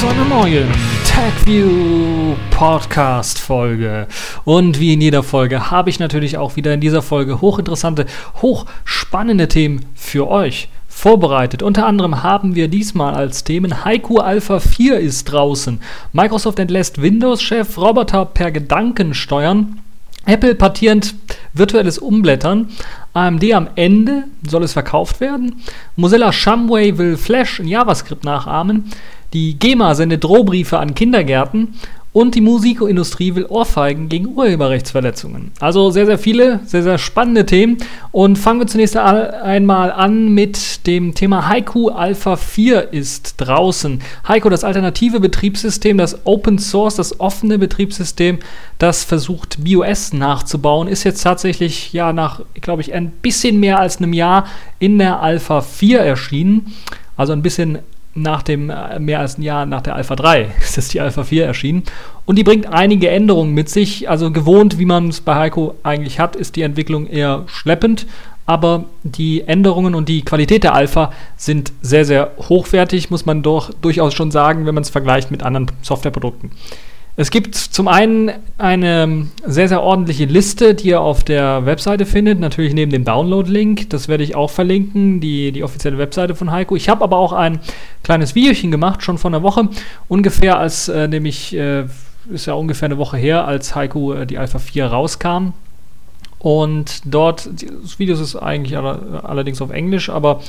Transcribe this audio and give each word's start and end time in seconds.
zu 0.00 0.08
einer 0.08 0.26
neuen 0.26 0.68
TagView 1.06 2.34
Podcast 2.50 3.38
Folge. 3.38 4.06
Und 4.44 4.78
wie 4.78 4.92
in 4.92 5.00
jeder 5.00 5.22
Folge 5.22 5.70
habe 5.70 5.88
ich 5.88 5.98
natürlich 5.98 6.36
auch 6.36 6.56
wieder 6.56 6.74
in 6.74 6.82
dieser 6.82 7.00
Folge 7.00 7.40
hochinteressante, 7.40 8.04
hochspannende 8.42 9.48
Themen 9.48 9.86
für 9.94 10.28
euch 10.28 10.68
vorbereitet. 10.86 11.62
Unter 11.62 11.86
anderem 11.86 12.22
haben 12.22 12.54
wir 12.54 12.68
diesmal 12.68 13.14
als 13.14 13.44
Themen 13.44 13.86
Haiku 13.86 14.18
Alpha 14.18 14.60
4 14.60 15.00
ist 15.00 15.32
draußen. 15.32 15.80
Microsoft 16.12 16.58
entlässt 16.58 17.00
Windows-Chef 17.00 17.78
Roboter 17.78 18.26
per 18.26 18.50
Gedanken 18.50 19.14
steuern. 19.14 19.80
Apple 20.26 20.56
partierend 20.56 21.14
virtuelles 21.54 21.98
Umblättern. 21.98 22.68
AMD 23.14 23.50
am 23.54 23.68
Ende 23.76 24.24
soll 24.46 24.64
es 24.64 24.74
verkauft 24.74 25.20
werden. 25.20 25.62
Mozilla 25.94 26.32
Shumway 26.32 26.98
will 26.98 27.16
Flash 27.16 27.60
in 27.60 27.68
JavaScript 27.68 28.24
nachahmen. 28.24 28.90
Die 29.32 29.58
GEMA 29.58 29.94
sendet 29.94 30.24
Drohbriefe 30.24 30.78
an 30.78 30.94
Kindergärten 30.94 31.74
und 32.16 32.34
die 32.34 32.40
Musikindustrie 32.40 33.34
will 33.34 33.44
Ohrfeigen 33.44 34.08
gegen 34.08 34.28
Urheberrechtsverletzungen. 34.28 35.52
Also 35.60 35.90
sehr, 35.90 36.06
sehr 36.06 36.18
viele, 36.18 36.60
sehr, 36.64 36.82
sehr 36.82 36.96
spannende 36.96 37.44
Themen. 37.44 37.76
Und 38.10 38.38
fangen 38.38 38.58
wir 38.58 38.66
zunächst 38.66 38.96
einmal 38.96 39.92
an 39.92 40.30
mit 40.30 40.86
dem 40.86 41.14
Thema 41.14 41.46
Haiku 41.46 41.90
Alpha 41.90 42.36
4 42.36 42.94
ist 42.94 43.34
draußen. 43.36 44.00
Haiku, 44.26 44.48
das 44.48 44.64
alternative 44.64 45.20
Betriebssystem, 45.20 45.98
das 45.98 46.24
Open 46.24 46.58
Source, 46.58 46.94
das 46.96 47.20
offene 47.20 47.58
Betriebssystem, 47.58 48.38
das 48.78 49.04
versucht 49.04 49.62
BIOS 49.62 50.14
nachzubauen, 50.14 50.88
ist 50.88 51.04
jetzt 51.04 51.20
tatsächlich 51.20 51.92
ja 51.92 52.14
nach, 52.14 52.40
glaube 52.62 52.80
ich, 52.80 52.94
ein 52.94 53.10
bisschen 53.10 53.60
mehr 53.60 53.78
als 53.78 53.98
einem 53.98 54.14
Jahr 54.14 54.46
in 54.78 54.96
der 54.96 55.20
Alpha 55.20 55.60
4 55.60 56.00
erschienen. 56.00 56.72
Also 57.18 57.34
ein 57.34 57.42
bisschen 57.42 57.80
nach 58.16 58.42
dem 58.42 58.70
äh, 58.70 58.98
mehr 58.98 59.20
als 59.20 59.38
ein 59.38 59.42
Jahr 59.42 59.66
nach 59.66 59.82
der 59.82 59.94
Alpha 59.94 60.16
3 60.16 60.50
ist 60.60 60.76
jetzt 60.76 60.94
die 60.94 61.00
Alpha 61.00 61.24
4 61.24 61.46
erschienen. 61.46 61.84
Und 62.24 62.36
die 62.36 62.44
bringt 62.44 62.66
einige 62.66 63.08
Änderungen 63.08 63.54
mit 63.54 63.68
sich. 63.68 64.10
Also 64.10 64.32
gewohnt, 64.32 64.78
wie 64.78 64.84
man 64.84 65.08
es 65.08 65.20
bei 65.20 65.34
Heiko 65.34 65.74
eigentlich 65.82 66.18
hat, 66.18 66.34
ist 66.34 66.56
die 66.56 66.62
Entwicklung 66.62 67.06
eher 67.06 67.44
schleppend. 67.46 68.06
Aber 68.46 68.84
die 69.02 69.42
Änderungen 69.42 69.94
und 69.94 70.08
die 70.08 70.22
Qualität 70.22 70.62
der 70.62 70.74
Alpha 70.74 71.12
sind 71.36 71.72
sehr, 71.82 72.04
sehr 72.04 72.30
hochwertig, 72.48 73.10
muss 73.10 73.26
man 73.26 73.42
doch 73.42 73.72
durchaus 73.74 74.14
schon 74.14 74.30
sagen, 74.30 74.66
wenn 74.66 74.74
man 74.74 74.82
es 74.82 74.90
vergleicht 74.90 75.32
mit 75.32 75.42
anderen 75.42 75.72
Softwareprodukten. 75.82 76.52
Es 77.18 77.30
gibt 77.30 77.54
zum 77.54 77.88
einen 77.88 78.30
eine 78.58 79.28
sehr, 79.46 79.68
sehr 79.68 79.82
ordentliche 79.82 80.26
Liste, 80.26 80.74
die 80.74 80.88
ihr 80.88 81.00
auf 81.00 81.24
der 81.24 81.64
Webseite 81.64 82.04
findet, 82.04 82.40
natürlich 82.40 82.74
neben 82.74 82.92
dem 82.92 83.04
Download-Link. 83.04 83.88
Das 83.88 84.08
werde 84.08 84.22
ich 84.22 84.36
auch 84.36 84.50
verlinken, 84.50 85.18
die, 85.18 85.50
die 85.50 85.64
offizielle 85.64 85.96
Webseite 85.96 86.34
von 86.34 86.50
Heiko. 86.50 86.76
Ich 86.76 86.90
habe 86.90 87.02
aber 87.02 87.16
auch 87.16 87.32
ein 87.32 87.60
kleines 88.02 88.34
Videochen 88.34 88.70
gemacht, 88.70 89.02
schon 89.02 89.16
vor 89.16 89.30
einer 89.30 89.42
Woche, 89.42 89.70
ungefähr 90.08 90.58
als 90.58 90.88
äh, 90.88 91.08
nämlich, 91.08 91.56
äh, 91.56 91.84
ist 92.28 92.46
ja 92.46 92.52
ungefähr 92.52 92.86
eine 92.86 92.98
Woche 92.98 93.16
her, 93.16 93.46
als 93.46 93.74
Heiko 93.74 94.12
äh, 94.12 94.26
die 94.26 94.36
Alpha 94.36 94.58
4 94.58 94.84
rauskam. 94.86 95.54
Und 96.38 97.00
dort, 97.06 97.48
das 97.82 97.98
Video 97.98 98.14
ist 98.14 98.36
eigentlich 98.36 98.76
allerdings 98.76 99.62
auf 99.62 99.70
Englisch, 99.70 100.10
aber 100.10 100.42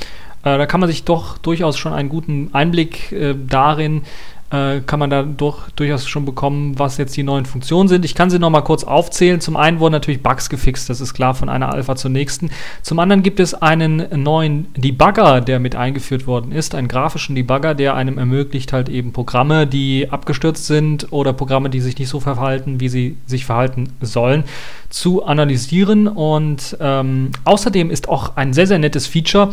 äh, 0.43 0.57
da 0.57 0.65
kann 0.65 0.81
man 0.81 0.89
sich 0.89 1.05
doch 1.05 1.37
durchaus 1.37 1.77
schon 1.77 1.93
einen 1.93 2.09
guten 2.09 2.49
Einblick 2.51 3.13
äh, 3.13 3.35
darin 3.35 4.01
äh, 4.49 4.79
kann 4.81 4.99
man 4.99 5.09
da 5.09 5.23
durch, 5.23 5.57
durchaus 5.75 6.07
schon 6.07 6.25
bekommen, 6.25 6.79
was 6.79 6.97
jetzt 6.97 7.17
die 7.17 7.23
neuen 7.23 7.45
Funktionen 7.45 7.89
sind. 7.89 8.05
Ich 8.05 8.15
kann 8.15 8.29
sie 8.29 8.39
nochmal 8.39 8.63
kurz 8.63 8.83
aufzählen. 8.83 9.41
Zum 9.41 9.57
einen 9.57 9.79
wurden 9.79 9.91
natürlich 9.91 10.23
Bugs 10.23 10.49
gefixt, 10.49 10.89
das 10.89 11.01
ist 11.01 11.13
klar, 11.13 11.33
von 11.33 11.49
einer 11.49 11.73
Alpha 11.73 11.95
zur 11.95 12.11
nächsten. 12.11 12.49
Zum 12.81 12.99
anderen 12.99 13.23
gibt 13.23 13.39
es 13.39 13.53
einen 13.53 14.23
neuen 14.23 14.73
Debugger, 14.75 15.41
der 15.41 15.59
mit 15.59 15.75
eingeführt 15.75 16.27
worden 16.27 16.51
ist, 16.51 16.75
einen 16.75 16.87
grafischen 16.87 17.35
Debugger, 17.35 17.75
der 17.75 17.95
einem 17.95 18.17
ermöglicht, 18.17 18.71
halt 18.71 18.87
eben 18.87 19.11
Programme, 19.11 19.67
die 19.67 20.07
abgestürzt 20.09 20.65
sind 20.65 21.11
oder 21.11 21.33
Programme, 21.33 21.69
die 21.69 21.81
sich 21.81 21.97
nicht 21.97 22.09
so 22.09 22.19
verhalten, 22.19 22.79
wie 22.79 22.89
sie 22.89 23.17
sich 23.25 23.45
verhalten 23.45 23.89
sollen, 24.01 24.45
zu 24.89 25.25
analysieren. 25.25 26.07
Und 26.07 26.77
ähm, 26.79 27.31
außerdem 27.43 27.91
ist 27.91 28.07
auch 28.07 28.37
ein 28.37 28.53
sehr, 28.53 28.67
sehr 28.67 28.79
nettes 28.79 29.07
Feature, 29.07 29.49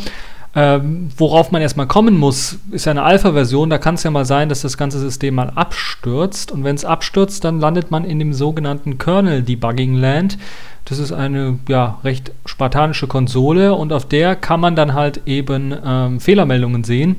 ähm, 0.57 1.09
worauf 1.17 1.51
man 1.51 1.63
erstmal 1.63 1.89
kommen 1.89 2.17
muss, 2.17 2.59
ist 2.71 2.87
ja 2.87 2.93
eine 2.93 3.03
Alpha-Version. 3.03 3.71
Da 3.71 3.79
kann 3.79 3.97
es 3.97 4.05
ja 4.05 4.11
mal 4.11 4.25
sein, 4.25 4.49
dass 4.49 4.63
das 4.63 4.77
ganze 4.77 5.01
System 5.01 5.35
mal 5.35 5.51
abstürzt. 5.51 6.53
Und 6.53 6.63
wenn 6.63 6.77
es 6.77 6.85
abstürzt, 6.85 7.45
dann 7.45 7.59
landet 7.59 7.91
man 7.91 8.05
in 8.05 8.21
dem 8.21 8.33
sogenannten 8.33 8.99
Kernel 8.99 9.43
Debugging 9.43 9.95
Land. 9.95 10.39
Das 10.85 10.99
ist 10.99 11.13
eine 11.13 11.59
ja, 11.69 11.99
recht 12.05 12.33
spartanische 12.47 13.07
Konsole 13.07 13.75
und 13.75 13.93
auf 13.93 14.07
der 14.07 14.37
kann 14.37 14.61
man 14.61 14.77
dann 14.77 14.95
halt 14.95 15.23
eben 15.27 15.75
ähm, 15.85 16.21
Fehlermeldungen 16.21 16.85
sehen. 16.85 17.17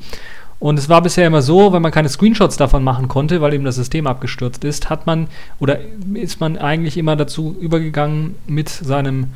Und 0.60 0.80
es 0.80 0.88
war 0.88 1.02
bisher 1.02 1.28
immer 1.28 1.42
so, 1.42 1.74
wenn 1.74 1.82
man 1.82 1.92
keine 1.92 2.08
Screenshots 2.08 2.56
davon 2.56 2.84
machen 2.84 3.08
konnte, 3.10 3.42
weil 3.42 3.54
eben 3.54 3.66
das 3.66 3.76
System 3.76 4.08
abgestürzt 4.08 4.64
ist, 4.64 4.90
hat 4.90 5.06
man 5.06 5.28
oder 5.60 5.80
ist 6.14 6.40
man 6.40 6.58
eigentlich 6.58 6.98
immer 6.98 7.18
dazu 7.18 7.56
übergegangen, 7.60 8.36
mit 8.48 8.70
seinem 8.70 9.28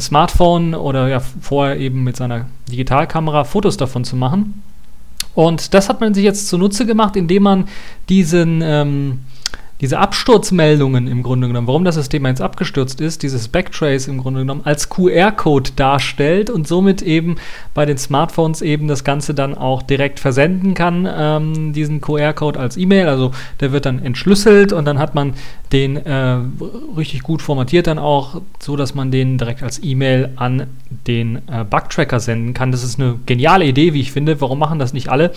Smartphone 0.00 0.74
oder 0.74 1.08
ja 1.08 1.20
vorher 1.20 1.78
eben 1.78 2.04
mit 2.04 2.16
seiner 2.16 2.46
Digitalkamera 2.70 3.44
Fotos 3.44 3.76
davon 3.76 4.04
zu 4.04 4.16
machen. 4.16 4.62
Und 5.34 5.74
das 5.74 5.88
hat 5.88 6.00
man 6.00 6.14
sich 6.14 6.24
jetzt 6.24 6.48
zunutze 6.48 6.86
gemacht, 6.86 7.16
indem 7.16 7.42
man 7.42 7.68
diesen 8.08 8.62
ähm, 8.62 9.20
diese 9.84 9.98
Absturzmeldungen 9.98 11.06
im 11.06 11.22
Grunde 11.22 11.46
genommen, 11.46 11.66
warum 11.66 11.84
das 11.84 11.96
System 11.96 12.24
jetzt 12.24 12.40
abgestürzt 12.40 13.02
ist, 13.02 13.22
dieses 13.22 13.48
Backtrace 13.48 14.08
im 14.08 14.16
Grunde 14.16 14.40
genommen 14.40 14.62
als 14.64 14.88
QR-Code 14.88 15.72
darstellt 15.76 16.48
und 16.48 16.66
somit 16.66 17.02
eben 17.02 17.36
bei 17.74 17.84
den 17.84 17.98
Smartphones 17.98 18.62
eben 18.62 18.88
das 18.88 19.04
Ganze 19.04 19.34
dann 19.34 19.54
auch 19.54 19.82
direkt 19.82 20.20
versenden 20.20 20.72
kann, 20.72 21.06
ähm, 21.14 21.74
diesen 21.74 22.00
QR-Code 22.00 22.58
als 22.58 22.78
E-Mail. 22.78 23.08
Also 23.08 23.32
der 23.60 23.72
wird 23.72 23.84
dann 23.84 23.98
entschlüsselt 24.02 24.72
und 24.72 24.86
dann 24.86 24.98
hat 24.98 25.14
man 25.14 25.34
den 25.70 25.98
äh, 25.98 26.38
richtig 26.96 27.22
gut 27.22 27.42
formatiert 27.42 27.86
dann 27.86 27.98
auch, 27.98 28.40
so 28.60 28.76
dass 28.76 28.94
man 28.94 29.10
den 29.10 29.36
direkt 29.36 29.62
als 29.62 29.82
E-Mail 29.84 30.30
an 30.36 30.66
den 31.06 31.42
äh, 31.46 31.62
Bugtracker 31.68 32.20
senden 32.20 32.54
kann. 32.54 32.72
Das 32.72 32.82
ist 32.82 32.98
eine 32.98 33.18
geniale 33.26 33.66
Idee, 33.66 33.92
wie 33.92 34.00
ich 34.00 34.12
finde. 34.12 34.40
Warum 34.40 34.58
machen 34.58 34.78
das 34.78 34.94
nicht 34.94 35.10
alle? 35.10 35.32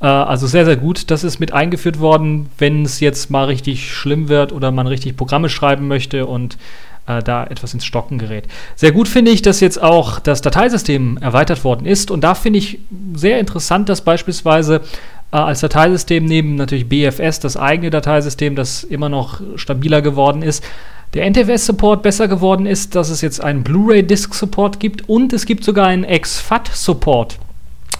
Äh, 0.00 0.06
also 0.06 0.46
sehr, 0.46 0.64
sehr 0.64 0.76
gut. 0.76 1.10
Das 1.10 1.24
ist 1.24 1.40
mit 1.40 1.52
eingeführt 1.52 2.00
worden, 2.00 2.48
wenn 2.58 2.84
es 2.84 3.00
jetzt 3.00 3.30
mal 3.30 3.44
richtig 3.44 3.92
schlimm 3.92 4.28
wird 4.28 4.52
oder 4.52 4.70
man 4.70 4.86
richtig 4.86 5.16
Programme 5.16 5.48
schreiben 5.48 5.88
möchte 5.88 6.26
und 6.26 6.56
äh, 7.06 7.22
da 7.22 7.44
etwas 7.44 7.74
ins 7.74 7.84
Stocken 7.84 8.18
gerät. 8.18 8.46
Sehr 8.74 8.92
gut 8.92 9.08
finde 9.08 9.30
ich, 9.30 9.42
dass 9.42 9.60
jetzt 9.60 9.82
auch 9.82 10.18
das 10.18 10.42
Dateisystem 10.42 11.18
erweitert 11.18 11.64
worden 11.64 11.86
ist. 11.86 12.10
Und 12.10 12.22
da 12.22 12.34
finde 12.34 12.58
ich 12.58 12.80
sehr 13.14 13.38
interessant, 13.38 13.88
dass 13.88 14.00
beispielsweise 14.02 14.82
äh, 15.32 15.36
als 15.36 15.60
Dateisystem 15.60 16.24
neben 16.24 16.56
natürlich 16.56 16.88
BFS, 16.88 17.40
das 17.40 17.56
eigene 17.56 17.90
Dateisystem, 17.90 18.56
das 18.56 18.84
immer 18.84 19.08
noch 19.08 19.40
stabiler 19.56 20.02
geworden 20.02 20.42
ist, 20.42 20.64
der 21.14 21.30
NTFS-Support 21.30 22.02
besser 22.02 22.28
geworden 22.28 22.66
ist, 22.66 22.94
dass 22.94 23.08
es 23.10 23.20
jetzt 23.20 23.40
einen 23.40 23.62
Blu-ray-Disc-Support 23.62 24.80
gibt 24.80 25.08
und 25.08 25.32
es 25.32 25.46
gibt 25.46 25.64
sogar 25.64 25.86
einen 25.86 26.04
XFAT-Support. 26.04 27.38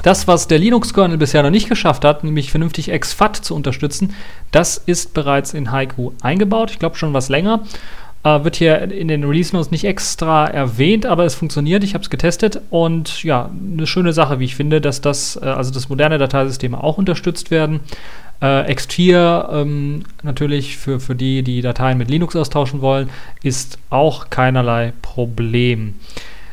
Das, 0.02 0.28
was 0.28 0.46
der 0.46 0.58
Linux-Kernel 0.58 1.18
bisher 1.18 1.42
noch 1.42 1.50
nicht 1.50 1.68
geschafft 1.68 2.04
hat, 2.04 2.22
nämlich 2.22 2.50
vernünftig 2.50 2.90
exFAT 2.90 3.36
zu 3.36 3.54
unterstützen, 3.54 4.14
das 4.52 4.78
ist 4.78 5.14
bereits 5.14 5.52
in 5.52 5.72
Haiku 5.72 6.12
eingebaut. 6.22 6.70
Ich 6.70 6.78
glaube 6.78 6.96
schon 6.96 7.12
was 7.12 7.28
länger. 7.28 7.62
Äh, 8.26 8.44
wird 8.44 8.56
hier 8.56 8.82
in 8.90 9.08
den 9.08 9.22
Release 9.24 9.54
Notes 9.54 9.70
nicht 9.70 9.84
extra 9.84 10.46
erwähnt, 10.46 11.06
aber 11.06 11.24
es 11.24 11.34
funktioniert. 11.34 11.84
Ich 11.84 11.94
habe 11.94 12.02
es 12.02 12.10
getestet 12.10 12.60
und 12.70 13.22
ja, 13.22 13.50
eine 13.72 13.86
schöne 13.86 14.12
Sache, 14.12 14.40
wie 14.40 14.44
ich 14.44 14.56
finde, 14.56 14.80
dass 14.80 15.00
das, 15.00 15.36
äh, 15.36 15.44
also 15.44 15.72
das 15.72 15.88
moderne 15.88 16.18
Dateisystem 16.18 16.74
auch 16.74 16.98
unterstützt 16.98 17.50
werden. 17.50 17.80
Äh, 18.40 18.72
X4 18.72 19.52
ähm, 19.52 20.04
natürlich 20.22 20.76
für, 20.76 20.98
für 20.98 21.14
die, 21.14 21.42
die 21.42 21.62
Dateien 21.62 21.98
mit 21.98 22.10
Linux 22.10 22.34
austauschen 22.36 22.80
wollen, 22.80 23.10
ist 23.42 23.78
auch 23.90 24.28
keinerlei 24.28 24.92
Problem. 25.02 25.94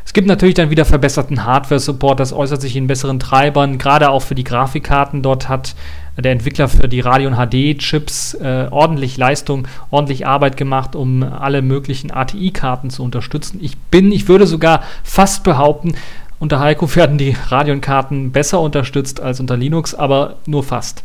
Es 0.05 0.13
gibt 0.13 0.27
natürlich 0.27 0.55
dann 0.55 0.69
wieder 0.69 0.85
verbesserten 0.85 1.45
Hardware-Support, 1.45 2.19
das 2.19 2.33
äußert 2.33 2.61
sich 2.61 2.75
in 2.75 2.87
besseren 2.87 3.19
Treibern, 3.19 3.77
gerade 3.77 4.09
auch 4.09 4.21
für 4.21 4.35
die 4.35 4.43
Grafikkarten. 4.43 5.21
Dort 5.21 5.49
hat 5.49 5.75
der 6.17 6.31
Entwickler 6.31 6.67
für 6.67 6.87
die 6.87 6.99
Radeon 6.99 7.35
HD-Chips 7.35 8.35
äh, 8.35 8.67
ordentlich 8.69 9.17
Leistung, 9.17 9.67
ordentlich 9.89 10.27
Arbeit 10.27 10.57
gemacht, 10.57 10.95
um 10.95 11.23
alle 11.23 11.61
möglichen 11.61 12.11
ATI-Karten 12.11 12.89
zu 12.89 13.03
unterstützen. 13.03 13.59
Ich 13.61 13.77
bin, 13.77 14.11
ich 14.11 14.27
würde 14.27 14.45
sogar 14.45 14.83
fast 15.03 15.43
behaupten, 15.43 15.95
unter 16.39 16.59
Heiko 16.59 16.93
werden 16.95 17.17
die 17.17 17.35
Radeon-Karten 17.47 18.31
besser 18.31 18.59
unterstützt 18.59 19.21
als 19.21 19.39
unter 19.39 19.55
Linux, 19.55 19.95
aber 19.95 20.35
nur 20.45 20.63
fast. 20.63 21.03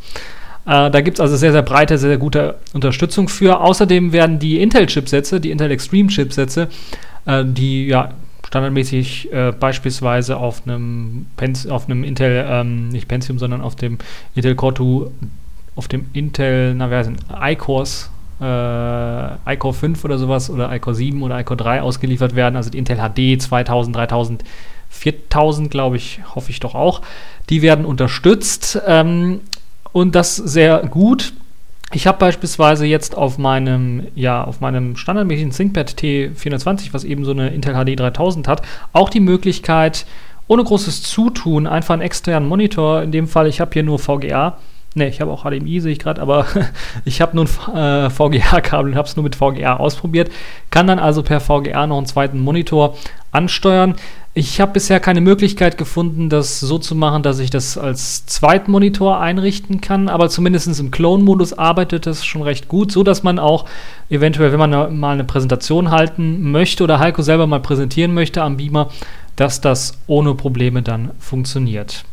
Äh, 0.67 0.91
da 0.91 1.01
gibt 1.01 1.19
es 1.19 1.21
also 1.21 1.37
sehr, 1.37 1.53
sehr 1.53 1.63
breite, 1.63 1.97
sehr, 1.97 2.11
sehr 2.11 2.19
gute 2.19 2.57
Unterstützung 2.75 3.29
für. 3.29 3.61
Außerdem 3.61 4.13
werden 4.13 4.39
die 4.39 4.61
Intel-Chipsätze, 4.61 5.41
die 5.41 5.51
Intel 5.51 5.71
Extreme-Chipsätze, 5.71 6.69
äh, 7.25 7.45
die 7.47 7.87
ja 7.87 8.11
standardmäßig 8.49 9.31
äh, 9.31 9.53
beispielsweise 9.53 10.39
auf 10.39 10.63
einem, 10.67 11.27
auf 11.69 11.85
einem 11.85 12.03
Intel, 12.03 12.47
ähm, 12.49 12.89
nicht 12.89 13.07
Pentium, 13.07 13.39
sondern 13.39 13.61
auf 13.61 13.77
dem 13.77 13.99
Intel 14.35 14.55
Core 14.55 14.75
2, 14.75 15.11
auf 15.77 15.87
dem 15.87 16.07
Intel, 16.15 16.75
na 16.75 16.91
wer 16.91 17.05
sind, 17.05 17.21
iCores, 17.41 18.11
äh, 18.41 19.53
iCore 19.55 19.75
5 19.75 20.03
oder 20.03 20.17
sowas 20.17 20.49
oder 20.49 20.75
iCore 20.75 20.97
7 20.97 21.23
oder 21.23 21.39
iCore 21.41 21.59
3 21.59 21.83
ausgeliefert 21.83 22.35
werden, 22.35 22.57
also 22.57 22.71
die 22.71 22.79
Intel 22.79 22.97
HD 22.97 23.41
2000, 23.41 23.95
3000, 23.95 24.45
4000, 24.89 25.71
glaube 25.71 25.97
ich, 25.97 26.21
hoffe 26.35 26.51
ich 26.51 26.61
doch 26.61 26.75
auch. 26.75 27.03
Die 27.51 27.61
werden 27.61 27.85
unterstützt. 27.85 28.81
Ähm, 28.87 29.41
und 29.93 30.15
das 30.15 30.37
sehr 30.37 30.87
gut. 30.87 31.35
Ich 31.93 32.07
habe 32.07 32.19
beispielsweise 32.19 32.85
jetzt 32.85 33.17
auf 33.17 33.39
meinem, 33.39 34.09
ja, 34.15 34.45
auf 34.45 34.61
meinem 34.61 34.97
standardmäßigen 34.97 35.53
ThinkPad 35.53 35.91
T420, 35.93 36.93
was 36.93 37.05
eben 37.05 37.25
so 37.25 37.31
eine 37.31 37.49
Intel 37.49 37.75
HD 37.75 37.99
3000 37.99 38.47
hat, 38.47 38.63
auch 38.93 39.09
die 39.09 39.21
Möglichkeit, 39.21 40.05
ohne 40.49 40.65
großes 40.65 41.03
Zutun, 41.03 41.67
einfach 41.67 41.95
einen 41.95 42.03
externen 42.03 42.49
Monitor, 42.49 43.03
in 43.03 43.13
dem 43.13 43.27
Fall, 43.27 43.47
ich 43.47 43.61
habe 43.61 43.71
hier 43.73 43.85
nur 43.85 43.99
VGA, 43.99 44.59
Ne, 44.95 45.09
ich 45.09 45.21
habe 45.21 45.31
auch 45.31 45.45
HDMI, 45.45 45.81
sehe 45.81 45.93
ich 45.93 45.99
gerade, 45.99 46.21
aber 46.21 46.47
ich 47.05 47.21
habe 47.21 47.37
nur 47.37 47.47
ein 47.47 48.07
äh, 48.07 48.11
VGA-Kabel 48.11 48.93
und 48.93 48.97
habe 48.97 49.07
es 49.07 49.17
nur 49.17 49.23
mit 49.23 49.37
VGA 49.37 49.77
ausprobiert. 49.77 50.31
Kann 50.71 50.87
dann 50.87 50.99
also 50.99 51.23
per 51.23 51.41
VGA 51.41 51.87
noch 51.87 51.99
einen 51.99 52.07
zweiten 52.07 52.41
Monitor 52.41 52.97
ansteuern. 53.31 53.95
Ich 54.35 54.61
habe 54.61 54.73
bisher 54.73 55.01
keine 55.01 55.21
Möglichkeit 55.21 55.79
gefunden, 55.79 56.29
das 56.29 56.61
so 56.61 56.79
zu 56.79 56.95
machen, 56.95 57.23
dass 57.23 57.39
ich 57.41 57.51
das 57.51 57.77
als 57.77 58.25
Zweitmonitor 58.27 59.21
einrichten 59.21 59.81
kann, 59.81 60.09
aber 60.09 60.29
zumindest 60.29 60.79
im 60.79 60.91
Clone-Modus 60.91 61.55
arbeitet 61.55 62.07
das 62.07 62.25
schon 62.25 62.43
recht 62.43 62.69
gut, 62.69 62.93
so 62.93 63.03
dass 63.03 63.23
man 63.23 63.39
auch 63.39 63.65
eventuell, 64.09 64.53
wenn 64.53 64.61
man 64.61 64.99
mal 64.99 65.13
eine 65.13 65.25
Präsentation 65.25 65.91
halten 65.91 66.51
möchte 66.53 66.85
oder 66.85 67.01
Heiko 67.01 67.23
selber 67.23 67.47
mal 67.47 67.61
präsentieren 67.61 68.15
möchte 68.15 68.43
am 68.43 68.57
Beamer, 68.57 68.91
dass 69.35 69.61
das 69.61 69.99
ohne 70.07 70.35
Probleme 70.35 70.83
dann 70.83 71.11
funktioniert. 71.19 72.05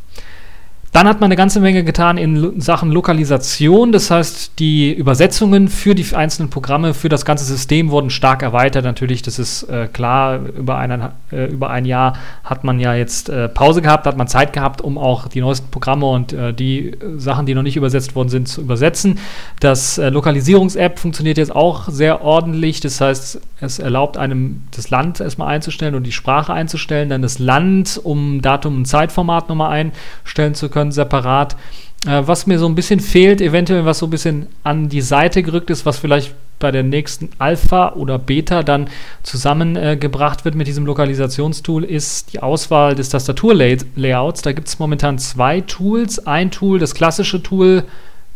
Dann 0.95 1.09
hat 1.09 1.19
man 1.19 1.27
eine 1.27 1.35
ganze 1.35 1.59
Menge 1.59 1.83
getan 1.83 2.17
in 2.17 2.61
Sachen 2.61 2.89
Lokalisation. 2.89 3.91
Das 3.91 4.09
heißt, 4.09 4.57
die 4.59 4.93
Übersetzungen 4.93 5.67
für 5.67 5.93
die 5.93 6.05
einzelnen 6.15 6.49
Programme, 6.49 6.93
für 6.93 7.09
das 7.09 7.25
ganze 7.25 7.43
System 7.43 7.89
wurden 7.89 8.09
stark 8.09 8.41
erweitert. 8.41 8.85
Natürlich, 8.85 9.21
das 9.21 9.37
ist 9.37 9.63
äh, 9.63 9.89
klar, 9.91 10.39
über, 10.57 10.77
einen, 10.77 11.09
äh, 11.33 11.47
über 11.47 11.69
ein 11.69 11.83
Jahr 11.83 12.17
hat 12.45 12.63
man 12.63 12.79
ja 12.79 12.93
jetzt 12.93 13.27
äh, 13.27 13.49
Pause 13.49 13.81
gehabt, 13.81 14.07
hat 14.07 14.15
man 14.15 14.29
Zeit 14.29 14.53
gehabt, 14.53 14.79
um 14.79 14.97
auch 14.97 15.27
die 15.27 15.41
neuesten 15.41 15.69
Programme 15.69 16.05
und 16.05 16.31
äh, 16.31 16.53
die 16.53 16.93
Sachen, 17.17 17.45
die 17.45 17.55
noch 17.55 17.63
nicht 17.63 17.75
übersetzt 17.75 18.15
worden 18.15 18.29
sind, 18.29 18.47
zu 18.47 18.61
übersetzen. 18.61 19.19
Das 19.59 19.97
äh, 19.97 20.07
Lokalisierungs-App 20.07 20.97
funktioniert 20.97 21.37
jetzt 21.37 21.53
auch 21.53 21.89
sehr 21.89 22.21
ordentlich. 22.21 22.79
Das 22.79 23.01
heißt, 23.01 23.41
es 23.59 23.79
erlaubt 23.79 24.15
einem 24.15 24.63
das 24.73 24.91
Land 24.91 25.19
erstmal 25.19 25.49
einzustellen 25.49 25.95
und 25.95 26.03
die 26.03 26.13
Sprache 26.13 26.53
einzustellen, 26.53 27.09
dann 27.09 27.21
das 27.21 27.37
Land, 27.37 27.99
um 28.01 28.41
Datum 28.41 28.77
und 28.77 28.85
Zeitformat 28.85 29.49
nochmal 29.49 29.91
einstellen 30.23 30.55
zu 30.55 30.69
können 30.69 30.84
können, 30.85 30.91
separat. 30.91 31.55
Äh, 32.05 32.23
was 32.25 32.47
mir 32.47 32.59
so 32.59 32.67
ein 32.67 32.75
bisschen 32.75 32.99
fehlt, 32.99 33.41
eventuell 33.41 33.85
was 33.85 33.99
so 33.99 34.07
ein 34.07 34.11
bisschen 34.11 34.47
an 34.63 34.89
die 34.89 35.01
Seite 35.01 35.43
gerückt 35.43 35.69
ist, 35.69 35.85
was 35.85 35.97
vielleicht 35.97 36.33
bei 36.57 36.71
der 36.71 36.83
nächsten 36.83 37.29
Alpha 37.37 37.93
oder 37.93 38.17
Beta 38.17 38.63
dann 38.63 38.87
zusammengebracht 39.23 40.41
äh, 40.41 40.45
wird 40.45 40.55
mit 40.55 40.67
diesem 40.67 40.85
Lokalisationstool, 40.85 41.83
ist 41.83 42.31
die 42.31 42.41
Auswahl 42.41 42.95
des 42.95 43.09
Tastaturlayouts. 43.09 44.41
Da 44.41 44.53
gibt 44.53 44.67
es 44.67 44.79
momentan 44.79 45.17
zwei 45.17 45.61
Tools. 45.61 46.25
Ein 46.25 46.51
Tool, 46.51 46.79
das 46.79 46.93
klassische 46.93 47.43
Tool 47.43 47.83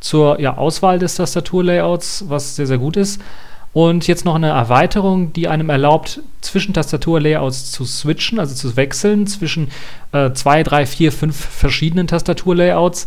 zur 0.02 0.40
ja, 0.40 0.58
Auswahl 0.58 1.00
des 1.00 1.16
Tastaturlayouts, 1.16 2.26
was 2.28 2.56
sehr, 2.56 2.68
sehr 2.68 2.78
gut 2.78 2.98
ist. 2.98 3.22
Und 3.72 4.08
jetzt 4.08 4.26
noch 4.26 4.36
eine 4.36 4.50
Erweiterung, 4.50 5.32
die 5.34 5.48
einem 5.48 5.70
erlaubt, 5.70 6.22
zwischen 6.42 6.74
Tastaturlayouts 6.74 7.72
zu 7.72 7.86
switchen, 7.86 8.40
also 8.40 8.56
zu 8.56 8.76
wechseln 8.76 9.28
zwischen 9.28 9.70
äh, 10.12 10.32
zwei, 10.32 10.64
drei, 10.64 10.86
vier, 10.86 11.12
fünf 11.12 11.36
verschiedenen 11.38 12.08
Tastaturlayouts. 12.08 13.06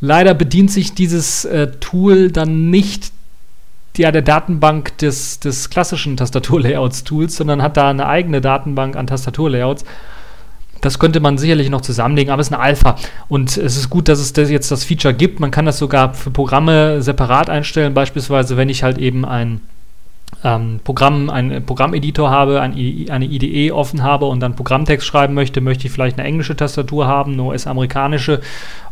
Leider 0.00 0.34
bedient 0.34 0.70
sich 0.70 0.94
dieses 0.94 1.44
äh, 1.44 1.68
Tool 1.80 2.30
dann 2.30 2.68
nicht 2.70 3.12
ja, 3.96 4.10
der 4.10 4.22
Datenbank 4.22 4.96
des, 4.98 5.40
des 5.40 5.70
klassischen 5.70 6.16
Tastaturlayouts-Tools, 6.16 7.36
sondern 7.36 7.62
hat 7.62 7.76
da 7.76 7.90
eine 7.90 8.06
eigene 8.06 8.40
Datenbank 8.40 8.96
an 8.96 9.06
Tastaturlayouts. 9.06 9.84
Das 10.80 10.98
könnte 10.98 11.20
man 11.20 11.38
sicherlich 11.38 11.70
noch 11.70 11.82
zusammenlegen, 11.82 12.32
aber 12.32 12.40
es 12.40 12.48
ist 12.48 12.52
eine 12.52 12.62
Alpha. 12.62 12.96
Und 13.28 13.56
es 13.56 13.76
ist 13.76 13.88
gut, 13.88 14.08
dass 14.08 14.18
es 14.18 14.32
das 14.32 14.50
jetzt 14.50 14.70
das 14.70 14.84
Feature 14.84 15.14
gibt. 15.14 15.40
Man 15.40 15.52
kann 15.52 15.64
das 15.64 15.78
sogar 15.78 16.14
für 16.14 16.30
Programme 16.30 17.02
separat 17.02 17.48
einstellen. 17.48 17.94
Beispielsweise, 17.94 18.56
wenn 18.56 18.68
ich 18.68 18.82
halt 18.82 18.98
eben 18.98 19.24
ein 19.24 19.60
ähm, 20.44 20.80
Programm, 20.82 21.30
einen 21.30 21.64
Programmeditor 21.64 22.30
habe, 22.30 22.60
ein, 22.60 22.72
eine 23.10 23.24
IDE 23.24 23.72
offen 23.72 24.02
habe 24.02 24.26
und 24.26 24.40
dann 24.40 24.56
Programmtext 24.56 25.06
schreiben 25.06 25.34
möchte, 25.34 25.60
möchte 25.60 25.86
ich 25.86 25.92
vielleicht 25.92 26.18
eine 26.18 26.26
englische 26.26 26.56
Tastatur 26.56 27.06
haben, 27.06 27.32
eine 27.32 27.42
US-amerikanische. 27.42 28.40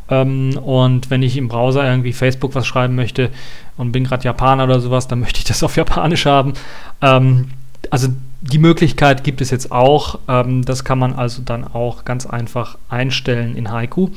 Ähm, 0.09 0.59
und 0.59 1.11
wenn 1.11 1.23
ich 1.23 1.37
im 1.37 1.49
Browser 1.49 1.85
irgendwie 1.85 2.13
Facebook 2.13 2.55
was 2.55 2.67
schreiben 2.67 2.95
möchte 2.95 3.31
und 3.77 3.93
bin 3.93 4.05
gerade 4.05 4.25
Japaner 4.25 4.65
oder 4.65 4.81
sowas, 4.81 5.09
dann 5.09 5.21
möchte 5.21 5.39
ich 5.39 5.45
das 5.45 5.63
auf 5.63 5.77
Japanisch 5.77 6.27
haben. 6.27 6.53
Ähm, 7.01 7.51
also 7.91 8.09
die 8.43 8.59
Möglichkeit 8.59 9.25
gibt 9.25 9.41
es 9.41 9.51
jetzt 9.51 9.71
auch. 9.73 10.19
Ähm, 10.29 10.65
das 10.65 10.85
kann 10.85 10.99
man 10.99 11.15
also 11.15 11.43
dann 11.43 11.65
auch 11.65 12.05
ganz 12.05 12.27
einfach 12.27 12.79
einstellen 12.89 13.57
in 13.57 13.71
Haiku. 13.71 14.09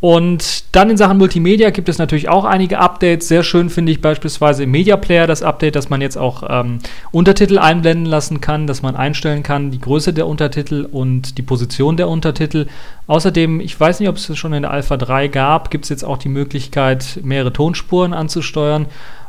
Und 0.00 0.74
dann 0.74 0.88
in 0.88 0.96
Sachen 0.96 1.18
Multimedia 1.18 1.68
gibt 1.68 1.90
es 1.90 1.98
natürlich 1.98 2.30
auch 2.30 2.46
einige 2.46 2.78
Updates. 2.78 3.28
Sehr 3.28 3.42
schön 3.42 3.68
finde 3.68 3.92
ich 3.92 4.00
beispielsweise 4.00 4.64
im 4.64 4.70
Media 4.70 4.96
Player 4.96 5.26
das 5.26 5.42
Update, 5.42 5.76
dass 5.76 5.90
man 5.90 6.00
jetzt 6.00 6.16
auch 6.16 6.42
ähm, 6.48 6.78
Untertitel 7.10 7.58
einblenden 7.58 8.06
lassen 8.06 8.40
kann, 8.40 8.66
dass 8.66 8.80
man 8.80 8.96
einstellen 8.96 9.42
kann, 9.42 9.70
die 9.70 9.80
Größe 9.80 10.14
der 10.14 10.26
Untertitel 10.26 10.88
und 10.90 11.36
die 11.36 11.42
Position 11.42 11.98
der 11.98 12.08
Untertitel. 12.08 12.66
Außerdem, 13.08 13.60
ich 13.60 13.78
weiß 13.78 14.00
nicht, 14.00 14.08
ob 14.08 14.16
es 14.16 14.38
schon 14.38 14.54
in 14.54 14.62
der 14.62 14.70
Alpha 14.70 14.96
3 14.96 15.28
gab, 15.28 15.70
gibt 15.70 15.84
es 15.84 15.90
jetzt 15.90 16.04
auch 16.04 16.16
die 16.16 16.30
Möglichkeit, 16.30 17.20
mehrere 17.22 17.52
Tonspuren 17.52 18.14
anzusteuern. 18.14 18.86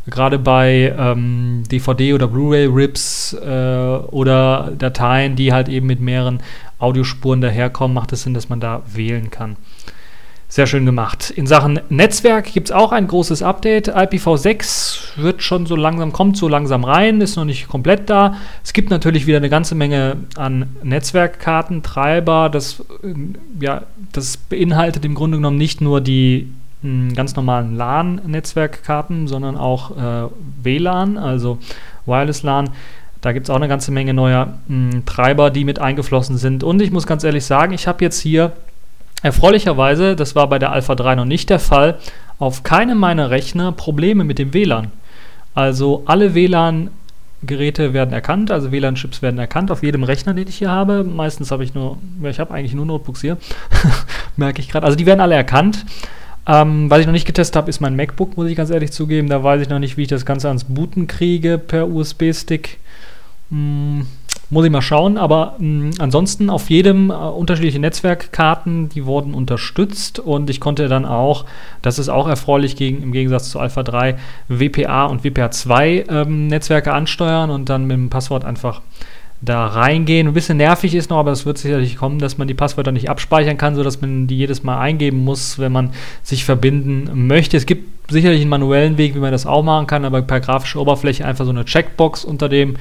Gerade 0.08 0.40
bei 0.40 0.96
ähm, 0.98 1.64
DVD- 1.70 2.16
oder 2.16 2.28
Blu-ray-Rips 2.28 3.34
äh, 3.34 3.46
oder 4.10 4.72
Dateien, 4.78 5.36
die 5.36 5.52
halt 5.52 5.68
eben 5.68 5.86
mit 5.86 6.00
mehreren 6.00 6.42
Audiospuren 6.80 7.42
daherkommen, 7.42 7.94
macht 7.94 8.14
es 8.14 8.24
Sinn, 8.24 8.34
dass 8.34 8.48
man 8.48 8.62
da 8.62 8.84
wählen 8.88 9.30
kann. 9.30 9.58
Sehr 10.51 10.68
schön 10.68 10.86
gemacht. 10.86 11.30
In 11.30 11.48
Sachen 11.48 11.80
Netzwerk 11.88 12.51
gibt 12.51 12.68
es 12.68 12.71
auch 12.74 12.92
ein 12.92 13.07
großes 13.07 13.42
Update. 13.42 13.95
IPv6 13.95 15.15
wird 15.15 15.42
schon 15.42 15.65
so 15.65 15.77
langsam, 15.77 16.12
kommt 16.12 16.36
so 16.36 16.50
langsam 16.50 16.83
rein, 16.83 17.21
ist 17.21 17.38
noch 17.38 17.45
nicht 17.45 17.69
komplett 17.69 18.09
da. 18.09 18.36
Es 18.62 18.74
gibt 18.74 18.89
natürlich 18.89 19.27
wieder 19.27 19.38
eine 19.38 19.48
ganze 19.48 19.75
Menge 19.75 20.17
an 20.36 20.75
Netzwerkkarten, 20.84 21.84
Treiber. 21.84 22.50
Das, 22.50 22.84
äh, 23.01 23.13
ja, 23.63 23.84
das 24.12 24.36
beinhaltet 24.36 25.05
im 25.05 25.15
Grunde 25.15 25.38
genommen 25.38 25.58
nicht 25.58 25.79
nur 25.79 26.01
die 26.01 26.51
mh, 26.81 26.89
hm, 26.89 27.13
ganz 27.15 27.38
normalen 27.38 27.77
LAN-Netzwerkkarten, 27.77 29.29
sondern 29.29 29.55
auch 29.55 29.91
äh, 29.91 30.29
WLAN, 30.62 31.17
also 31.17 31.60
Wireless 32.05 32.43
LAN. 32.43 32.72
Da 33.22 33.31
gibt 33.31 33.46
es 33.46 33.50
auch 33.50 33.55
eine 33.55 33.70
ganze 33.70 33.93
Menge 33.93 34.13
neuer 34.13 34.58
mh, 34.67 34.91
hm, 34.91 35.05
Treiber, 35.05 35.50
die 35.50 35.63
mit 35.63 35.79
eingeflossen 35.79 36.36
sind. 36.36 36.62
Und 36.62 36.81
ich 36.81 36.91
muss 36.91 37.08
ganz 37.08 37.24
ehrlich 37.24 37.46
sagen, 37.46 37.72
ich 37.72 37.88
habe 37.88 38.03
jetzt 38.03 38.20
hier 38.20 38.51
Erfreulicherweise, 39.22 40.16
das 40.16 40.36
war 40.36 40.48
bei 40.50 40.58
der 40.58 40.72
Alpha 40.72 40.96
3 40.96 41.16
noch 41.16 41.25
nicht 41.25 41.50
der 41.50 41.60
Fall, 41.60 41.98
auf 42.40 42.63
keinem 42.63 42.98
meiner 42.98 43.30
Rechner 43.30 43.72
Probleme 43.72 44.24
mit 44.24 44.40
dem 44.40 44.54
WLAN. 44.54 44.92
Also 45.54 46.04
alle 46.06 46.34
WLAN-Geräte 46.34 47.94
werden 47.94 48.13
erkannt, 48.13 48.50
also 48.50 48.72
WLAN-Chips 48.72 49.22
werden 49.22 49.40
erkannt 49.40 49.70
auf 49.70 49.84
jedem 49.84 50.04
Rechner, 50.04 50.34
den 50.34 50.48
ich 50.48 50.58
hier 50.58 50.72
habe. 50.72 51.04
Meistens 51.04 51.51
habe 51.51 51.63
ich 51.63 51.75
nur, 51.75 51.98
ich 52.24 52.40
habe 52.40 52.54
eigentlich 52.54 52.74
nur 52.74 52.86
Notebooks 52.86 53.22
hier, 53.22 53.38
merke 54.38 54.60
ich 54.62 54.70
gerade. 54.70 54.86
Also 54.86 54.98
die 54.98 55.06
werden 55.06 55.22
alle 55.22 55.36
erkannt. 55.36 55.86
Ähm, 56.48 56.90
was 56.90 57.00
ich 57.00 57.06
noch 57.06 57.13
nicht 57.13 57.28
getestet 57.28 57.56
habe, 57.56 57.70
ist 57.70 57.82
mein 57.82 57.96
MacBook, 57.96 58.36
muss 58.36 58.48
ich 58.48 58.56
ganz 58.56 58.72
ehrlich 58.72 58.92
zugeben. 58.92 59.30
Da 59.30 59.44
weiß 59.44 59.62
ich 59.62 59.70
noch 59.70 59.78
nicht, 59.78 59.98
wie 59.98 60.04
ich 60.04 60.08
das 60.08 60.25
Ganze 60.25 60.48
ans 60.48 60.63
Booten 60.63 61.06
kriege 61.06 61.60
per 61.60 61.88
USB-Stick. 61.88 62.80
Hm, 63.51 64.08
muss 64.52 64.66
ich 64.66 64.72
mal 64.72 64.82
schauen, 64.82 65.18
aber 65.18 65.56
mh, 65.60 65.66
mm, 65.66 65.92
ansonsten 66.00 66.50
auf 66.50 66.70
jedem 66.70 67.10
äh, 67.10 67.14
unterschiedliche 67.14 67.80
Netzwerkkarten, 67.80 68.90
die 68.90 69.06
wurden 69.06 69.34
unterstützt 69.34 70.20
und 70.20 70.50
ich 70.50 70.60
konnte 70.60 70.88
dann 70.88 71.06
auch, 71.06 71.46
das 71.82 72.00
ist 72.00 72.10
auch 72.10 72.28
erfreulich 72.28 72.76
gegen, 72.76 73.02
im 73.02 73.14
Gegensatz 73.14 73.50
zu 73.50 73.60
Alpha 73.60 73.82
3, 73.84 74.18
WPA 74.50 75.06
und 75.06 75.24
WPA2 75.24 76.10
ähm, 76.10 76.48
Netzwerke 76.48 76.94
ansteuern 76.94 77.50
und 77.50 77.70
dann 77.70 77.86
mit 77.86 77.96
dem 77.96 78.10
Passwort 78.10 78.44
einfach 78.44 78.82
da 79.42 79.66
reingehen. 79.66 80.28
Ein 80.28 80.34
bisschen 80.34 80.58
nervig 80.58 80.94
ist 80.94 81.10
noch, 81.10 81.18
aber 81.18 81.32
es 81.32 81.46
wird 81.46 81.58
sicherlich 81.58 81.96
kommen, 81.96 82.20
dass 82.20 82.38
man 82.38 82.48
die 82.48 82.54
Passwörter 82.54 82.92
nicht 82.92 83.10
abspeichern 83.10 83.58
kann, 83.58 83.76
sodass 83.76 84.00
man 84.00 84.28
die 84.28 84.38
jedes 84.38 84.64
Mal 84.64 84.80
eingeben 84.80 85.24
muss, 85.24 85.58
wenn 85.58 85.72
man 85.72 85.92
sich 86.22 86.46
verbinden 86.46 87.28
möchte. 87.28 87.58
Es 87.58 87.66
gibt 87.66 88.12
sicherlich 88.12 88.42
einen 88.42 88.50
manuellen 88.50 88.98
Weg, 88.98 89.16
wie 89.16 89.20
man 89.20 89.32
das 89.32 89.48
auch 89.48 89.64
machen 89.64 89.88
kann, 89.88 90.06
aber 90.06 90.22
per 90.22 90.42
grafische 90.42 90.80
Oberfläche 90.80 91.26
einfach 91.26 91.46
so 91.46 91.52
eine 91.52 91.66
Checkbox 91.66 92.24
unter 92.24 92.50
dem 92.50 92.76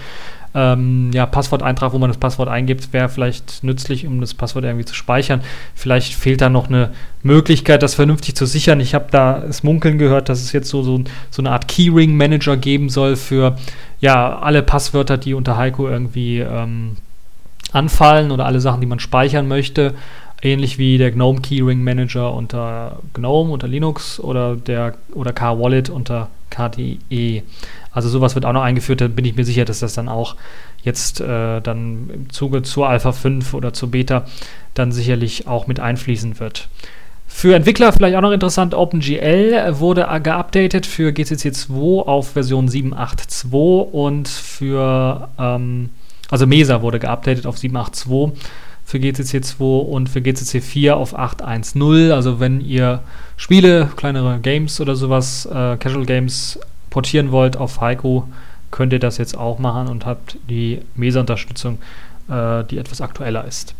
ähm, 0.54 1.10
ja, 1.12 1.26
Passworteintrag, 1.26 1.92
wo 1.92 1.98
man 1.98 2.10
das 2.10 2.18
Passwort 2.18 2.48
eingibt, 2.48 2.92
wäre 2.92 3.08
vielleicht 3.08 3.62
nützlich, 3.62 4.06
um 4.06 4.20
das 4.20 4.34
Passwort 4.34 4.64
irgendwie 4.64 4.84
zu 4.84 4.94
speichern. 4.94 5.42
Vielleicht 5.74 6.14
fehlt 6.14 6.40
da 6.40 6.48
noch 6.48 6.68
eine 6.68 6.90
Möglichkeit, 7.22 7.82
das 7.82 7.94
vernünftig 7.94 8.34
zu 8.34 8.46
sichern. 8.46 8.80
Ich 8.80 8.94
habe 8.94 9.06
da 9.10 9.40
das 9.46 9.62
Munkeln 9.62 9.98
gehört, 9.98 10.28
dass 10.28 10.40
es 10.40 10.52
jetzt 10.52 10.68
so, 10.68 10.82
so, 10.82 11.02
so 11.30 11.42
eine 11.42 11.52
Art 11.52 11.68
Keyring-Manager 11.68 12.56
geben 12.56 12.88
soll 12.88 13.16
für 13.16 13.56
ja, 14.00 14.38
alle 14.38 14.62
Passwörter, 14.62 15.18
die 15.18 15.34
unter 15.34 15.56
Heiko 15.56 15.88
irgendwie 15.88 16.40
ähm, 16.40 16.96
anfallen 17.72 18.30
oder 18.32 18.46
alle 18.46 18.60
Sachen, 18.60 18.80
die 18.80 18.86
man 18.86 18.98
speichern 18.98 19.46
möchte. 19.46 19.94
Ähnlich 20.42 20.78
wie 20.78 20.96
der 20.96 21.12
GNOME 21.12 21.42
Keyring 21.42 21.84
Manager 21.84 22.32
unter 22.34 22.98
GNOME, 23.12 23.52
unter 23.52 23.68
Linux 23.68 24.18
oder 24.18 24.56
der 24.56 24.94
oder 25.12 25.32
K-Wallet 25.32 25.90
unter 25.90 26.28
KDE. 26.48 27.42
Also 27.92 28.08
sowas 28.08 28.34
wird 28.34 28.46
auch 28.46 28.52
noch 28.52 28.62
eingeführt, 28.62 29.00
da 29.00 29.08
bin 29.08 29.24
ich 29.24 29.36
mir 29.36 29.44
sicher, 29.44 29.64
dass 29.64 29.80
das 29.80 29.94
dann 29.94 30.08
auch 30.08 30.36
jetzt 30.82 31.20
äh, 31.20 31.60
dann 31.60 32.10
im 32.12 32.30
Zuge 32.30 32.62
zur 32.62 32.88
Alpha 32.88 33.12
5 33.12 33.54
oder 33.54 33.72
zur 33.72 33.90
Beta 33.90 34.26
dann 34.74 34.92
sicherlich 34.92 35.46
auch 35.48 35.66
mit 35.66 35.80
einfließen 35.80 36.38
wird. 36.38 36.68
Für 37.26 37.54
Entwickler 37.54 37.92
vielleicht 37.92 38.16
auch 38.16 38.20
noch 38.20 38.32
interessant, 38.32 38.74
OpenGL 38.74 39.78
wurde 39.78 40.06
geupdatet 40.22 40.84
für 40.84 41.12
GCC 41.12 41.52
2 41.52 42.02
auf 42.06 42.32
Version 42.32 42.68
7.8.2 42.68 43.54
und 43.56 44.28
für, 44.28 45.28
ähm, 45.38 45.90
also 46.28 46.46
Mesa 46.46 46.82
wurde 46.82 46.98
geupdatet 46.98 47.46
auf 47.46 47.56
7.8.2 47.56 48.32
für 48.84 48.98
GCC 48.98 49.42
2 49.42 49.64
und 49.64 50.08
für 50.08 50.20
GCC 50.20 50.60
4 50.60 50.96
auf 50.96 51.16
8.1.0. 51.16 52.12
Also 52.12 52.40
wenn 52.40 52.60
ihr 52.60 53.00
Spiele, 53.36 53.88
kleinere 53.96 54.40
Games 54.40 54.80
oder 54.80 54.96
sowas, 54.96 55.46
äh, 55.46 55.76
Casual 55.76 56.04
Games 56.04 56.58
portieren 56.90 57.32
wollt 57.32 57.56
auf 57.56 57.80
Heiko, 57.80 58.28
könnt 58.70 58.92
ihr 58.92 58.98
das 58.98 59.18
jetzt 59.18 59.36
auch 59.36 59.58
machen 59.58 59.88
und 59.88 60.06
habt 60.06 60.36
die 60.48 60.80
Mesa-Unterstützung, 60.94 61.78
äh, 62.28 62.64
die 62.64 62.78
etwas 62.78 63.00
aktueller 63.00 63.44
ist. 63.44 63.74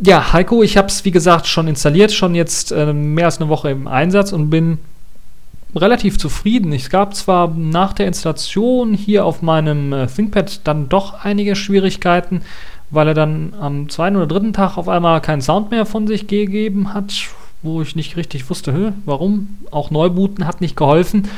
Ja, 0.00 0.32
Heiko, 0.32 0.62
ich 0.62 0.76
habe 0.76 0.88
es 0.88 1.04
wie 1.04 1.10
gesagt 1.10 1.46
schon 1.46 1.68
installiert, 1.68 2.12
schon 2.12 2.34
jetzt 2.34 2.72
äh, 2.72 2.92
mehr 2.92 3.26
als 3.26 3.40
eine 3.40 3.48
Woche 3.48 3.70
im 3.70 3.86
Einsatz 3.86 4.32
und 4.32 4.50
bin 4.50 4.78
relativ 5.74 6.18
zufrieden. 6.18 6.72
Es 6.72 6.90
gab 6.90 7.14
zwar 7.14 7.48
nach 7.48 7.92
der 7.92 8.06
Installation 8.06 8.94
hier 8.94 9.24
auf 9.24 9.42
meinem 9.42 9.92
äh, 9.92 10.06
ThinkPad 10.06 10.66
dann 10.66 10.88
doch 10.88 11.24
einige 11.24 11.56
Schwierigkeiten, 11.56 12.42
weil 12.90 13.08
er 13.08 13.14
dann 13.14 13.54
am 13.58 13.88
zweiten 13.88 14.16
oder 14.16 14.26
dritten 14.26 14.52
Tag 14.52 14.76
auf 14.76 14.88
einmal 14.88 15.20
keinen 15.20 15.42
Sound 15.42 15.70
mehr 15.70 15.86
von 15.86 16.06
sich 16.06 16.26
gegeben 16.26 16.92
hat, 16.92 17.12
wo 17.62 17.82
ich 17.82 17.96
nicht 17.96 18.16
richtig 18.16 18.48
wusste, 18.50 18.94
warum. 19.04 19.58
Auch 19.70 19.90
Neubooten 19.90 20.46
hat 20.46 20.60
nicht 20.60 20.76
geholfen, 20.76 21.28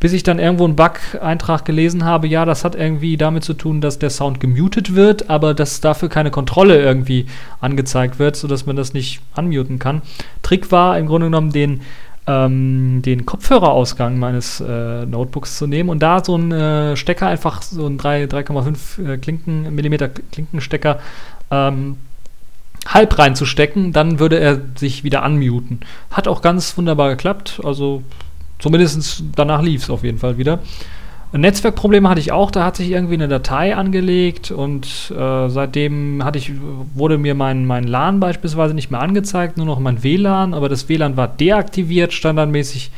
bis 0.00 0.14
ich 0.14 0.22
dann 0.22 0.38
irgendwo 0.38 0.64
einen 0.64 0.76
Bug-Eintrag 0.76 1.64
gelesen 1.66 2.04
habe, 2.04 2.26
ja, 2.26 2.46
das 2.46 2.64
hat 2.64 2.74
irgendwie 2.74 3.18
damit 3.18 3.44
zu 3.44 3.52
tun, 3.52 3.82
dass 3.82 3.98
der 3.98 4.08
Sound 4.10 4.40
gemutet 4.40 4.94
wird, 4.94 5.28
aber 5.28 5.52
dass 5.52 5.80
dafür 5.82 6.08
keine 6.08 6.30
Kontrolle 6.30 6.80
irgendwie 6.80 7.26
angezeigt 7.60 8.18
wird, 8.18 8.36
sodass 8.36 8.64
man 8.64 8.76
das 8.76 8.94
nicht 8.94 9.20
unmuten 9.36 9.78
kann. 9.78 10.00
Trick 10.42 10.72
war 10.72 10.98
im 10.98 11.06
Grunde 11.06 11.26
genommen 11.26 11.52
den 11.52 11.82
ähm, 12.26 13.02
den 13.02 13.26
Kopfhörerausgang 13.26 14.18
meines 14.18 14.60
äh, 14.60 15.06
Notebooks 15.06 15.56
zu 15.56 15.66
nehmen 15.66 15.88
und 15.88 16.00
da 16.00 16.22
so 16.22 16.34
einen 16.34 16.52
äh, 16.52 16.96
Stecker, 16.96 17.26
einfach 17.26 17.62
so 17.62 17.86
ein 17.86 17.98
3,5 17.98 19.14
äh, 19.14 19.18
Klinken, 19.18 19.74
Millimeter 19.74 20.08
Klinkenstecker, 20.08 21.00
ähm, 21.50 21.96
halb 22.86 23.18
reinzustecken, 23.18 23.92
dann 23.92 24.18
würde 24.18 24.38
er 24.38 24.60
sich 24.76 25.04
wieder 25.04 25.24
unmuten. 25.24 25.80
Hat 26.10 26.28
auch 26.28 26.42
ganz 26.42 26.76
wunderbar 26.76 27.10
geklappt, 27.10 27.60
also 27.64 28.02
zumindest 28.58 29.22
danach 29.36 29.62
lief 29.62 29.82
es 29.82 29.90
auf 29.90 30.02
jeden 30.04 30.18
Fall 30.18 30.38
wieder. 30.38 30.60
Netzwerkprobleme 31.32 32.08
hatte 32.08 32.20
ich 32.20 32.32
auch, 32.32 32.50
da 32.50 32.64
hat 32.64 32.76
sich 32.76 32.90
irgendwie 32.90 33.14
eine 33.14 33.28
Datei 33.28 33.76
angelegt 33.76 34.50
und 34.50 35.12
äh, 35.16 35.48
seitdem 35.48 36.24
hatte 36.24 36.38
ich, 36.38 36.52
wurde 36.94 37.18
mir 37.18 37.36
mein, 37.36 37.66
mein 37.66 37.84
LAN 37.84 38.18
beispielsweise 38.18 38.74
nicht 38.74 38.90
mehr 38.90 39.00
angezeigt, 39.00 39.56
nur 39.56 39.66
noch 39.66 39.78
mein 39.78 40.02
WLAN, 40.02 40.54
aber 40.54 40.68
das 40.68 40.88
WLAN 40.88 41.16
war 41.16 41.28
deaktiviert 41.28 42.12
standardmäßig. 42.12 42.90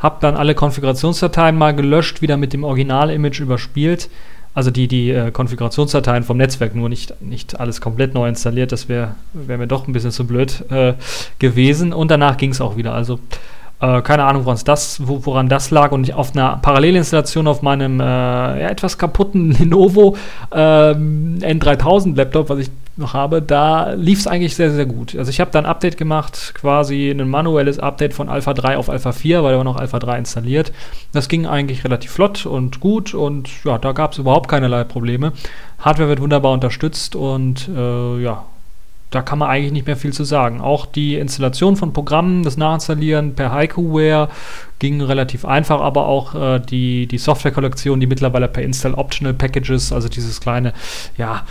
Hab 0.00 0.20
dann 0.20 0.36
alle 0.36 0.54
Konfigurationsdateien 0.54 1.56
mal 1.56 1.74
gelöscht, 1.74 2.22
wieder 2.22 2.36
mit 2.36 2.52
dem 2.52 2.62
Original-Image 2.62 3.40
überspielt. 3.40 4.08
Also 4.58 4.72
die, 4.72 4.88
die 4.88 5.12
äh, 5.12 5.30
Konfigurationsdateien 5.30 6.24
vom 6.24 6.36
Netzwerk, 6.36 6.74
nur 6.74 6.88
nicht, 6.88 7.22
nicht 7.22 7.60
alles 7.60 7.80
komplett 7.80 8.12
neu 8.12 8.28
installiert, 8.28 8.72
das 8.72 8.88
wäre 8.88 9.14
wär 9.32 9.56
mir 9.56 9.68
doch 9.68 9.86
ein 9.86 9.92
bisschen 9.92 10.10
zu 10.10 10.26
blöd 10.26 10.64
äh, 10.72 10.94
gewesen. 11.38 11.92
Und 11.92 12.10
danach 12.10 12.36
ging 12.38 12.50
es 12.50 12.60
auch 12.60 12.76
wieder. 12.76 12.92
Also 12.92 13.20
äh, 13.80 14.02
keine 14.02 14.24
Ahnung, 14.24 14.46
woran 14.46 14.58
das, 14.64 15.00
woran 15.06 15.48
das 15.48 15.70
lag. 15.70 15.92
Und 15.92 16.12
auf 16.12 16.34
einer 16.34 16.56
Parallelinstallation 16.56 17.46
auf 17.46 17.62
meinem 17.62 18.00
äh, 18.00 18.02
ja, 18.02 18.68
etwas 18.68 18.98
kaputten 18.98 19.52
Lenovo 19.60 20.16
ähm, 20.50 21.38
N3000 21.40 22.16
Laptop, 22.16 22.50
was 22.50 22.58
ich 22.58 22.70
noch 22.98 23.14
habe, 23.14 23.42
da 23.42 23.92
lief 23.92 24.20
es 24.20 24.26
eigentlich 24.26 24.56
sehr, 24.56 24.70
sehr 24.70 24.86
gut. 24.86 25.16
Also 25.16 25.30
ich 25.30 25.40
habe 25.40 25.50
da 25.50 25.58
ein 25.58 25.66
Update 25.66 25.96
gemacht, 25.96 26.52
quasi 26.54 27.10
ein 27.10 27.28
manuelles 27.28 27.78
Update 27.78 28.14
von 28.14 28.28
Alpha 28.28 28.54
3 28.54 28.76
auf 28.76 28.90
Alpha 28.90 29.12
4, 29.12 29.42
weil 29.42 29.52
da 29.52 29.58
war 29.58 29.64
noch 29.64 29.76
Alpha 29.76 29.98
3 29.98 30.18
installiert. 30.18 30.72
Das 31.12 31.28
ging 31.28 31.46
eigentlich 31.46 31.84
relativ 31.84 32.10
flott 32.10 32.46
und 32.46 32.80
gut 32.80 33.14
und 33.14 33.48
ja, 33.64 33.78
da 33.78 33.92
gab 33.92 34.12
es 34.12 34.18
überhaupt 34.18 34.48
keinerlei 34.48 34.84
Probleme. 34.84 35.32
Hardware 35.78 36.08
wird 36.08 36.20
wunderbar 36.20 36.52
unterstützt 36.52 37.14
und 37.16 37.68
äh, 37.68 38.20
ja, 38.20 38.44
da 39.10 39.22
kann 39.22 39.38
man 39.38 39.48
eigentlich 39.48 39.72
nicht 39.72 39.86
mehr 39.86 39.96
viel 39.96 40.12
zu 40.12 40.24
sagen. 40.24 40.60
Auch 40.60 40.84
die 40.84 41.14
Installation 41.14 41.76
von 41.76 41.92
Programmen, 41.92 42.42
das 42.42 42.58
Nachinstallieren 42.58 43.34
per 43.34 43.52
Haiku-Ware 43.52 44.28
ging 44.78 45.00
relativ 45.00 45.44
einfach, 45.44 45.80
aber 45.80 46.06
auch 46.06 46.34
äh, 46.34 46.60
die, 46.60 47.06
die 47.06 47.18
Software-Kollektion, 47.18 48.00
die 48.00 48.06
mittlerweile 48.06 48.48
per 48.48 48.62
Install 48.62 48.94
Optional 48.94 49.32
Packages, 49.32 49.92
also 49.92 50.08
dieses 50.08 50.40
kleine, 50.40 50.74
ja, 51.16 51.44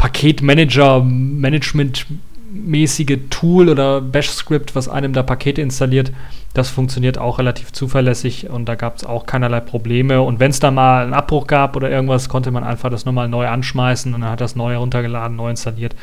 Paketmanager, 0.00 1.04
Management 1.04 2.06
mäßige 2.50 3.18
Tool 3.28 3.68
oder 3.68 4.00
Bash-Script, 4.00 4.74
was 4.74 4.88
einem 4.88 5.12
da 5.12 5.22
Pakete 5.22 5.60
installiert, 5.60 6.10
das 6.54 6.70
funktioniert 6.70 7.18
auch 7.18 7.38
relativ 7.38 7.72
zuverlässig 7.72 8.48
und 8.48 8.64
da 8.64 8.76
gab 8.76 8.96
es 8.96 9.04
auch 9.04 9.26
keinerlei 9.26 9.60
Probleme. 9.60 10.22
Und 10.22 10.40
wenn 10.40 10.50
es 10.50 10.58
da 10.58 10.70
mal 10.70 11.04
einen 11.04 11.12
Abbruch 11.12 11.46
gab 11.46 11.76
oder 11.76 11.90
irgendwas, 11.90 12.30
konnte 12.30 12.50
man 12.50 12.64
einfach 12.64 12.88
das 12.88 13.04
nochmal 13.04 13.28
neu 13.28 13.46
anschmeißen 13.46 14.14
und 14.14 14.22
dann 14.22 14.30
hat 14.30 14.40
das 14.40 14.56
neu 14.56 14.72
heruntergeladen, 14.72 15.36
neu 15.36 15.50
installiert. 15.50 15.94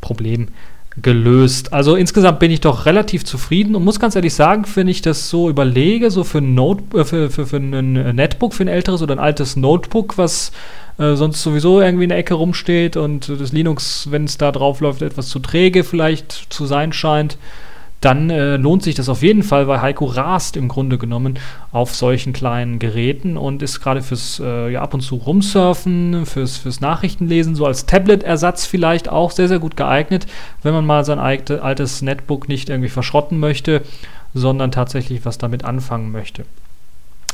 Problem 0.00 0.48
gelöst. 0.96 1.72
Also 1.72 1.96
insgesamt 1.96 2.38
bin 2.38 2.50
ich 2.50 2.60
doch 2.60 2.86
relativ 2.86 3.24
zufrieden 3.24 3.74
und 3.74 3.84
muss 3.84 3.98
ganz 3.98 4.14
ehrlich 4.14 4.34
sagen, 4.34 4.64
wenn 4.74 4.86
ich 4.86 5.02
das 5.02 5.28
so 5.28 5.50
überlege, 5.50 6.10
so 6.10 6.22
für 6.22 6.38
ein, 6.38 6.54
Note, 6.54 6.98
äh, 6.98 7.04
für, 7.04 7.30
für, 7.30 7.46
für 7.46 7.56
ein 7.56 7.92
Netbook, 8.14 8.54
für 8.54 8.64
ein 8.64 8.68
älteres 8.68 9.02
oder 9.02 9.14
ein 9.14 9.18
altes 9.18 9.56
Notebook, 9.56 10.16
was 10.18 10.52
äh, 10.98 11.14
sonst 11.16 11.42
sowieso 11.42 11.80
irgendwie 11.80 12.04
in 12.04 12.10
der 12.10 12.18
Ecke 12.18 12.34
rumsteht 12.34 12.96
und 12.96 13.28
das 13.28 13.52
Linux, 13.52 14.08
wenn 14.10 14.24
es 14.24 14.38
da 14.38 14.52
drauf 14.52 14.80
läuft, 14.80 15.02
etwas 15.02 15.28
zu 15.28 15.40
träge 15.40 15.82
vielleicht 15.82 16.46
zu 16.50 16.66
sein 16.66 16.92
scheint, 16.92 17.38
dann 18.04 18.28
äh, 18.28 18.56
lohnt 18.56 18.82
sich 18.82 18.94
das 18.94 19.08
auf 19.08 19.22
jeden 19.22 19.42
Fall, 19.42 19.66
weil 19.66 19.80
Heiko 19.80 20.04
rast 20.04 20.56
im 20.56 20.68
Grunde 20.68 20.98
genommen 20.98 21.38
auf 21.72 21.94
solchen 21.94 22.34
kleinen 22.34 22.78
Geräten 22.78 23.38
und 23.38 23.62
ist 23.62 23.80
gerade 23.80 24.02
fürs 24.02 24.42
äh, 24.44 24.70
ja, 24.70 24.82
ab 24.82 24.92
und 24.92 25.00
zu 25.00 25.16
rumsurfen, 25.16 26.26
fürs, 26.26 26.58
fürs 26.58 26.82
Nachrichtenlesen, 26.82 27.54
so 27.54 27.64
als 27.64 27.86
Tablet-Ersatz 27.86 28.66
vielleicht 28.66 29.08
auch 29.08 29.30
sehr, 29.30 29.48
sehr 29.48 29.58
gut 29.58 29.76
geeignet, 29.76 30.26
wenn 30.62 30.74
man 30.74 30.84
mal 30.84 31.04
sein 31.04 31.18
altes 31.18 32.02
Netbook 32.02 32.48
nicht 32.48 32.68
irgendwie 32.68 32.90
verschrotten 32.90 33.38
möchte, 33.38 33.80
sondern 34.34 34.70
tatsächlich 34.70 35.24
was 35.24 35.38
damit 35.38 35.64
anfangen 35.64 36.12
möchte. 36.12 36.44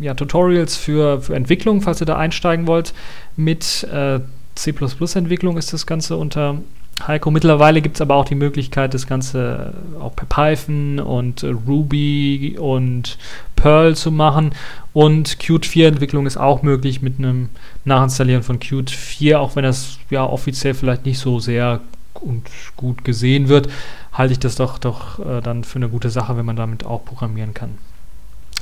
ja, 0.00 0.14
Tutorials 0.14 0.76
für, 0.76 1.22
für 1.22 1.34
Entwicklung, 1.34 1.82
falls 1.82 2.00
ihr 2.00 2.06
da 2.06 2.16
einsteigen 2.16 2.68
wollt. 2.68 2.94
Mit 3.36 3.82
äh, 3.92 4.20
C++-Entwicklung 4.54 5.56
ist 5.56 5.72
das 5.72 5.86
Ganze 5.86 6.16
unter 6.16 6.58
Heiko. 7.06 7.30
Mittlerweile 7.30 7.82
gibt 7.82 7.96
es 7.96 8.00
aber 8.00 8.14
auch 8.14 8.24
die 8.24 8.34
Möglichkeit, 8.34 8.94
das 8.94 9.06
Ganze 9.06 9.74
auch 10.00 10.14
per 10.14 10.26
Python 10.26 11.00
und 11.00 11.42
äh, 11.42 11.48
Ruby 11.48 12.56
und 12.58 13.18
Perl 13.56 13.96
zu 13.96 14.10
machen. 14.12 14.54
Und 14.92 15.38
Qt 15.38 15.66
4-Entwicklung 15.66 16.26
ist 16.26 16.36
auch 16.36 16.62
möglich 16.62 17.02
mit 17.02 17.18
einem 17.18 17.48
Nachinstallieren 17.84 18.42
von 18.42 18.60
Qt 18.60 18.90
4, 18.90 19.40
auch 19.40 19.56
wenn 19.56 19.64
das 19.64 19.98
ja 20.10 20.24
offiziell 20.24 20.74
vielleicht 20.74 21.04
nicht 21.04 21.18
so 21.18 21.40
sehr 21.40 21.80
und 22.20 22.48
gut 22.76 23.04
gesehen 23.04 23.48
wird, 23.48 23.68
halte 24.12 24.32
ich 24.32 24.38
das 24.38 24.54
doch, 24.54 24.78
doch 24.78 25.18
äh, 25.18 25.40
dann 25.40 25.64
für 25.64 25.76
eine 25.76 25.88
gute 25.88 26.10
Sache, 26.10 26.36
wenn 26.36 26.46
man 26.46 26.56
damit 26.56 26.86
auch 26.86 27.04
programmieren 27.04 27.54
kann. 27.54 27.78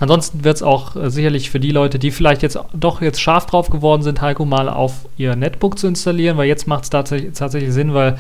Ansonsten 0.02 0.42
wird 0.42 0.56
es 0.56 0.64
auch 0.64 0.96
äh, 0.96 1.10
sicherlich 1.10 1.48
für 1.48 1.60
die 1.60 1.70
Leute, 1.70 2.00
die 2.00 2.10
vielleicht 2.10 2.42
jetzt 2.42 2.58
doch 2.74 3.00
jetzt 3.02 3.20
scharf 3.20 3.46
drauf 3.46 3.70
geworden 3.70 4.02
sind, 4.02 4.20
Heiko 4.20 4.44
mal 4.44 4.68
auf 4.68 5.06
ihr 5.16 5.36
Netbook 5.36 5.78
zu 5.78 5.86
installieren, 5.86 6.36
weil 6.36 6.48
jetzt 6.48 6.66
macht 6.66 6.82
es 6.82 6.90
tatsächlich, 6.90 7.34
tatsächlich 7.34 7.72
Sinn, 7.72 7.94
weil 7.94 8.18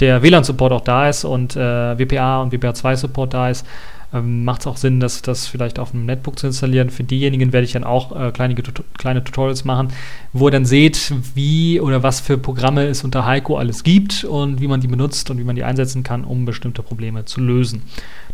der 0.00 0.24
WLAN-Support 0.24 0.72
auch 0.72 0.80
da 0.80 1.08
ist 1.08 1.22
und 1.22 1.54
äh, 1.54 1.96
WPA 1.96 2.42
und 2.42 2.52
WPA2-Support 2.52 3.32
da 3.32 3.48
ist. 3.48 3.64
Ähm, 4.12 4.44
macht 4.44 4.62
es 4.62 4.66
auch 4.66 4.76
Sinn, 4.76 4.98
das, 4.98 5.22
das 5.22 5.46
vielleicht 5.46 5.78
auf 5.78 5.94
einem 5.94 6.04
Netbook 6.04 6.36
zu 6.36 6.48
installieren. 6.48 6.90
Für 6.90 7.04
diejenigen 7.04 7.52
werde 7.52 7.64
ich 7.64 7.74
dann 7.74 7.84
auch 7.84 8.10
äh, 8.10 8.32
kleine, 8.32 8.56
kleine 8.98 9.22
Tutorials 9.22 9.64
machen, 9.64 9.92
wo 10.32 10.48
ihr 10.48 10.50
dann 10.50 10.64
seht, 10.64 11.12
wie 11.36 11.80
oder 11.80 12.02
was 12.02 12.18
für 12.18 12.38
Programme 12.38 12.86
es 12.86 13.04
unter 13.04 13.24
Heiko 13.24 13.56
alles 13.56 13.84
gibt 13.84 14.24
und 14.24 14.60
wie 14.60 14.66
man 14.66 14.80
die 14.80 14.88
benutzt 14.88 15.30
und 15.30 15.38
wie 15.38 15.44
man 15.44 15.54
die 15.54 15.62
einsetzen 15.62 16.02
kann, 16.02 16.24
um 16.24 16.44
bestimmte 16.44 16.82
Probleme 16.82 17.24
zu 17.24 17.40
lösen. 17.40 17.82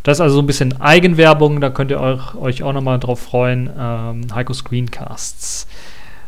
Das 0.06 0.18
ist 0.18 0.20
also 0.20 0.36
so 0.36 0.42
ein 0.42 0.46
bisschen 0.46 0.80
Eigenwerbung, 0.80 1.60
da 1.60 1.68
könnt 1.68 1.90
ihr 1.90 1.98
euch, 1.98 2.36
euch 2.36 2.62
auch 2.62 2.72
nochmal 2.72 3.00
drauf 3.00 3.18
freuen. 3.18 3.68
Ähm, 3.76 4.28
Heiko 4.32 4.52
Screencasts. 4.52 5.66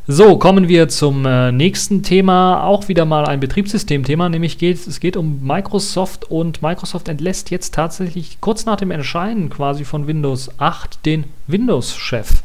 So, 0.09 0.37
kommen 0.37 0.67
wir 0.67 0.89
zum 0.89 1.25
äh, 1.25 1.53
nächsten 1.53 2.03
Thema. 2.03 2.65
Auch 2.65 2.89
wieder 2.89 3.05
mal 3.05 3.25
ein 3.27 3.39
Betriebssystemthema, 3.39 4.29
nämlich 4.31 4.59
geht 4.59 4.85
es 4.85 4.99
geht 4.99 5.17
um 5.17 5.47
Microsoft 5.47 6.25
und 6.29 6.61
Microsoft 6.61 7.07
entlässt 7.07 7.53
jetzt 7.53 7.73
tatsächlich 7.73 8.41
kurz 8.41 8.67
nach 8.67 8.79
dem 8.79 8.91
Erscheinen 8.91 9.49
quasi 9.49 9.85
von 9.85 10.09
Windows 10.09 10.51
8 10.59 11.07
den 11.07 11.27
Windows-Chef. 11.47 12.43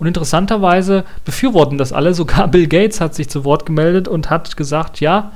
Und 0.00 0.08
interessanterweise 0.08 1.04
befürworten 1.24 1.78
das 1.78 1.92
alle. 1.92 2.12
Sogar 2.14 2.48
Bill 2.48 2.66
Gates 2.66 3.00
hat 3.00 3.14
sich 3.14 3.28
zu 3.28 3.44
Wort 3.44 3.66
gemeldet 3.66 4.08
und 4.08 4.30
hat 4.30 4.56
gesagt, 4.56 5.00
ja, 5.00 5.30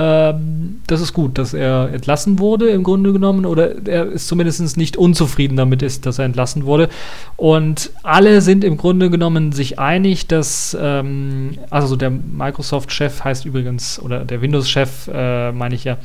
ähm, 0.00 0.80
das 0.86 1.02
ist 1.02 1.12
gut, 1.12 1.36
dass 1.36 1.52
er 1.52 1.90
entlassen 1.92 2.38
wurde 2.38 2.70
im 2.70 2.82
Grunde 2.82 3.12
genommen 3.12 3.44
oder 3.44 3.86
er 3.86 4.06
ist 4.06 4.28
zumindest 4.28 4.78
nicht 4.78 4.96
unzufrieden 4.96 5.58
damit 5.58 5.82
ist, 5.82 6.06
dass 6.06 6.18
er 6.18 6.24
entlassen 6.24 6.64
wurde. 6.64 6.88
Und 7.36 7.90
alle 8.02 8.40
sind 8.40 8.64
im 8.64 8.78
Grunde 8.78 9.10
genommen 9.10 9.52
sich 9.52 9.78
einig, 9.78 10.26
dass, 10.26 10.74
ähm, 10.80 11.58
also 11.68 11.96
der 11.96 12.08
Microsoft-Chef 12.08 13.22
heißt 13.22 13.44
übrigens, 13.44 14.00
oder 14.00 14.24
der 14.24 14.40
Windows-Chef, 14.40 15.10
äh, 15.12 15.52
meine 15.52 15.74
ich 15.74 15.84
ja, 15.84 15.98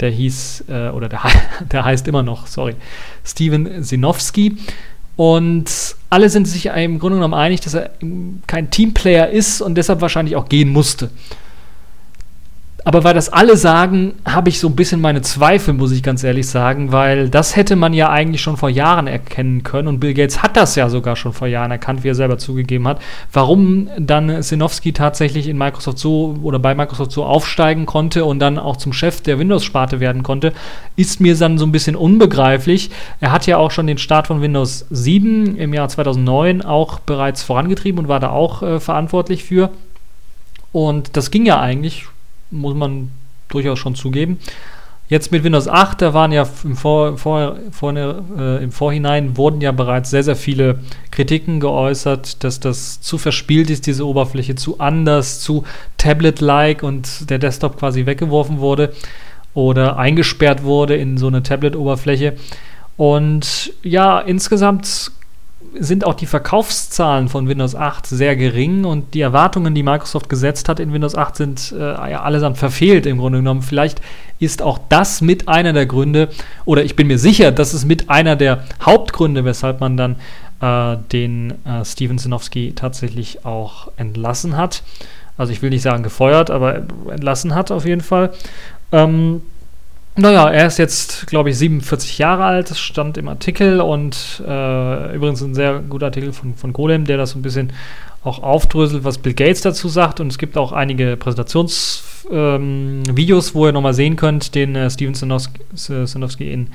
der 0.00 0.10
hieß, 0.10 0.64
äh, 0.68 0.88
oder 0.88 1.08
der, 1.08 1.20
der 1.70 1.84
heißt 1.84 2.08
immer 2.08 2.24
noch, 2.24 2.48
sorry, 2.48 2.74
Steven 3.24 3.84
Sinowski. 3.84 4.56
Und 5.14 5.70
alle 6.10 6.30
sind 6.30 6.48
sich 6.48 6.66
im 6.66 6.98
Grunde 6.98 7.18
genommen 7.18 7.34
einig, 7.34 7.60
dass 7.60 7.74
er 7.74 7.90
kein 8.48 8.70
Teamplayer 8.70 9.28
ist 9.28 9.60
und 9.60 9.76
deshalb 9.76 10.00
wahrscheinlich 10.00 10.34
auch 10.34 10.48
gehen 10.48 10.70
musste. 10.70 11.10
Aber 12.86 13.02
weil 13.02 13.14
das 13.14 13.30
alle 13.30 13.56
sagen, 13.56 14.14
habe 14.24 14.48
ich 14.48 14.60
so 14.60 14.68
ein 14.68 14.76
bisschen 14.76 15.00
meine 15.00 15.20
Zweifel, 15.20 15.74
muss 15.74 15.90
ich 15.90 16.04
ganz 16.04 16.22
ehrlich 16.22 16.46
sagen, 16.46 16.92
weil 16.92 17.28
das 17.28 17.56
hätte 17.56 17.74
man 17.74 17.92
ja 17.92 18.10
eigentlich 18.10 18.40
schon 18.42 18.56
vor 18.56 18.70
Jahren 18.70 19.08
erkennen 19.08 19.64
können 19.64 19.88
und 19.88 19.98
Bill 19.98 20.14
Gates 20.14 20.40
hat 20.40 20.56
das 20.56 20.76
ja 20.76 20.88
sogar 20.88 21.16
schon 21.16 21.32
vor 21.32 21.48
Jahren 21.48 21.72
erkannt, 21.72 22.04
wie 22.04 22.10
er 22.10 22.14
selber 22.14 22.38
zugegeben 22.38 22.86
hat. 22.86 23.00
Warum 23.32 23.88
dann 23.98 24.40
Sinowski 24.40 24.92
tatsächlich 24.92 25.48
in 25.48 25.58
Microsoft 25.58 25.98
so 25.98 26.36
oder 26.44 26.60
bei 26.60 26.76
Microsoft 26.76 27.10
so 27.10 27.24
aufsteigen 27.24 27.86
konnte 27.86 28.24
und 28.24 28.38
dann 28.38 28.56
auch 28.56 28.76
zum 28.76 28.92
Chef 28.92 29.20
der 29.20 29.40
Windows-Sparte 29.40 29.98
werden 29.98 30.22
konnte, 30.22 30.52
ist 30.94 31.20
mir 31.20 31.34
dann 31.34 31.58
so 31.58 31.66
ein 31.66 31.72
bisschen 31.72 31.96
unbegreiflich. 31.96 32.90
Er 33.18 33.32
hat 33.32 33.48
ja 33.48 33.56
auch 33.56 33.72
schon 33.72 33.88
den 33.88 33.98
Start 33.98 34.28
von 34.28 34.42
Windows 34.42 34.86
7 34.90 35.56
im 35.56 35.74
Jahr 35.74 35.88
2009 35.88 36.62
auch 36.62 37.00
bereits 37.00 37.42
vorangetrieben 37.42 38.04
und 38.04 38.08
war 38.08 38.20
da 38.20 38.30
auch 38.30 38.62
äh, 38.62 38.78
verantwortlich 38.78 39.42
für. 39.42 39.70
Und 40.70 41.16
das 41.16 41.32
ging 41.32 41.46
ja 41.46 41.58
eigentlich 41.58 42.06
muss 42.50 42.74
man 42.74 43.10
durchaus 43.48 43.78
schon 43.78 43.94
zugeben. 43.94 44.38
Jetzt 45.08 45.30
mit 45.30 45.44
Windows 45.44 45.68
8, 45.68 46.02
da 46.02 46.14
waren 46.14 46.32
ja 46.32 46.48
im, 46.64 46.76
Vor, 46.76 47.16
vor, 47.16 47.56
vor 47.70 47.96
äh, 47.96 48.62
im 48.62 48.72
Vorhinein 48.72 49.36
wurden 49.36 49.60
ja 49.60 49.70
bereits 49.70 50.10
sehr, 50.10 50.24
sehr 50.24 50.34
viele 50.34 50.80
Kritiken 51.12 51.60
geäußert, 51.60 52.42
dass 52.42 52.58
das 52.58 53.00
zu 53.00 53.16
verspielt 53.16 53.70
ist, 53.70 53.86
diese 53.86 54.04
Oberfläche, 54.04 54.56
zu 54.56 54.80
anders, 54.80 55.38
zu 55.40 55.62
Tablet-like 55.96 56.82
und 56.82 57.30
der 57.30 57.38
Desktop 57.38 57.78
quasi 57.78 58.04
weggeworfen 58.04 58.58
wurde 58.58 58.92
oder 59.54 59.96
eingesperrt 59.96 60.64
wurde 60.64 60.96
in 60.96 61.18
so 61.18 61.28
eine 61.28 61.44
Tablet-Oberfläche. 61.44 62.34
Und 62.96 63.72
ja, 63.84 64.18
insgesamt 64.18 65.12
sind 65.78 66.04
auch 66.04 66.14
die 66.14 66.26
Verkaufszahlen 66.26 67.28
von 67.28 67.48
Windows 67.48 67.74
8 67.74 68.06
sehr 68.06 68.36
gering 68.36 68.84
und 68.84 69.14
die 69.14 69.20
Erwartungen, 69.20 69.74
die 69.74 69.82
Microsoft 69.82 70.28
gesetzt 70.28 70.68
hat 70.68 70.80
in 70.80 70.92
Windows 70.92 71.14
8, 71.14 71.36
sind 71.36 71.74
äh, 71.76 71.80
ja 72.10 72.22
allesamt 72.22 72.58
verfehlt 72.58 73.06
im 73.06 73.18
Grunde 73.18 73.38
genommen. 73.38 73.62
Vielleicht 73.62 74.00
ist 74.38 74.62
auch 74.62 74.78
das 74.88 75.20
mit 75.20 75.48
einer 75.48 75.72
der 75.72 75.86
Gründe, 75.86 76.28
oder 76.64 76.84
ich 76.84 76.96
bin 76.96 77.06
mir 77.06 77.18
sicher, 77.18 77.52
das 77.52 77.74
ist 77.74 77.84
mit 77.84 78.10
einer 78.10 78.36
der 78.36 78.64
Hauptgründe, 78.82 79.44
weshalb 79.44 79.80
man 79.80 79.96
dann 79.96 80.16
äh, 80.60 80.96
den 81.12 81.52
äh, 81.64 81.84
Steven 81.84 82.18
Sinowski 82.18 82.72
tatsächlich 82.74 83.44
auch 83.44 83.88
entlassen 83.96 84.56
hat. 84.56 84.82
Also 85.36 85.52
ich 85.52 85.62
will 85.62 85.70
nicht 85.70 85.82
sagen 85.82 86.02
gefeuert, 86.02 86.50
aber 86.50 86.82
entlassen 87.10 87.54
hat 87.54 87.70
auf 87.70 87.84
jeden 87.84 88.00
Fall. 88.00 88.32
Ähm, 88.92 89.42
naja, 90.16 90.50
er 90.50 90.66
ist 90.66 90.78
jetzt, 90.78 91.26
glaube 91.26 91.50
ich, 91.50 91.58
47 91.58 92.18
Jahre 92.18 92.44
alt, 92.44 92.70
das 92.70 92.80
stand 92.80 93.18
im 93.18 93.28
Artikel 93.28 93.80
und 93.80 94.42
äh, 94.46 95.14
übrigens 95.14 95.42
ein 95.42 95.54
sehr 95.54 95.80
guter 95.80 96.06
Artikel 96.06 96.32
von, 96.32 96.54
von 96.54 96.72
Golem, 96.72 97.04
der 97.04 97.18
das 97.18 97.30
so 97.30 97.38
ein 97.38 97.42
bisschen 97.42 97.72
auch 98.24 98.42
aufdröselt, 98.42 99.04
was 99.04 99.18
Bill 99.18 99.34
Gates 99.34 99.60
dazu 99.60 99.88
sagt. 99.88 100.20
Und 100.20 100.28
es 100.28 100.38
gibt 100.38 100.56
auch 100.56 100.72
einige 100.72 101.16
Präsentationsvideos, 101.16 103.48
ähm, 103.48 103.54
wo 103.54 103.66
ihr 103.66 103.72
nochmal 103.72 103.94
sehen 103.94 104.16
könnt, 104.16 104.54
den 104.54 104.74
äh, 104.74 104.90
Steven 104.90 105.14
Sinowski 105.14 106.52
in 106.52 106.68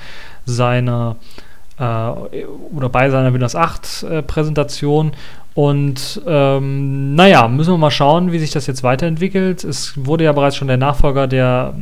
seiner 0.45 1.17
äh, 1.81 2.45
oder 2.73 2.89
bei 2.89 3.09
seiner 3.09 3.33
Windows 3.33 3.55
8 3.55 4.03
äh, 4.03 4.21
Präsentation. 4.21 5.11
Und 5.53 6.21
ähm, 6.25 7.13
naja, 7.15 7.49
müssen 7.49 7.73
wir 7.73 7.77
mal 7.77 7.91
schauen, 7.91 8.31
wie 8.31 8.39
sich 8.39 8.51
das 8.51 8.67
jetzt 8.67 8.83
weiterentwickelt. 8.83 9.65
Es 9.65 9.93
wurde 10.05 10.23
ja 10.23 10.31
bereits 10.31 10.55
schon 10.55 10.69
der 10.69 10.77
Nachfolger 10.77 11.27
der, 11.27 11.73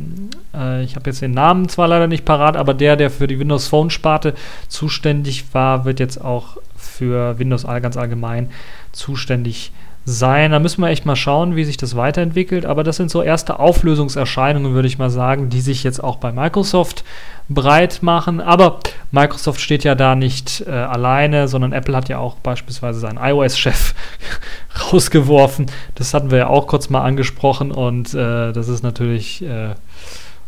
äh, 0.52 0.82
ich 0.82 0.96
habe 0.96 1.08
jetzt 1.08 1.22
den 1.22 1.30
Namen 1.30 1.68
zwar 1.68 1.86
leider 1.86 2.08
nicht 2.08 2.24
parat, 2.24 2.56
aber 2.56 2.74
der, 2.74 2.96
der 2.96 3.10
für 3.10 3.28
die 3.28 3.38
Windows 3.38 3.68
Phone 3.68 3.90
Sparte 3.90 4.34
zuständig 4.66 5.44
war, 5.52 5.84
wird 5.84 6.00
jetzt 6.00 6.20
auch 6.20 6.56
für 6.74 7.38
Windows 7.38 7.64
all 7.64 7.80
ganz 7.80 7.96
allgemein 7.96 8.50
zuständig 8.90 9.70
sein. 9.70 9.89
Da 10.06 10.58
müssen 10.58 10.82
wir 10.82 10.88
echt 10.88 11.06
mal 11.06 11.16
schauen, 11.16 11.56
wie 11.56 11.64
sich 11.64 11.76
das 11.76 11.94
weiterentwickelt. 11.94 12.66
Aber 12.66 12.82
das 12.82 12.96
sind 12.96 13.10
so 13.10 13.22
erste 13.22 13.58
Auflösungserscheinungen, 13.58 14.72
würde 14.72 14.88
ich 14.88 14.98
mal 14.98 15.10
sagen, 15.10 15.50
die 15.50 15.60
sich 15.60 15.84
jetzt 15.84 16.02
auch 16.02 16.16
bei 16.16 16.32
Microsoft 16.32 17.04
breit 17.48 18.02
machen. 18.02 18.40
Aber 18.40 18.80
Microsoft 19.12 19.60
steht 19.60 19.84
ja 19.84 19.94
da 19.94 20.14
nicht 20.14 20.64
äh, 20.66 20.70
alleine, 20.70 21.48
sondern 21.48 21.72
Apple 21.72 21.94
hat 21.94 22.08
ja 22.08 22.18
auch 22.18 22.36
beispielsweise 22.36 23.00
seinen 23.00 23.18
iOS-Chef 23.18 23.94
rausgeworfen. 24.92 25.66
Das 25.96 26.14
hatten 26.14 26.30
wir 26.30 26.38
ja 26.38 26.46
auch 26.48 26.66
kurz 26.66 26.88
mal 26.88 27.02
angesprochen 27.02 27.70
und 27.70 28.14
äh, 28.14 28.52
das 28.52 28.68
ist 28.68 28.82
natürlich. 28.82 29.42
Äh, 29.42 29.74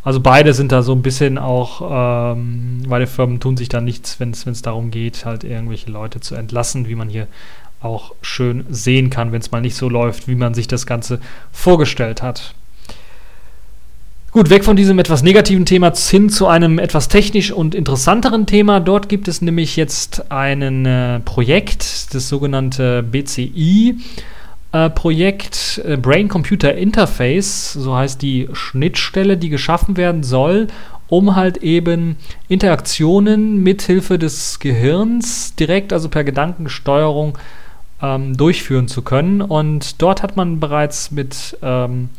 also 0.05 0.19
beide 0.19 0.53
sind 0.53 0.73
da 0.73 0.81
so 0.81 0.91
ein 0.91 1.01
bisschen 1.01 1.37
auch, 1.37 2.33
ähm, 2.35 2.83
beide 2.89 3.07
Firmen 3.07 3.39
tun 3.39 3.55
sich 3.55 3.69
da 3.69 3.79
nichts, 3.79 4.19
wenn 4.19 4.31
es 4.31 4.61
darum 4.61 4.91
geht, 4.91 5.23
halt 5.23 5.45
irgendwelche 5.45 5.89
Leute 5.89 6.19
zu 6.19 6.35
entlassen, 6.35 6.89
wie 6.89 6.95
man 6.95 7.07
hier 7.07 7.27
auch 7.83 8.13
schön 8.21 8.65
sehen 8.69 9.09
kann, 9.09 9.31
wenn 9.31 9.41
es 9.41 9.51
mal 9.51 9.61
nicht 9.61 9.75
so 9.75 9.89
läuft, 9.89 10.27
wie 10.27 10.35
man 10.35 10.53
sich 10.53 10.67
das 10.67 10.85
Ganze 10.85 11.19
vorgestellt 11.51 12.21
hat. 12.21 12.53
Gut, 14.33 14.49
weg 14.49 14.63
von 14.63 14.75
diesem 14.75 14.97
etwas 14.97 15.21
negativen 15.21 15.63
Thema 15.63 15.93
hin 15.93 16.27
zu 16.27 16.47
einem 16.47 16.79
etwas 16.79 17.07
technisch 17.07 17.51
und 17.51 17.75
interessanteren 17.75 18.47
Thema. 18.47 18.79
Dort 18.79 19.07
gibt 19.07 19.27
es 19.27 19.43
nämlich 19.43 19.75
jetzt 19.75 20.31
ein 20.31 20.87
äh, 20.87 21.19
Projekt, 21.19 22.15
das 22.15 22.29
sogenannte 22.29 23.03
BCI. 23.03 23.95
Äh, 24.71 24.89
Projekt 24.89 25.79
äh, 25.85 25.97
Brain 25.97 26.29
Computer 26.29 26.73
Interface, 26.73 27.73
so 27.73 27.95
heißt 27.95 28.23
die 28.23 28.49
Schnittstelle, 28.53 29.37
die 29.37 29.49
geschaffen 29.49 29.97
werden 29.97 30.23
soll, 30.23 30.65
um 31.09 31.35
halt 31.35 31.57
eben 31.57 32.17
Interaktionen 32.47 33.61
mithilfe 33.61 34.17
des 34.17 34.57
Gehirns 34.57 35.53
direkt, 35.53 35.93
also 35.93 36.09
per 36.09 36.23
Gedankensteuerung, 36.23 37.37
ähm, 38.03 38.37
durchführen 38.37 38.87
zu 38.87 39.01
können. 39.01 39.41
Und 39.41 40.01
dort 40.01 40.21
hat 40.21 40.35
man 40.35 40.59
bereits 40.59 41.09
mit, 41.09 41.57
ähm, 41.63 42.09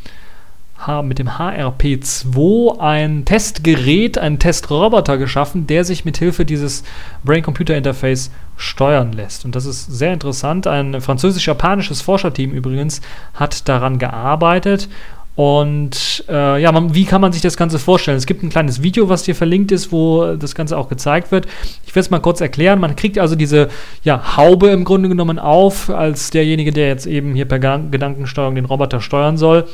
mit 1.05 1.19
dem 1.19 1.29
HRP2 1.29 2.81
ein 2.81 3.25
Testgerät, 3.25 4.19
einen 4.19 4.39
Testroboter 4.39 5.19
geschaffen, 5.19 5.67
der 5.67 5.85
sich 5.85 6.05
mit 6.05 6.19
Hilfe 6.19 6.45
dieses 6.45 6.83
Brain-Computer-Interface 7.23 8.31
steuern 8.57 9.13
lässt. 9.13 9.45
Und 9.45 9.55
das 9.55 9.67
ist 9.67 9.87
sehr 9.87 10.13
interessant. 10.13 10.67
Ein 10.67 11.01
französisch-japanisches 11.01 12.03
Forscherteam 12.03 12.53
übrigens 12.53 13.01
hat 13.35 13.69
daran 13.69 13.99
gearbeitet 13.99 14.89
und 15.37 16.25
äh, 16.29 16.63
ja, 16.63 16.71
man, 16.71 16.95
wie 16.95 17.05
kann 17.05 17.21
man 17.21 17.33
sich 17.33 17.43
das 17.43 17.57
Ganze 17.57 17.79
vorstellen? 17.79 18.17
Es 18.17 18.27
gibt 18.27 18.43
ein 18.43 18.51
kleines 18.51 18.83
Video, 18.83 19.09
was 19.09 19.25
hier 19.25 19.35
verlinkt 19.35 19.73
ist, 19.73 19.91
wo 19.91 20.37
das 20.37 20.55
Ganze 20.55 20.79
auch 20.79 20.89
gezeigt 20.89 21.33
wird. 21.33 21.47
Ich 21.85 21.95
werde 21.95 22.01
es 22.01 22.11
mal 22.11 22.21
kurz 22.21 22.41
erklären. 22.41 22.79
Man 22.79 22.95
kriegt 22.95 23.19
also 23.19 23.35
diese 23.35 23.69
ja, 24.05 24.37
Haube 24.37 24.69
im 24.69 24.85
Grunde 24.85 25.09
genommen 25.09 25.41
auf, 25.41 25.91
als 25.91 26.31
derjenige, 26.31 26.71
der 26.71 26.87
jetzt 26.89 27.07
eben 27.07 27.35
hier 27.35 27.47
per 27.47 27.59
Gedankensteuerung 27.59 28.55
den 28.55 28.65
Roboter 28.65 29.01
steuern 29.01 29.37
soll 29.37 29.67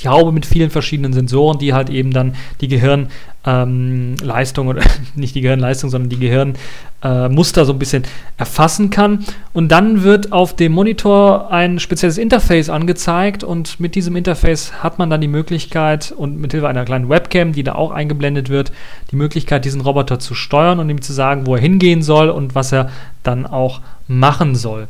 die 0.00 0.08
Haube 0.08 0.32
mit 0.32 0.46
vielen 0.46 0.70
verschiedenen 0.70 1.12
Sensoren, 1.12 1.58
die 1.58 1.74
halt 1.74 1.90
eben 1.90 2.12
dann 2.12 2.34
die 2.60 2.68
Gehirnleistung 2.68 4.66
ähm, 4.66 4.70
oder 4.70 4.82
nicht 5.14 5.34
die 5.34 5.40
Gehirnleistung, 5.40 5.90
sondern 5.90 6.08
die 6.08 6.18
Gehirnmuster 6.18 7.62
äh, 7.62 7.64
so 7.64 7.72
ein 7.72 7.78
bisschen 7.78 8.04
erfassen 8.36 8.90
kann. 8.90 9.24
Und 9.52 9.72
dann 9.72 10.02
wird 10.02 10.32
auf 10.32 10.54
dem 10.54 10.72
Monitor 10.72 11.50
ein 11.50 11.78
spezielles 11.80 12.18
Interface 12.18 12.68
angezeigt 12.68 13.42
und 13.42 13.80
mit 13.80 13.94
diesem 13.94 14.14
Interface 14.14 14.82
hat 14.82 14.98
man 14.98 15.10
dann 15.10 15.20
die 15.20 15.28
Möglichkeit 15.28 16.12
und 16.16 16.38
mit 16.38 16.52
Hilfe 16.52 16.68
einer 16.68 16.84
kleinen 16.84 17.08
Webcam, 17.08 17.52
die 17.52 17.64
da 17.64 17.74
auch 17.74 17.90
eingeblendet 17.90 18.48
wird, 18.48 18.72
die 19.10 19.16
Möglichkeit, 19.16 19.64
diesen 19.64 19.80
Roboter 19.80 20.18
zu 20.18 20.34
steuern 20.34 20.78
und 20.78 20.88
ihm 20.90 21.02
zu 21.02 21.12
sagen, 21.12 21.46
wo 21.46 21.56
er 21.56 21.60
hingehen 21.60 22.02
soll 22.02 22.30
und 22.30 22.54
was 22.54 22.72
er 22.72 22.90
dann 23.22 23.46
auch 23.46 23.80
machen 24.06 24.54
soll. 24.54 24.88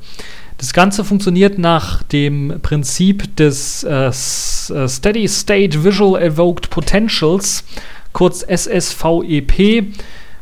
Das 0.59 0.73
Ganze 0.73 1.05
funktioniert 1.05 1.57
nach 1.57 2.03
dem 2.03 2.59
Prinzip 2.63 3.37
des 3.37 3.85
äh, 3.85 4.09
äh 4.09 4.13
Steady 4.13 5.29
State 5.29 5.85
Visual 5.85 6.21
Evoked 6.21 6.69
Potentials, 6.69 7.63
kurz 8.13 8.45
SSVEP. 8.45 9.95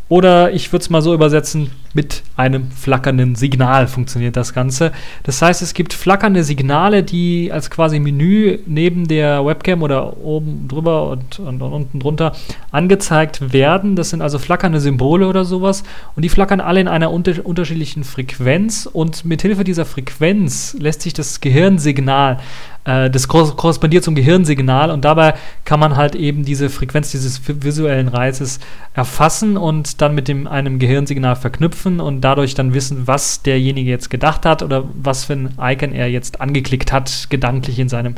Oder 0.08 0.52
ich 0.52 0.72
würde 0.72 0.82
es 0.82 0.90
mal 0.90 1.02
so 1.02 1.12
übersetzen, 1.12 1.70
mit 1.92 2.22
einem 2.36 2.70
flackernden 2.70 3.34
Signal 3.34 3.88
funktioniert 3.88 4.36
das 4.36 4.54
Ganze. 4.54 4.92
Das 5.24 5.42
heißt, 5.42 5.62
es 5.62 5.74
gibt 5.74 5.92
flackernde 5.92 6.44
Signale, 6.44 7.02
die 7.02 7.50
als 7.50 7.70
quasi 7.70 7.98
Menü 7.98 8.58
neben 8.66 9.08
der 9.08 9.44
Webcam 9.44 9.82
oder 9.82 10.16
oben 10.18 10.68
drüber 10.68 11.08
und, 11.10 11.40
und, 11.40 11.60
und 11.60 11.72
unten 11.72 11.98
drunter 11.98 12.32
angezeigt 12.76 13.52
werden. 13.52 13.96
Das 13.96 14.10
sind 14.10 14.22
also 14.22 14.38
flackernde 14.38 14.80
Symbole 14.80 15.26
oder 15.26 15.44
sowas 15.44 15.82
und 16.14 16.22
die 16.22 16.28
flackern 16.28 16.60
alle 16.60 16.80
in 16.80 16.88
einer 16.88 17.10
unter 17.10 17.44
unterschiedlichen 17.44 18.04
Frequenz 18.04 18.86
und 18.90 19.24
mithilfe 19.24 19.64
dieser 19.64 19.86
Frequenz 19.86 20.76
lässt 20.78 21.02
sich 21.02 21.14
das 21.14 21.40
Gehirnsignal 21.40 22.38
äh, 22.86 23.10
das 23.10 23.28
korrespondiert 23.28 24.04
zum 24.04 24.14
Gehirnsignal 24.14 24.90
und 24.90 25.04
dabei 25.04 25.34
kann 25.64 25.80
man 25.80 25.96
halt 25.96 26.14
eben 26.14 26.44
diese 26.44 26.70
Frequenz 26.70 27.10
dieses 27.10 27.40
visuellen 27.46 28.08
Reizes 28.08 28.60
erfassen 28.94 29.56
und 29.56 30.00
dann 30.00 30.14
mit 30.14 30.28
dem, 30.28 30.46
einem 30.46 30.78
Gehirnsignal 30.78 31.36
verknüpfen 31.36 32.00
und 32.00 32.20
dadurch 32.20 32.54
dann 32.54 32.72
wissen, 32.74 33.06
was 33.06 33.42
derjenige 33.42 33.90
jetzt 33.90 34.08
gedacht 34.08 34.46
hat 34.46 34.62
oder 34.62 34.84
was 34.94 35.24
für 35.24 35.34
ein 35.34 35.54
Icon 35.60 35.92
er 35.92 36.08
jetzt 36.08 36.40
angeklickt 36.40 36.92
hat, 36.92 37.26
gedanklich 37.28 37.78
in 37.78 37.88
seinem 37.88 38.14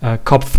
äh, 0.00 0.18
Kopf. 0.22 0.58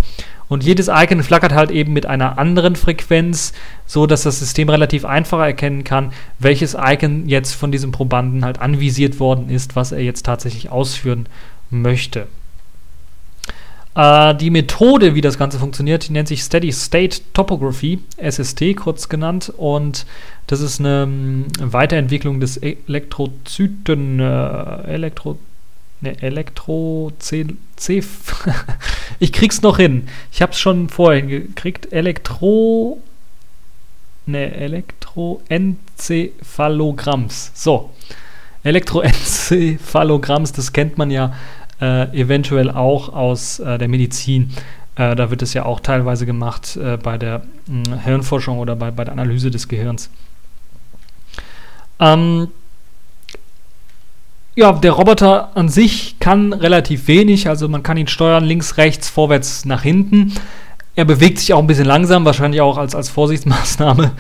Und 0.50 0.64
jedes 0.64 0.90
Icon 0.90 1.24
flackert 1.24 1.54
halt 1.54 1.72
eben 1.72 1.94
mit 1.94 2.08
einer 2.08 2.40
anderen 2.40 2.76
Frequenz, 2.76 3.54
so 3.86 4.08
dass 4.08 4.24
das 4.24 4.40
System 4.40 4.68
relativ 4.68 5.06
einfach 5.06 5.40
erkennen 5.40 5.84
kann, 5.84 6.12
welches 6.40 6.76
Icon 6.78 7.30
jetzt 7.30 7.54
von 7.54 7.72
diesem 7.72 7.92
Probanden 7.92 8.44
halt 8.44 8.60
anvisiert 8.60 9.20
worden 9.20 9.50
ist, 9.50 9.76
was 9.76 9.92
er 9.92 10.02
jetzt 10.02 10.26
tatsächlich 10.26 10.72
ausführen 10.72 11.28
möchte. 11.70 12.28
Äh, 13.96 14.36
die 14.36 14.50
Methode, 14.50 15.14
wie 15.14 15.22
das 15.22 15.38
Ganze 15.38 15.60
funktioniert, 15.60 16.08
die 16.08 16.14
nennt 16.14 16.28
sich 16.28 16.44
Steady 16.44 16.72
State 16.72 17.22
Topography, 17.34 18.00
SST 18.18 18.76
kurz 18.76 19.10
genannt. 19.10 19.54
Und 19.56 20.06
das 20.48 20.62
ist 20.62 20.80
eine 20.80 21.04
um, 21.04 21.46
Weiterentwicklung 21.60 22.40
des 22.40 22.58
Elektrozyten, 22.58 24.20
äh, 24.20 24.84
Elektro, 24.94 25.38
ne, 26.02 26.22
Elektro 26.22 27.12
C, 27.80 28.04
ich 29.20 29.34
krieg's 29.34 29.62
noch 29.62 29.78
hin. 29.78 30.08
Ich 30.32 30.42
hab's 30.42 30.60
schon 30.60 30.90
vorhin 30.90 31.28
gekriegt. 31.28 31.92
Elektro 31.92 33.02
ne, 34.30 34.54
Elektroenzephalogramms. 34.54 37.52
So. 37.54 37.90
Elektroenzephalogramms, 38.64 40.54
das 40.54 40.72
kennt 40.74 40.98
man 40.98 41.12
ja 41.12 41.34
äh, 41.82 42.04
eventuell 42.18 42.72
auch 42.72 43.10
aus 43.10 43.60
äh, 43.60 43.78
der 43.78 43.88
Medizin. 43.88 44.52
Äh, 44.96 45.16
da 45.16 45.30
wird 45.30 45.42
es 45.42 45.54
ja 45.54 45.64
auch 45.66 45.80
teilweise 45.80 46.26
gemacht 46.26 46.76
äh, 46.78 46.98
bei 46.98 47.18
der 47.18 47.44
mh, 47.68 47.92
hm, 47.92 48.02
Hirnforschung 48.02 48.60
oder 48.60 48.76
bei, 48.76 48.92
bei 48.92 49.06
der 49.06 49.14
Analyse 49.14 49.50
des 49.52 49.68
Gehirns. 49.68 50.10
Ähm, 52.00 52.50
ja, 54.56 54.72
der 54.74 54.92
Roboter 54.92 55.56
an 55.56 55.70
sich 55.70 56.20
kann 56.20 56.54
relativ 56.54 57.08
wenig, 57.08 57.48
also 57.48 57.68
man 57.70 57.84
kann 57.84 57.98
ihn 57.98 58.08
steuern 58.08 58.44
links, 58.44 58.78
rechts, 58.78 59.10
vorwärts, 59.10 59.66
nach 59.66 59.84
hinten. 59.84 60.34
Er 60.96 61.06
bewegt 61.06 61.40
sich 61.40 61.54
auch 61.54 61.60
ein 61.60 61.68
bisschen 61.68 61.86
langsam, 61.86 62.26
wahrscheinlich 62.26 62.62
auch 62.62 62.78
als, 62.78 62.94
als 62.96 63.10
Vorsichtsmaßnahme. 63.10 64.12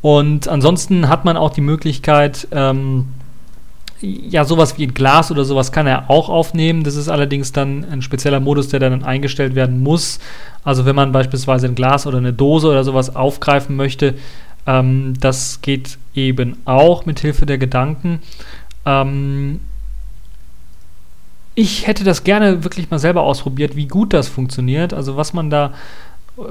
Und 0.00 0.46
ansonsten 0.46 1.08
hat 1.08 1.24
man 1.24 1.36
auch 1.36 1.50
die 1.50 1.60
Möglichkeit, 1.60 2.46
ähm, 2.52 3.06
ja, 4.00 4.44
sowas 4.44 4.78
wie 4.78 4.86
ein 4.86 4.94
Glas 4.94 5.30
oder 5.32 5.44
sowas 5.44 5.72
kann 5.72 5.86
er 5.86 6.08
auch 6.08 6.28
aufnehmen. 6.28 6.84
Das 6.84 6.94
ist 6.94 7.08
allerdings 7.08 7.52
dann 7.52 7.84
ein 7.90 8.02
spezieller 8.02 8.38
Modus, 8.38 8.68
der 8.68 8.78
dann 8.78 9.02
eingestellt 9.02 9.54
werden 9.56 9.82
muss. 9.82 10.20
Also 10.62 10.86
wenn 10.86 10.94
man 10.94 11.10
beispielsweise 11.10 11.66
ein 11.66 11.74
Glas 11.74 12.06
oder 12.06 12.18
eine 12.18 12.32
Dose 12.32 12.68
oder 12.68 12.84
sowas 12.84 13.16
aufgreifen 13.16 13.74
möchte, 13.74 14.14
ähm, 14.66 15.14
das 15.18 15.60
geht 15.62 15.98
eben 16.14 16.58
auch 16.64 17.06
mit 17.06 17.18
Hilfe 17.20 17.46
der 17.46 17.58
Gedanken. 17.58 18.20
Ähm, 18.86 19.60
ich 21.58 21.88
hätte 21.88 22.04
das 22.04 22.22
gerne 22.22 22.62
wirklich 22.62 22.88
mal 22.88 23.00
selber 23.00 23.22
ausprobiert, 23.22 23.74
wie 23.74 23.88
gut 23.88 24.12
das 24.12 24.28
funktioniert. 24.28 24.94
Also 24.94 25.16
was 25.16 25.32
man 25.32 25.50
da 25.50 25.74
äh, 26.38 26.42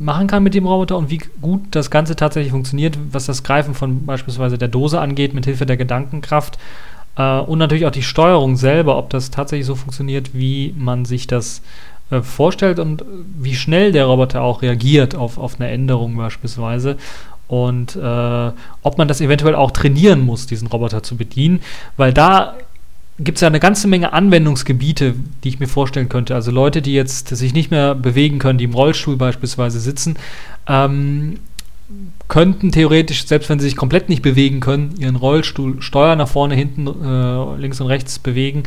machen 0.00 0.26
kann 0.26 0.42
mit 0.42 0.54
dem 0.54 0.66
Roboter 0.66 0.96
und 0.96 1.10
wie 1.10 1.20
gut 1.40 1.60
das 1.70 1.92
Ganze 1.92 2.16
tatsächlich 2.16 2.50
funktioniert, 2.50 2.98
was 3.12 3.26
das 3.26 3.44
Greifen 3.44 3.74
von 3.74 4.04
beispielsweise 4.04 4.58
der 4.58 4.66
Dose 4.66 5.00
angeht, 5.00 5.32
mit 5.32 5.44
Hilfe 5.44 5.64
der 5.64 5.76
Gedankenkraft 5.76 6.58
äh, 7.16 7.38
und 7.38 7.60
natürlich 7.60 7.86
auch 7.86 7.92
die 7.92 8.02
Steuerung 8.02 8.56
selber, 8.56 8.98
ob 8.98 9.10
das 9.10 9.30
tatsächlich 9.30 9.66
so 9.66 9.76
funktioniert, 9.76 10.34
wie 10.34 10.74
man 10.76 11.04
sich 11.04 11.28
das 11.28 11.62
äh, 12.10 12.20
vorstellt 12.20 12.80
und 12.80 13.04
wie 13.38 13.54
schnell 13.54 13.92
der 13.92 14.06
Roboter 14.06 14.42
auch 14.42 14.62
reagiert 14.62 15.14
auf, 15.14 15.38
auf 15.38 15.60
eine 15.60 15.70
Änderung 15.70 16.16
beispielsweise 16.16 16.96
und 17.46 17.94
äh, 17.94 18.50
ob 18.82 18.98
man 18.98 19.06
das 19.06 19.20
eventuell 19.20 19.54
auch 19.54 19.70
trainieren 19.70 20.26
muss, 20.26 20.48
diesen 20.48 20.66
Roboter 20.66 21.04
zu 21.04 21.16
bedienen, 21.16 21.60
weil 21.96 22.12
da 22.12 22.54
gibt 23.18 23.38
es 23.38 23.42
ja 23.42 23.48
eine 23.48 23.60
ganze 23.60 23.88
Menge 23.88 24.12
Anwendungsgebiete, 24.12 25.14
die 25.42 25.48
ich 25.48 25.60
mir 25.60 25.66
vorstellen 25.66 26.08
könnte. 26.08 26.34
Also 26.34 26.50
Leute, 26.50 26.82
die 26.82 26.94
jetzt 26.94 27.28
sich 27.28 27.52
nicht 27.52 27.70
mehr 27.70 27.94
bewegen 27.94 28.38
können, 28.38 28.58
die 28.58 28.64
im 28.64 28.74
Rollstuhl 28.74 29.16
beispielsweise 29.16 29.80
sitzen, 29.80 30.16
ähm, 30.68 31.38
könnten 32.28 32.70
theoretisch, 32.70 33.26
selbst 33.26 33.48
wenn 33.48 33.58
sie 33.58 33.64
sich 33.64 33.76
komplett 33.76 34.10
nicht 34.10 34.20
bewegen 34.20 34.60
können, 34.60 34.94
ihren 34.98 35.16
Rollstuhl 35.16 35.80
Steuer 35.80 36.14
nach 36.14 36.28
vorne, 36.28 36.54
hinten, 36.54 36.86
äh, 36.86 37.56
links 37.56 37.80
und 37.80 37.86
rechts 37.86 38.18
bewegen. 38.18 38.64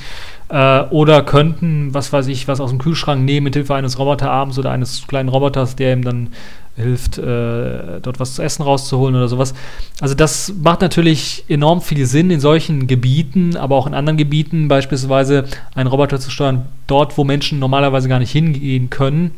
Äh, 0.50 0.82
oder 0.90 1.22
könnten, 1.22 1.94
was 1.94 2.12
weiß 2.12 2.28
ich, 2.28 2.48
was 2.48 2.60
aus 2.60 2.72
dem 2.72 2.80
Kühlschrank 2.80 3.24
nehmen 3.24 3.44
mit 3.46 3.54
Hilfe 3.54 3.76
eines 3.76 4.00
Roboterarms 4.00 4.58
oder 4.58 4.72
eines 4.72 5.06
kleinen 5.08 5.30
Roboters, 5.30 5.76
der 5.76 5.94
ihm 5.94 6.04
dann 6.04 6.30
hilft, 6.76 7.18
äh, 7.18 8.00
dort 8.02 8.20
was 8.20 8.36
zu 8.36 8.42
essen 8.42 8.64
rauszuholen 8.64 9.16
oder 9.16 9.28
sowas. 9.28 9.54
Also 10.00 10.16
das 10.16 10.54
macht 10.62 10.82
natürlich 10.82 11.44
enorm 11.48 11.82
viel 11.82 12.06
Sinn 12.06 12.32
in 12.32 12.40
solchen 12.40 12.88
Gebieten, 12.88 13.58
aber 13.58 13.76
auch 13.76 13.88
in 13.88 13.94
anderen 13.94 14.18
Gebieten, 14.18 14.68
beispielsweise 14.68 15.46
einen 15.76 15.88
Roboter 15.88 16.20
zu 16.20 16.32
steuern, 16.32 16.66
dort, 16.88 17.18
wo 17.18 17.24
Menschen 17.24 17.60
normalerweise 17.60 18.08
gar 18.10 18.20
nicht 18.20 18.32
hingehen 18.32 18.90
können 18.90 19.32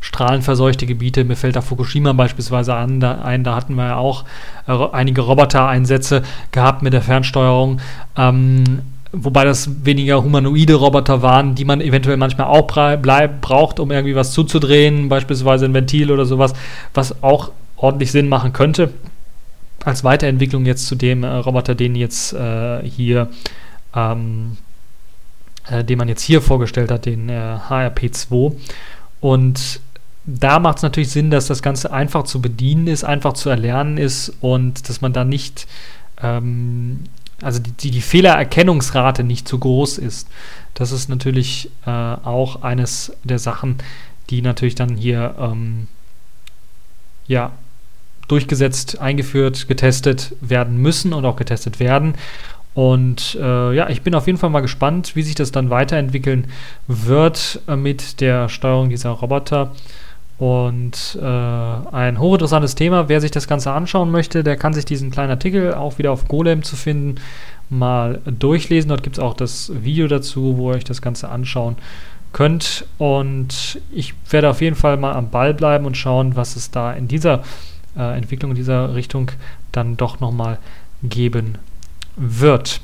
strahlenverseuchte 0.00 0.86
Gebiete. 0.86 1.24
Mir 1.24 1.36
fällt 1.36 1.56
da 1.56 1.60
Fukushima 1.60 2.12
beispielsweise 2.12 2.74
an, 2.74 3.00
da, 3.00 3.20
ein. 3.20 3.44
Da 3.44 3.54
hatten 3.54 3.74
wir 3.74 3.86
ja 3.86 3.96
auch 3.96 4.24
äh, 4.66 4.72
einige 4.92 5.20
Roboter-Einsätze 5.20 6.22
gehabt 6.52 6.82
mit 6.82 6.92
der 6.92 7.02
Fernsteuerung. 7.02 7.80
Ähm, 8.16 8.80
wobei 9.12 9.44
das 9.44 9.84
weniger 9.84 10.22
humanoide 10.22 10.74
Roboter 10.74 11.22
waren, 11.22 11.54
die 11.54 11.64
man 11.64 11.80
eventuell 11.80 12.16
manchmal 12.16 12.46
auch 12.46 12.66
braucht, 12.66 13.80
um 13.80 13.90
irgendwie 13.90 14.14
was 14.14 14.32
zuzudrehen, 14.32 15.08
beispielsweise 15.08 15.64
ein 15.64 15.74
Ventil 15.74 16.10
oder 16.10 16.26
sowas, 16.26 16.52
was 16.94 17.22
auch 17.22 17.50
ordentlich 17.76 18.12
Sinn 18.12 18.28
machen 18.28 18.52
könnte. 18.52 18.92
Als 19.84 20.04
Weiterentwicklung 20.04 20.66
jetzt 20.66 20.86
zu 20.86 20.94
dem 20.94 21.24
äh, 21.24 21.28
Roboter, 21.28 21.74
den 21.74 21.94
jetzt 21.94 22.34
äh, 22.34 22.82
hier, 22.84 23.28
ähm, 23.94 24.58
äh, 25.68 25.82
den 25.82 25.98
man 25.98 26.08
jetzt 26.08 26.22
hier 26.22 26.42
vorgestellt 26.42 26.90
hat, 26.90 27.06
den 27.06 27.30
HRP2. 27.30 28.52
Äh, 28.52 28.56
Und 29.20 29.80
da 30.26 30.58
macht 30.58 30.78
es 30.78 30.82
natürlich 30.82 31.10
Sinn, 31.10 31.30
dass 31.30 31.46
das 31.46 31.62
Ganze 31.62 31.92
einfach 31.92 32.24
zu 32.24 32.40
bedienen 32.40 32.86
ist, 32.86 33.04
einfach 33.04 33.32
zu 33.32 33.48
erlernen 33.48 33.96
ist 33.96 34.32
und 34.40 34.88
dass 34.88 35.00
man 35.00 35.12
da 35.12 35.24
nicht, 35.24 35.66
ähm, 36.22 37.00
also 37.42 37.60
die, 37.60 37.90
die 37.90 38.00
Fehlererkennungsrate 38.00 39.24
nicht 39.24 39.48
zu 39.48 39.58
groß 39.58 39.98
ist. 39.98 40.28
Das 40.74 40.92
ist 40.92 41.08
natürlich 41.08 41.70
äh, 41.86 41.90
auch 41.90 42.62
eines 42.62 43.12
der 43.24 43.38
Sachen, 43.38 43.76
die 44.30 44.42
natürlich 44.42 44.74
dann 44.74 44.96
hier 44.96 45.34
ähm, 45.38 45.88
ja, 47.26 47.52
durchgesetzt, 48.28 49.00
eingeführt, 49.00 49.68
getestet 49.68 50.34
werden 50.40 50.78
müssen 50.78 51.12
und 51.12 51.24
auch 51.24 51.36
getestet 51.36 51.80
werden. 51.80 52.14
Und 52.74 53.36
äh, 53.40 53.74
ja, 53.74 53.88
ich 53.88 54.02
bin 54.02 54.14
auf 54.14 54.26
jeden 54.26 54.38
Fall 54.38 54.50
mal 54.50 54.60
gespannt, 54.60 55.16
wie 55.16 55.22
sich 55.22 55.34
das 55.34 55.50
dann 55.50 55.70
weiterentwickeln 55.70 56.46
wird 56.86 57.60
äh, 57.66 57.74
mit 57.74 58.20
der 58.20 58.48
Steuerung 58.48 58.90
dieser 58.90 59.10
Roboter. 59.10 59.72
Und 60.40 61.18
äh, 61.20 61.24
ein 61.26 62.18
hochinteressantes 62.18 62.74
Thema. 62.74 63.10
Wer 63.10 63.20
sich 63.20 63.30
das 63.30 63.46
Ganze 63.46 63.72
anschauen 63.72 64.10
möchte, 64.10 64.42
der 64.42 64.56
kann 64.56 64.72
sich 64.72 64.86
diesen 64.86 65.10
kleinen 65.10 65.30
Artikel 65.30 65.74
auch 65.74 65.98
wieder 65.98 66.12
auf 66.12 66.28
Golem 66.28 66.62
zu 66.62 66.76
finden 66.76 67.16
mal 67.68 68.22
durchlesen. 68.24 68.88
Dort 68.88 69.02
gibt 69.02 69.18
es 69.18 69.22
auch 69.22 69.34
das 69.34 69.70
Video 69.84 70.08
dazu, 70.08 70.56
wo 70.56 70.70
ihr 70.70 70.76
euch 70.76 70.84
das 70.84 71.02
Ganze 71.02 71.28
anschauen 71.28 71.76
könnt. 72.32 72.86
Und 72.96 73.82
ich 73.92 74.14
werde 74.30 74.48
auf 74.48 74.62
jeden 74.62 74.76
Fall 74.76 74.96
mal 74.96 75.12
am 75.12 75.28
Ball 75.28 75.52
bleiben 75.52 75.84
und 75.84 75.98
schauen, 75.98 76.36
was 76.36 76.56
es 76.56 76.70
da 76.70 76.90
in 76.94 77.06
dieser 77.06 77.42
äh, 77.94 78.16
Entwicklung, 78.16 78.52
in 78.52 78.56
dieser 78.56 78.94
Richtung 78.94 79.30
dann 79.72 79.98
doch 79.98 80.20
nochmal 80.20 80.58
geben 81.02 81.58
wird. 82.16 82.80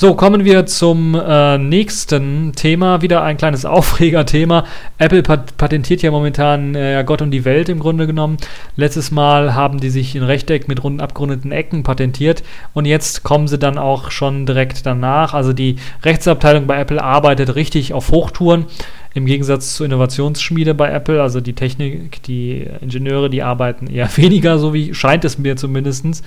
So, 0.00 0.14
kommen 0.14 0.44
wir 0.44 0.64
zum 0.66 1.16
äh, 1.16 1.58
nächsten 1.58 2.52
Thema. 2.52 3.02
Wieder 3.02 3.24
ein 3.24 3.36
kleines 3.36 3.64
Aufregerthema. 3.64 4.64
Apple 4.96 5.24
pat 5.24 5.56
patentiert 5.56 6.02
ja 6.02 6.12
momentan 6.12 6.76
äh, 6.76 7.02
Gott 7.04 7.20
und 7.20 7.32
die 7.32 7.44
Welt 7.44 7.68
im 7.68 7.80
Grunde 7.80 8.06
genommen. 8.06 8.36
Letztes 8.76 9.10
Mal 9.10 9.56
haben 9.56 9.80
die 9.80 9.90
sich 9.90 10.14
in 10.14 10.22
Rechteck 10.22 10.68
mit 10.68 10.84
runden 10.84 11.00
abgerundeten 11.00 11.50
Ecken 11.50 11.82
patentiert 11.82 12.44
und 12.74 12.84
jetzt 12.84 13.24
kommen 13.24 13.48
sie 13.48 13.58
dann 13.58 13.76
auch 13.76 14.12
schon 14.12 14.46
direkt 14.46 14.86
danach. 14.86 15.34
Also 15.34 15.52
die 15.52 15.78
Rechtsabteilung 16.04 16.68
bei 16.68 16.78
Apple 16.78 17.02
arbeitet 17.02 17.56
richtig 17.56 17.92
auf 17.92 18.12
Hochtouren. 18.12 18.66
Im 19.14 19.26
Gegensatz 19.26 19.74
zur 19.74 19.86
Innovationsschmiede 19.86 20.74
bei 20.74 20.92
Apple, 20.92 21.20
also 21.20 21.40
die 21.40 21.54
Technik, 21.54 22.22
die 22.22 22.68
Ingenieure, 22.80 23.30
die 23.30 23.42
arbeiten 23.42 23.88
eher 23.88 24.08
weniger, 24.16 24.60
so 24.60 24.72
wie 24.72 24.94
scheint 24.94 25.24
es 25.24 25.38
mir 25.38 25.56
zumindest. 25.56 26.22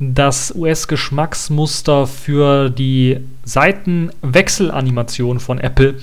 das 0.00 0.54
US-Geschmacksmuster 0.54 2.06
für 2.06 2.70
die 2.70 3.18
Seitenwechselanimation 3.44 5.40
von 5.40 5.58
Apple 5.58 5.96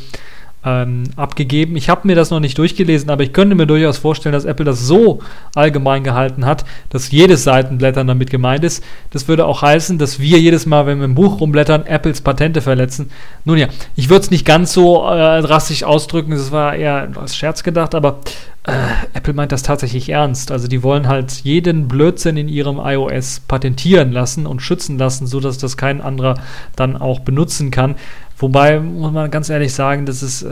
ähm, 0.65 1.04
abgegeben. 1.15 1.78
Ich 1.78 1.89
habe 1.89 2.08
mir 2.08 2.15
das 2.15 2.32
noch 2.32 2.39
nicht 2.39 2.58
durchgelesen, 2.58 3.10
aber 3.10 3.24
ich 3.24 3.32
könnte 3.32 3.56
mir 3.56 3.67
durchaus 3.67 3.98
vorstellen, 3.98 4.34
dass 4.34 4.45
Apple 4.45 4.65
das 4.65 4.82
so 4.82 5.21
allgemein 5.54 6.04
gehalten 6.04 6.45
hat, 6.45 6.65
dass 6.89 7.12
jedes 7.12 7.43
Seitenblättern 7.43 8.08
damit 8.08 8.32
gemeint 8.32 8.63
ist. 8.63 8.84
Das 9.12 9.28
würde 9.28 9.45
auch 9.45 9.62
heißen, 9.62 9.98
dass 9.98 10.19
wir 10.19 10.39
jedes 10.39 10.65
Mal, 10.65 10.88
wenn 10.88 10.98
wir 10.98 11.06
im 11.06 11.15
Buch 11.15 11.39
rumblättern, 11.39 11.86
Apples 11.86 12.21
Patente 12.21 12.62
verletzen. 12.62 13.12
Nun 13.45 13.60
ja, 13.60 13.67
ich 13.95 14.10
würde 14.10 14.24
es 14.24 14.32
nicht 14.32 14.45
ganz 14.45 14.74
so 14.74 15.08
äh, 15.08 15.41
drastisch 15.41 15.84
ausdrücken, 15.84 16.32
das 16.32 16.52
war 16.52 16.76
eher 16.76 17.10
als 17.15 17.38
Scherz 17.38 17.63
gedacht, 17.63 17.93
aber 17.93 18.19
äh, 18.67 18.71
Apple 19.13 19.34
meint 19.34 19.51
das 19.51 19.63
tatsächlich 19.63 20.10
ernst. 20.10 20.51
Also 20.51 20.67
die 20.67 20.82
wollen 20.82 21.08
halt 21.08 21.32
jeden 21.43 21.88
Blödsinn 21.88 22.36
in 22.36 22.49
ihrem 22.49 22.80
iOS 22.80 23.41
patentieren 23.41 24.12
lassen 24.12 24.47
und 24.47 24.62
schützen 24.62 24.97
lassen, 24.97 25.28
sodass 25.28 25.58
das 25.58 25.78
kein 25.78 26.01
anderer 26.01 26.36
dann 26.75 26.97
auch 26.97 27.19
benutzen 27.19 27.69
kann. 27.69 27.95
Wobei, 28.38 28.80
muss 28.80 29.13
man 29.13 29.32
ganz 29.32 29.49
ehrlich 29.49 29.73
sagen, 29.73 30.06
das 30.06 30.23
ist, 30.23 30.41
äh, 30.41 30.49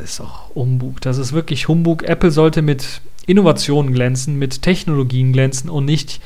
das 0.00 0.12
ist 0.12 0.20
auch 0.20 0.54
Humbug. 0.54 1.00
Das 1.02 1.18
ist 1.18 1.32
wirklich 1.32 1.68
Humbug. 1.68 2.02
Apple 2.02 2.30
sollte 2.30 2.62
mit 2.62 3.02
Innovationen 3.26 3.92
glänzen, 3.92 4.38
mit 4.38 4.62
Technologien 4.62 5.32
glänzen 5.32 5.68
und 5.68 5.84
nicht 5.84 6.20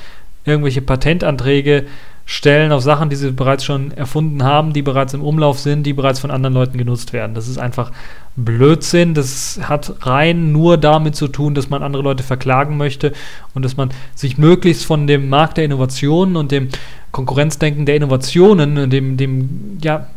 irgendwelche 0.44 0.82
Patentanträge 0.82 1.84
stellen 2.26 2.72
auf 2.72 2.82
Sachen, 2.82 3.10
die 3.10 3.16
sie 3.16 3.32
bereits 3.32 3.64
schon 3.64 3.90
erfunden 3.90 4.44
haben, 4.44 4.72
die 4.72 4.82
bereits 4.82 5.12
im 5.12 5.22
Umlauf 5.22 5.58
sind, 5.58 5.84
die 5.84 5.92
bereits 5.92 6.20
von 6.20 6.30
anderen 6.30 6.54
Leuten 6.54 6.78
genutzt 6.78 7.12
werden. 7.12 7.34
Das 7.34 7.48
ist 7.48 7.58
einfach 7.58 7.92
Blödsinn. 8.36 9.14
Das 9.14 9.60
hat 9.62 10.06
rein 10.06 10.52
nur 10.52 10.76
damit 10.76 11.16
zu 11.16 11.28
tun, 11.28 11.54
dass 11.54 11.70
man 11.70 11.82
andere 11.82 12.02
Leute 12.02 12.22
verklagen 12.22 12.76
möchte 12.76 13.12
und 13.54 13.64
dass 13.64 13.76
man 13.76 13.90
sich 14.14 14.38
möglichst 14.38 14.84
von 14.84 15.06
dem 15.06 15.28
Markt 15.28 15.56
der 15.56 15.64
Innovationen 15.64 16.36
und 16.36 16.50
dem 16.52 16.68
Konkurrenzdenken 17.12 17.86
der 17.86 17.96
Innovationen, 17.96 18.90
dem, 18.90 19.16
dem 19.16 19.78
ja, 19.82 20.08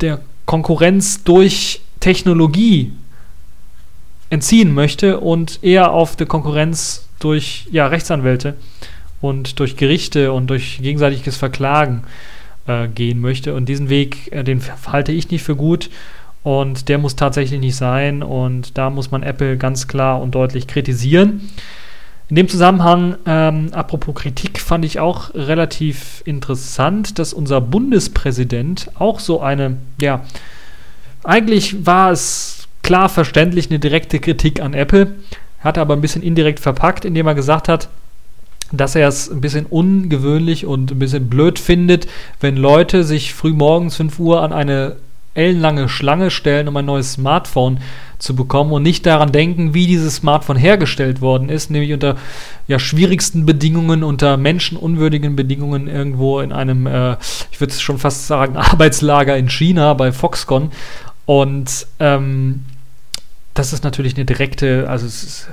der 0.00 0.20
Konkurrenz 0.46 1.22
durch 1.24 1.80
Technologie 2.00 2.92
entziehen 4.30 4.74
möchte 4.74 5.20
und 5.20 5.62
eher 5.62 5.92
auf 5.92 6.16
die 6.16 6.26
Konkurrenz 6.26 7.08
durch 7.18 7.66
ja, 7.70 7.86
Rechtsanwälte 7.86 8.56
und 9.20 9.58
durch 9.58 9.76
Gerichte 9.76 10.32
und 10.32 10.48
durch 10.48 10.80
gegenseitiges 10.82 11.36
Verklagen 11.36 12.02
äh, 12.66 12.88
gehen 12.88 13.20
möchte. 13.20 13.54
Und 13.54 13.68
diesen 13.68 13.88
Weg, 13.88 14.32
äh, 14.32 14.44
den 14.44 14.60
halte 14.86 15.12
ich 15.12 15.30
nicht 15.30 15.42
für 15.42 15.56
gut 15.56 15.90
und 16.44 16.88
der 16.90 16.98
muss 16.98 17.16
tatsächlich 17.16 17.58
nicht 17.58 17.74
sein 17.74 18.22
und 18.22 18.78
da 18.78 18.90
muss 18.90 19.10
man 19.10 19.24
Apple 19.24 19.56
ganz 19.56 19.88
klar 19.88 20.20
und 20.20 20.34
deutlich 20.34 20.68
kritisieren. 20.68 21.50
In 22.28 22.36
dem 22.36 22.48
Zusammenhang, 22.48 23.16
ähm, 23.26 23.68
apropos 23.72 24.14
Kritik, 24.14 24.60
fand 24.60 24.84
ich 24.84 25.00
auch 25.00 25.34
relativ 25.34 26.22
interessant, 26.26 27.18
dass 27.18 27.32
unser 27.32 27.60
Bundespräsident 27.60 28.90
auch 28.94 29.20
so 29.20 29.40
eine, 29.40 29.78
ja, 30.00 30.22
eigentlich 31.22 31.86
war 31.86 32.12
es 32.12 32.68
klar 32.82 33.08
verständlich 33.08 33.70
eine 33.70 33.78
direkte 33.78 34.20
Kritik 34.20 34.60
an 34.60 34.74
Apple, 34.74 35.14
hat 35.60 35.78
aber 35.78 35.94
ein 35.94 36.02
bisschen 36.02 36.22
indirekt 36.22 36.60
verpackt, 36.60 37.06
indem 37.06 37.26
er 37.26 37.34
gesagt 37.34 37.68
hat, 37.68 37.88
dass 38.70 38.94
er 38.94 39.08
es 39.08 39.30
ein 39.30 39.40
bisschen 39.40 39.64
ungewöhnlich 39.64 40.66
und 40.66 40.90
ein 40.90 40.98
bisschen 40.98 41.30
blöd 41.30 41.58
findet, 41.58 42.06
wenn 42.40 42.56
Leute 42.56 43.04
sich 43.04 43.32
früh 43.32 43.52
morgens 43.52 43.96
5 43.96 44.18
Uhr 44.18 44.42
an 44.42 44.52
eine 44.52 44.96
ellenlange 45.34 45.88
Schlange 45.88 46.30
stellen, 46.30 46.68
um 46.68 46.76
ein 46.76 46.84
neues 46.84 47.14
Smartphone 47.14 47.78
zu 48.18 48.34
bekommen 48.34 48.72
und 48.72 48.82
nicht 48.82 49.04
daran 49.04 49.32
denken, 49.32 49.74
wie 49.74 49.86
dieses 49.86 50.16
Smartphone 50.16 50.56
hergestellt 50.56 51.20
worden 51.20 51.48
ist, 51.48 51.70
nämlich 51.70 51.92
unter 51.92 52.16
ja, 52.68 52.78
schwierigsten 52.78 53.44
Bedingungen, 53.44 54.02
unter 54.02 54.36
menschenunwürdigen 54.36 55.36
Bedingungen 55.36 55.88
irgendwo 55.88 56.40
in 56.40 56.52
einem, 56.52 56.86
äh, 56.86 57.16
ich 57.50 57.60
würde 57.60 57.74
schon 57.74 57.98
fast 57.98 58.26
sagen, 58.26 58.56
Arbeitslager 58.56 59.36
in 59.36 59.48
China 59.48 59.92
bei 59.94 60.12
Foxconn. 60.12 60.70
Und 61.26 61.86
ähm, 62.00 62.64
das 63.54 63.72
ist 63.72 63.84
natürlich 63.84 64.16
eine 64.16 64.24
direkte, 64.24 64.88
also 64.88 65.06
ist, 65.06 65.48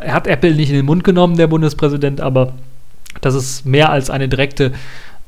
er 0.00 0.12
hat 0.12 0.26
Apple 0.26 0.54
nicht 0.54 0.70
in 0.70 0.76
den 0.76 0.86
Mund 0.86 1.04
genommen, 1.04 1.36
der 1.36 1.46
Bundespräsident, 1.46 2.20
aber 2.20 2.52
das 3.20 3.34
ist 3.34 3.64
mehr 3.64 3.90
als 3.90 4.10
eine 4.10 4.28
direkte 4.28 4.72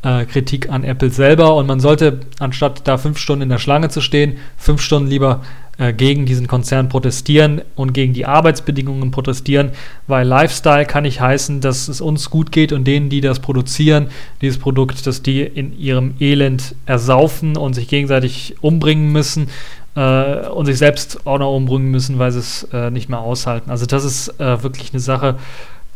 äh, 0.02 0.24
Kritik 0.24 0.70
an 0.70 0.84
Apple 0.84 1.10
selber 1.10 1.54
und 1.56 1.66
man 1.66 1.80
sollte, 1.80 2.20
anstatt 2.38 2.86
da 2.86 2.98
fünf 2.98 3.18
Stunden 3.18 3.42
in 3.42 3.48
der 3.48 3.58
Schlange 3.58 3.88
zu 3.88 4.00
stehen, 4.00 4.38
fünf 4.56 4.80
Stunden 4.80 5.08
lieber 5.08 5.42
äh, 5.78 5.92
gegen 5.92 6.24
diesen 6.24 6.46
Konzern 6.46 6.88
protestieren 6.88 7.60
und 7.74 7.92
gegen 7.92 8.14
die 8.14 8.24
Arbeitsbedingungen 8.24 9.10
protestieren, 9.10 9.72
weil 10.06 10.26
Lifestyle 10.26 10.86
kann 10.86 11.02
nicht 11.02 11.20
heißen, 11.20 11.60
dass 11.60 11.88
es 11.88 12.00
uns 12.00 12.30
gut 12.30 12.50
geht 12.50 12.72
und 12.72 12.84
denen, 12.84 13.10
die 13.10 13.20
das 13.20 13.40
produzieren, 13.40 14.08
dieses 14.40 14.58
Produkt, 14.58 15.06
dass 15.06 15.22
die 15.22 15.42
in 15.42 15.78
ihrem 15.78 16.14
Elend 16.18 16.74
ersaufen 16.86 17.56
und 17.56 17.74
sich 17.74 17.88
gegenseitig 17.88 18.56
umbringen 18.62 19.12
müssen 19.12 19.48
äh, 19.96 20.48
und 20.48 20.66
sich 20.66 20.78
selbst 20.78 21.26
auch 21.26 21.38
noch 21.38 21.54
umbringen 21.54 21.90
müssen, 21.90 22.18
weil 22.18 22.32
sie 22.32 22.38
es 22.38 22.68
äh, 22.72 22.90
nicht 22.90 23.08
mehr 23.08 23.20
aushalten. 23.20 23.70
Also 23.70 23.84
das 23.84 24.04
ist 24.04 24.40
äh, 24.40 24.62
wirklich 24.62 24.92
eine 24.92 25.00
Sache, 25.00 25.36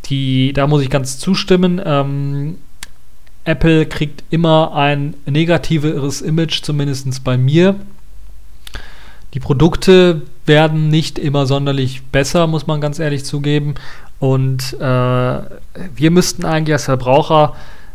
die, 0.06 0.52
da 0.52 0.66
muss 0.66 0.82
ich 0.82 0.90
ganz 0.90 1.18
zustimmen. 1.18 1.80
Ähm, 1.82 2.58
Apple 3.50 3.86
kriegt 3.86 4.22
immer 4.30 4.74
ein 4.74 5.14
negativeres 5.26 6.22
Image, 6.22 6.62
zumindest 6.62 7.24
bei 7.24 7.36
mir. 7.36 7.76
Die 9.34 9.40
Produkte 9.40 10.22
werden 10.46 10.88
nicht 10.88 11.18
immer 11.18 11.46
sonderlich 11.46 12.02
besser, 12.12 12.46
muss 12.46 12.66
man 12.66 12.80
ganz 12.80 12.98
ehrlich 12.98 13.24
zugeben. 13.24 13.74
Und 14.18 14.74
äh, 14.80 14.84
wir 14.84 16.10
müssten 16.10 16.44
eigentlich 16.44 16.74
als 16.74 16.84
Verbraucher 16.84 17.54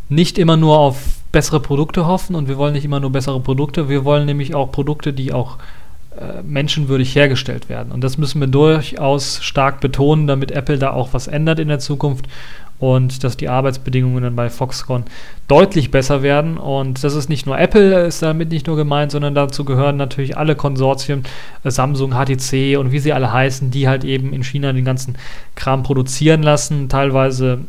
nicht 0.09 0.37
immer 0.37 0.57
nur 0.57 0.77
auf 0.77 0.97
bessere 1.31 1.59
Produkte 1.59 2.05
hoffen 2.05 2.35
und 2.35 2.47
wir 2.47 2.57
wollen 2.57 2.73
nicht 2.73 2.85
immer 2.85 2.99
nur 2.99 3.11
bessere 3.11 3.39
Produkte, 3.39 3.89
wir 3.89 4.05
wollen 4.05 4.25
nämlich 4.25 4.55
auch 4.55 4.71
Produkte, 4.71 5.11
die 5.11 5.33
auch 5.33 5.57
äh, 6.17 6.41
menschenwürdig 6.43 7.13
hergestellt 7.13 7.67
werden. 7.67 7.91
Und 7.91 8.01
das 8.01 8.17
müssen 8.17 8.39
wir 8.39 8.47
durchaus 8.47 9.43
stark 9.43 9.81
betonen, 9.81 10.27
damit 10.27 10.51
Apple 10.51 10.77
da 10.79 10.91
auch 10.91 11.09
was 11.11 11.27
ändert 11.27 11.59
in 11.59 11.67
der 11.67 11.79
Zukunft 11.79 12.25
und 12.79 13.23
dass 13.23 13.37
die 13.37 13.47
Arbeitsbedingungen 13.47 14.23
dann 14.23 14.35
bei 14.35 14.49
Foxconn 14.49 15.05
deutlich 15.47 15.91
besser 15.91 16.23
werden. 16.23 16.57
Und 16.57 17.03
das 17.03 17.15
ist 17.15 17.29
nicht 17.29 17.45
nur 17.45 17.57
Apple, 17.57 18.05
ist 18.05 18.21
damit 18.21 18.49
nicht 18.49 18.67
nur 18.67 18.75
gemeint, 18.75 19.11
sondern 19.11 19.35
dazu 19.35 19.63
gehören 19.63 19.97
natürlich 19.97 20.37
alle 20.37 20.55
Konsortien, 20.55 21.23
äh, 21.63 21.71
Samsung, 21.71 22.13
HTC 22.13 22.77
und 22.77 22.91
wie 22.91 22.99
sie 22.99 23.13
alle 23.13 23.31
heißen, 23.31 23.71
die 23.71 23.87
halt 23.87 24.03
eben 24.03 24.33
in 24.33 24.43
China 24.43 24.73
den 24.73 24.85
ganzen 24.85 25.17
Kram 25.55 25.83
produzieren 25.83 26.43
lassen, 26.43 26.89
teilweise 26.89 27.59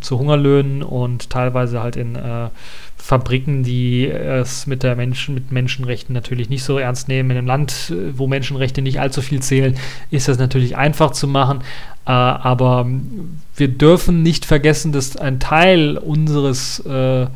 zu 0.00 0.18
Hungerlöhnen 0.18 0.82
und 0.82 1.30
teilweise 1.30 1.82
halt 1.82 1.96
in 1.96 2.16
äh, 2.16 2.48
Fabriken, 2.96 3.62
die 3.62 4.08
es 4.08 4.66
mit 4.66 4.82
der 4.82 4.96
Menschen, 4.96 5.34
mit 5.34 5.52
Menschenrechten 5.52 6.14
natürlich 6.14 6.48
nicht 6.48 6.64
so 6.64 6.78
ernst 6.78 7.08
nehmen. 7.08 7.30
In 7.32 7.36
einem 7.36 7.46
Land, 7.46 7.90
äh, 7.90 8.18
wo 8.18 8.26
Menschenrechte 8.26 8.80
nicht 8.80 8.98
allzu 8.98 9.20
viel 9.20 9.40
zählen, 9.40 9.76
ist 10.10 10.28
das 10.28 10.38
natürlich 10.38 10.76
einfach 10.76 11.10
zu 11.10 11.28
machen. 11.28 11.60
Äh, 12.06 12.12
aber 12.12 12.86
wir 13.56 13.68
dürfen 13.68 14.22
nicht 14.22 14.46
vergessen, 14.46 14.92
dass 14.92 15.16
ein 15.16 15.38
Teil 15.38 15.98
unseres, 15.98 16.80
äh, 16.80 17.26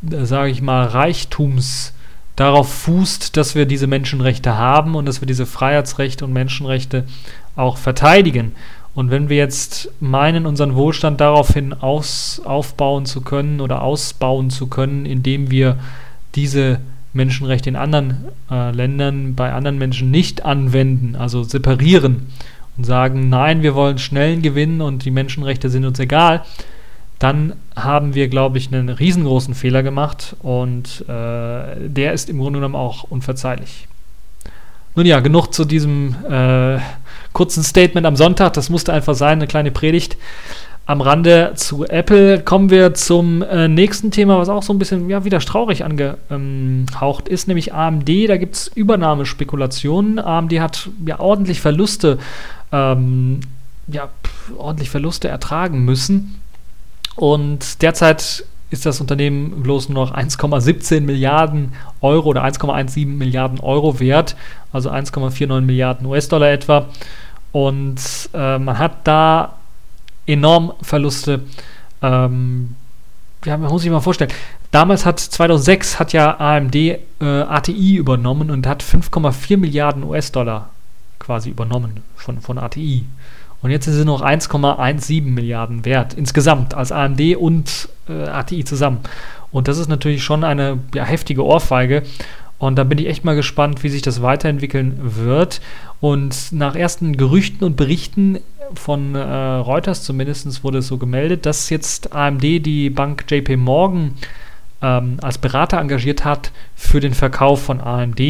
sage 0.00 0.50
ich 0.50 0.62
mal, 0.62 0.86
Reichtums 0.86 1.92
darauf 2.36 2.72
fußt, 2.72 3.36
dass 3.36 3.54
wir 3.54 3.66
diese 3.66 3.88
Menschenrechte 3.88 4.56
haben 4.56 4.94
und 4.94 5.06
dass 5.06 5.20
wir 5.20 5.26
diese 5.26 5.44
Freiheitsrechte 5.44 6.24
und 6.24 6.32
Menschenrechte 6.32 7.04
auch 7.56 7.76
verteidigen. 7.76 8.54
Und 8.98 9.12
wenn 9.12 9.28
wir 9.28 9.36
jetzt 9.36 9.92
meinen, 10.00 10.44
unseren 10.44 10.74
Wohlstand 10.74 11.20
daraufhin 11.20 11.72
aus, 11.72 12.42
aufbauen 12.44 13.06
zu 13.06 13.20
können 13.20 13.60
oder 13.60 13.82
ausbauen 13.82 14.50
zu 14.50 14.66
können, 14.66 15.06
indem 15.06 15.52
wir 15.52 15.78
diese 16.34 16.80
Menschenrechte 17.12 17.68
in 17.68 17.76
anderen 17.76 18.24
äh, 18.50 18.72
Ländern 18.72 19.36
bei 19.36 19.52
anderen 19.52 19.78
Menschen 19.78 20.10
nicht 20.10 20.44
anwenden, 20.44 21.14
also 21.14 21.44
separieren 21.44 22.26
und 22.76 22.86
sagen, 22.86 23.28
nein, 23.28 23.62
wir 23.62 23.76
wollen 23.76 23.98
schnellen 23.98 24.42
Gewinn 24.42 24.80
und 24.80 25.04
die 25.04 25.12
Menschenrechte 25.12 25.70
sind 25.70 25.84
uns 25.84 26.00
egal, 26.00 26.42
dann 27.20 27.52
haben 27.76 28.16
wir, 28.16 28.26
glaube 28.26 28.58
ich, 28.58 28.74
einen 28.74 28.88
riesengroßen 28.88 29.54
Fehler 29.54 29.84
gemacht 29.84 30.34
und 30.42 31.04
äh, 31.08 31.88
der 31.88 32.14
ist 32.14 32.28
im 32.28 32.38
Grunde 32.38 32.58
genommen 32.58 32.74
auch 32.74 33.04
unverzeihlich. 33.04 33.86
Nun 34.96 35.06
ja, 35.06 35.20
genug 35.20 35.54
zu 35.54 35.64
diesem 35.64 36.16
äh, 36.28 36.78
kurzen 37.38 37.62
Statement 37.62 38.04
am 38.04 38.16
Sonntag. 38.16 38.54
Das 38.54 38.68
musste 38.68 38.92
einfach 38.92 39.14
sein, 39.14 39.38
eine 39.38 39.46
kleine 39.46 39.70
Predigt 39.70 40.16
am 40.86 41.00
Rande 41.00 41.52
zu 41.54 41.84
Apple. 41.84 42.40
Kommen 42.42 42.68
wir 42.68 42.94
zum 42.94 43.42
äh, 43.42 43.68
nächsten 43.68 44.10
Thema, 44.10 44.38
was 44.38 44.48
auch 44.48 44.64
so 44.64 44.72
ein 44.72 44.80
bisschen 44.80 45.08
ja, 45.08 45.24
wieder 45.24 45.38
traurig 45.38 45.84
angehaucht 45.84 47.28
ist, 47.28 47.46
nämlich 47.46 47.72
AMD. 47.72 48.08
Da 48.28 48.38
gibt 48.38 48.56
es 48.56 48.66
Übernahmespekulationen. 48.74 50.18
AMD 50.18 50.58
hat 50.58 50.90
ja 51.06 51.20
ordentlich 51.20 51.60
Verluste, 51.60 52.18
ähm, 52.72 53.38
ja, 53.86 54.08
ordentlich 54.56 54.90
Verluste 54.90 55.28
ertragen 55.28 55.84
müssen. 55.84 56.40
Und 57.14 57.82
derzeit 57.82 58.44
ist 58.70 58.84
das 58.84 59.00
Unternehmen 59.00 59.62
bloß 59.62 59.90
noch 59.90 60.12
1,17 60.12 61.02
Milliarden 61.02 61.72
Euro 62.00 62.30
oder 62.30 62.44
1,17 62.44 63.06
Milliarden 63.06 63.60
Euro 63.60 64.00
wert, 64.00 64.34
also 64.72 64.90
1,49 64.90 65.60
Milliarden 65.60 66.04
US-Dollar 66.04 66.50
etwa. 66.50 66.88
Und 67.52 68.00
äh, 68.34 68.58
man 68.58 68.78
hat 68.78 69.06
da 69.06 69.54
enorm 70.26 70.72
Verluste. 70.82 71.42
Ähm, 72.02 72.76
ja, 73.44 73.56
man 73.56 73.70
muss 73.70 73.82
sich 73.82 73.90
mal 73.90 74.00
vorstellen. 74.00 74.32
Damals 74.70 75.06
hat 75.06 75.18
2006 75.18 75.98
hat 75.98 76.12
ja 76.12 76.38
AMD 76.38 76.74
äh, 76.74 76.98
ATI 77.20 77.96
übernommen 77.96 78.50
und 78.50 78.66
hat 78.66 78.82
5,4 78.82 79.56
Milliarden 79.56 80.04
US-Dollar 80.04 80.68
quasi 81.18 81.50
übernommen 81.50 82.02
von, 82.16 82.40
von 82.40 82.58
ATI. 82.58 83.04
Und 83.60 83.70
jetzt 83.70 83.86
sind 83.86 83.94
sie 83.94 84.04
noch 84.04 84.22
1,17 84.22 85.22
Milliarden 85.22 85.84
wert 85.84 86.14
insgesamt 86.14 86.74
als 86.74 86.92
AMD 86.92 87.36
und 87.36 87.88
äh, 88.08 88.28
ATI 88.28 88.64
zusammen. 88.64 89.00
Und 89.50 89.66
das 89.68 89.78
ist 89.78 89.88
natürlich 89.88 90.22
schon 90.22 90.44
eine 90.44 90.78
ja, 90.94 91.04
heftige 91.04 91.44
Ohrfeige. 91.44 92.02
Und 92.58 92.76
da 92.76 92.84
bin 92.84 92.98
ich 92.98 93.06
echt 93.06 93.24
mal 93.24 93.36
gespannt, 93.36 93.82
wie 93.82 93.88
sich 93.88 94.02
das 94.02 94.22
weiterentwickeln 94.22 94.98
wird. 95.00 95.60
Und 96.00 96.52
nach 96.52 96.74
ersten 96.74 97.16
Gerüchten 97.16 97.64
und 97.64 97.76
Berichten 97.76 98.38
von 98.74 99.14
äh, 99.14 99.20
Reuters 99.22 100.02
zumindest 100.02 100.62
wurde 100.64 100.78
es 100.78 100.88
so 100.88 100.98
gemeldet, 100.98 101.46
dass 101.46 101.70
jetzt 101.70 102.12
AMD 102.14 102.42
die 102.42 102.90
Bank 102.90 103.24
JP 103.28 103.56
Morgan 103.56 104.14
ähm, 104.82 105.16
als 105.22 105.38
Berater 105.38 105.78
engagiert 105.78 106.24
hat 106.24 106.52
für 106.74 107.00
den 107.00 107.14
Verkauf 107.14 107.62
von 107.62 107.80
AMD. 107.80 108.20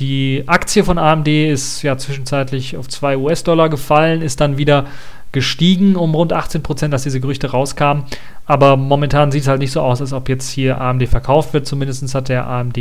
Die 0.00 0.44
Aktie 0.46 0.82
von 0.82 0.98
AMD 0.98 1.28
ist 1.28 1.82
ja 1.82 1.98
zwischenzeitlich 1.98 2.76
auf 2.76 2.88
2 2.88 3.18
US-Dollar 3.18 3.68
gefallen, 3.68 4.22
ist 4.22 4.40
dann 4.40 4.56
wieder 4.56 4.86
gestiegen 5.32 5.94
um 5.94 6.14
rund 6.14 6.32
18 6.32 6.62
Prozent, 6.62 6.92
dass 6.92 7.04
diese 7.04 7.20
Gerüchte 7.20 7.50
rauskamen. 7.50 8.04
Aber 8.46 8.76
momentan 8.76 9.30
sieht 9.30 9.42
es 9.42 9.48
halt 9.48 9.60
nicht 9.60 9.72
so 9.72 9.80
aus, 9.80 10.00
als 10.00 10.12
ob 10.12 10.28
jetzt 10.28 10.50
hier 10.50 10.80
AMD 10.80 11.06
verkauft 11.06 11.52
wird. 11.52 11.66
Zumindest 11.66 12.14
hat 12.14 12.28
der 12.28 12.48
AMD 12.48 12.78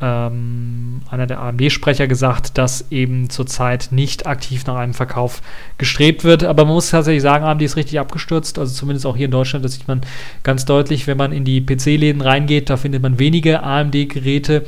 ähm, 0.00 1.02
einer 1.08 1.26
der 1.26 1.40
AMD-Sprecher 1.40 2.06
gesagt, 2.06 2.58
dass 2.58 2.90
eben 2.90 3.30
zurzeit 3.30 3.88
nicht 3.90 4.26
aktiv 4.26 4.66
nach 4.66 4.76
einem 4.76 4.94
Verkauf 4.94 5.40
gestrebt 5.78 6.24
wird. 6.24 6.42
Aber 6.44 6.64
man 6.64 6.74
muss 6.74 6.90
tatsächlich 6.90 7.22
sagen, 7.22 7.44
AMD 7.44 7.62
ist 7.62 7.76
richtig 7.76 8.00
abgestürzt. 8.00 8.58
Also 8.58 8.74
zumindest 8.74 9.06
auch 9.06 9.16
hier 9.16 9.26
in 9.26 9.30
Deutschland, 9.30 9.64
das 9.64 9.74
sieht 9.74 9.86
man 9.86 10.00
ganz 10.42 10.64
deutlich, 10.64 11.06
wenn 11.06 11.16
man 11.16 11.32
in 11.32 11.44
die 11.44 11.60
PC-Läden 11.60 12.22
reingeht, 12.22 12.70
da 12.70 12.76
findet 12.76 13.02
man 13.02 13.18
wenige 13.18 13.62
AMD-Geräte. 13.62 14.64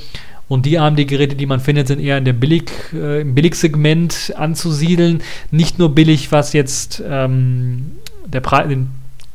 Und 0.48 0.64
die 0.64 0.78
AMD-Geräte, 0.78 1.34
die 1.34 1.46
man 1.46 1.58
findet, 1.58 1.88
sind 1.88 1.98
eher 1.98 2.18
in 2.18 2.24
der 2.24 2.32
Billig, 2.32 2.70
äh, 2.94 3.22
im 3.22 3.34
Billigsegment 3.34 4.32
anzusiedeln. 4.36 5.22
Nicht 5.50 5.80
nur 5.80 5.92
billig, 5.92 6.30
was 6.30 6.52
jetzt 6.52 7.02
ähm, 7.04 7.96
der 8.26 8.40
Pre 8.40 8.68
den, 8.68 8.90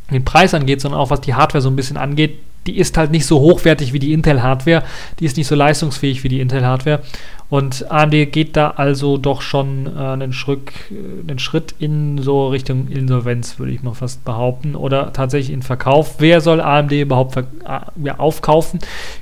den 0.10 0.24
Preis 0.24 0.54
angeht, 0.54 0.80
sondern 0.80 1.02
auch 1.02 1.10
was 1.10 1.20
die 1.20 1.34
Hardware 1.34 1.62
so 1.62 1.70
ein 1.70 1.76
bisschen 1.76 1.98
angeht 1.98 2.38
die 2.68 2.78
ist 2.78 2.98
halt 2.98 3.12
nicht 3.12 3.26
so 3.26 3.40
hochwertig 3.40 3.94
wie 3.94 4.00
die 4.00 4.14
Intel-Hardware, 4.14 4.84
die 5.20 5.26
ist 5.26 5.38
nicht 5.38 5.48
so 5.48 5.56
leistungsfähig 5.56 6.24
wie 6.24 6.30
die 6.30 6.40
Intel-Hardware. 6.40 7.02
Und 7.52 7.92
AMD 7.92 8.32
geht 8.32 8.56
da 8.56 8.70
also 8.70 9.18
doch 9.18 9.42
schon 9.42 9.86
äh, 9.86 10.00
einen, 10.00 10.32
Schritt, 10.32 10.72
äh, 10.90 11.30
einen 11.30 11.38
Schritt 11.38 11.76
in 11.80 12.18
so 12.18 12.48
Richtung 12.48 12.88
Insolvenz, 12.88 13.60
würde 13.60 13.74
ich 13.74 13.84
mal 13.84 13.94
fast 13.94 14.24
behaupten, 14.24 14.74
oder 14.74 15.12
tatsächlich 15.12 15.52
in 15.52 15.62
Verkauf. 15.62 16.16
Wer 16.20 16.40
soll 16.40 16.62
AMD 16.62 16.94
überhaupt 16.94 17.36
äh, 17.36 17.44
ja, 18.06 18.20
aufkaufen? 18.20 18.80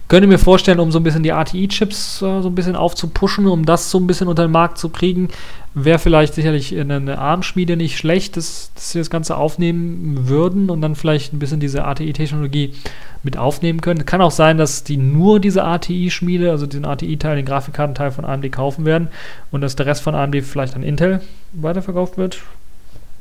Könnte 0.10 0.28
mir 0.28 0.38
vorstellen, 0.38 0.80
um 0.80 0.92
so 0.92 1.00
ein 1.00 1.04
bisschen 1.04 1.24
die 1.24 1.34
ATI-Chips 1.34 2.22
äh, 2.22 2.42
so 2.42 2.50
ein 2.50 2.56
bisschen 2.56 2.76
aufzupuschen, 2.76 3.48
um 3.48 3.66
das 3.66 3.90
so 3.90 4.00
ein 4.00 4.06
bisschen 4.06 4.28
unter 4.28 4.44
den 4.44 4.52
Markt 4.52 4.78
zu 4.78 4.90
kriegen, 4.90 5.30
wäre 5.74 6.00
vielleicht 6.00 6.34
sicherlich 6.34 6.78
eine 6.78 7.20
ARM-Schmiede 7.20 7.78
nicht 7.78 7.98
schlecht, 7.98 8.38
dass, 8.38 8.72
dass 8.74 8.92
sie 8.92 9.00
das 9.00 9.10
Ganze 9.10 9.38
aufnehmen 9.38 10.28
würden 10.28 10.70
und 10.70 10.82
dann 10.82 10.96
vielleicht 10.96 11.34
ein 11.34 11.40
bisschen 11.40 11.60
diese 11.60 11.86
ATI-Technologie 11.86 12.74
mit 13.22 13.38
aufnehmen 13.38 13.82
können. 13.82 14.06
Kann 14.06 14.22
auch 14.22 14.32
sein, 14.32 14.58
dass 14.58 14.84
die 14.84 14.98
nur 14.98 15.40
diese 15.40 15.64
ATI-Schmiede, 15.64 16.52
also 16.52 16.66
diesen 16.66 16.86
ATI-Teil, 16.86 17.36
den 17.36 17.46
Grafikkartenteil 17.46 18.12
von 18.12 18.26
AMD 18.26 18.52
kaufen 18.52 18.86
werden 18.86 19.10
und 19.52 19.62
dass 19.62 19.76
der 19.76 19.86
Rest 19.86 20.02
von 20.02 20.16
AMD 20.16 20.44
vielleicht 20.44 20.76
an 20.76 20.84
Intel 20.84 21.22
weiterverkauft 21.54 22.18
wird. 22.18 22.40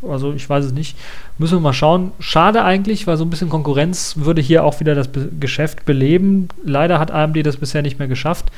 Also 0.09 0.33
ich 0.33 0.49
weiß 0.49 0.65
es 0.65 0.73
nicht. 0.73 0.97
Müssen 1.39 1.57
wir 1.57 1.61
mal 1.61 1.73
schauen. 1.73 2.13
Schade 2.21 2.63
eigentlich, 2.63 3.09
weil 3.09 3.17
so 3.17 3.25
ein 3.25 3.31
bisschen 3.31 3.49
Konkurrenz 3.49 4.15
würde 4.17 4.41
hier 4.41 4.65
auch 4.65 4.79
wieder 4.79 4.95
das 4.95 5.09
Be 5.09 5.29
Geschäft 5.41 5.85
beleben. 5.85 6.49
Leider 6.65 7.01
hat 7.01 7.11
AMD 7.11 7.45
das 7.45 7.57
bisher 7.57 7.83
nicht 7.83 7.99
mehr 7.99 8.07
geschafft 8.07 8.53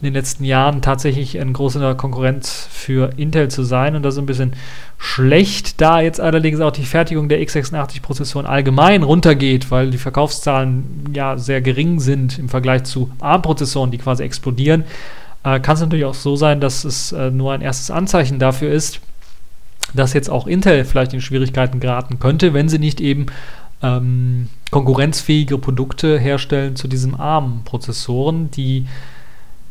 in 0.00 0.04
den 0.04 0.14
letzten 0.14 0.44
Jahren 0.44 0.82
tatsächlich 0.82 1.40
ein 1.40 1.54
großer 1.54 1.94
Konkurrenz 1.94 2.68
für 2.70 3.12
Intel 3.16 3.48
zu 3.48 3.62
sein 3.62 3.96
und 3.96 4.02
das 4.02 4.14
ist 4.14 4.20
ein 4.20 4.26
bisschen 4.26 4.52
schlecht, 4.98 5.80
da 5.80 6.00
jetzt 6.00 6.20
allerdings 6.20 6.60
auch 6.60 6.70
die 6.70 6.84
Fertigung 6.84 7.30
der 7.30 7.40
x86-Prozessoren 7.40 8.46
allgemein 8.46 9.02
runtergeht, 9.02 9.70
weil 9.70 9.90
die 9.90 9.98
Verkaufszahlen 9.98 11.10
ja 11.14 11.38
sehr 11.38 11.62
gering 11.62 11.98
sind 12.00 12.38
im 12.38 12.50
Vergleich 12.50 12.84
zu 12.84 13.10
ARM-Prozessoren, 13.20 13.90
die 13.90 13.98
quasi 13.98 14.22
explodieren, 14.22 14.84
äh, 15.44 15.60
kann 15.60 15.76
es 15.76 15.80
natürlich 15.80 16.04
auch 16.04 16.14
so 16.14 16.36
sein, 16.36 16.60
dass 16.60 16.84
es 16.84 17.12
äh, 17.12 17.30
nur 17.30 17.54
ein 17.54 17.62
erstes 17.62 17.90
Anzeichen 17.90 18.38
dafür 18.38 18.72
ist, 18.72 19.00
dass 19.94 20.12
jetzt 20.12 20.28
auch 20.28 20.46
Intel 20.46 20.84
vielleicht 20.84 21.14
in 21.14 21.22
Schwierigkeiten 21.22 21.80
geraten 21.80 22.18
könnte, 22.18 22.52
wenn 22.52 22.68
sie 22.68 22.78
nicht 22.78 23.00
eben 23.00 23.26
ähm, 23.82 24.48
konkurrenzfähige 24.70 25.56
Produkte 25.56 26.18
herstellen 26.18 26.76
zu 26.76 26.86
diesen 26.86 27.14
ARM-Prozessoren, 27.14 28.50
die 28.50 28.86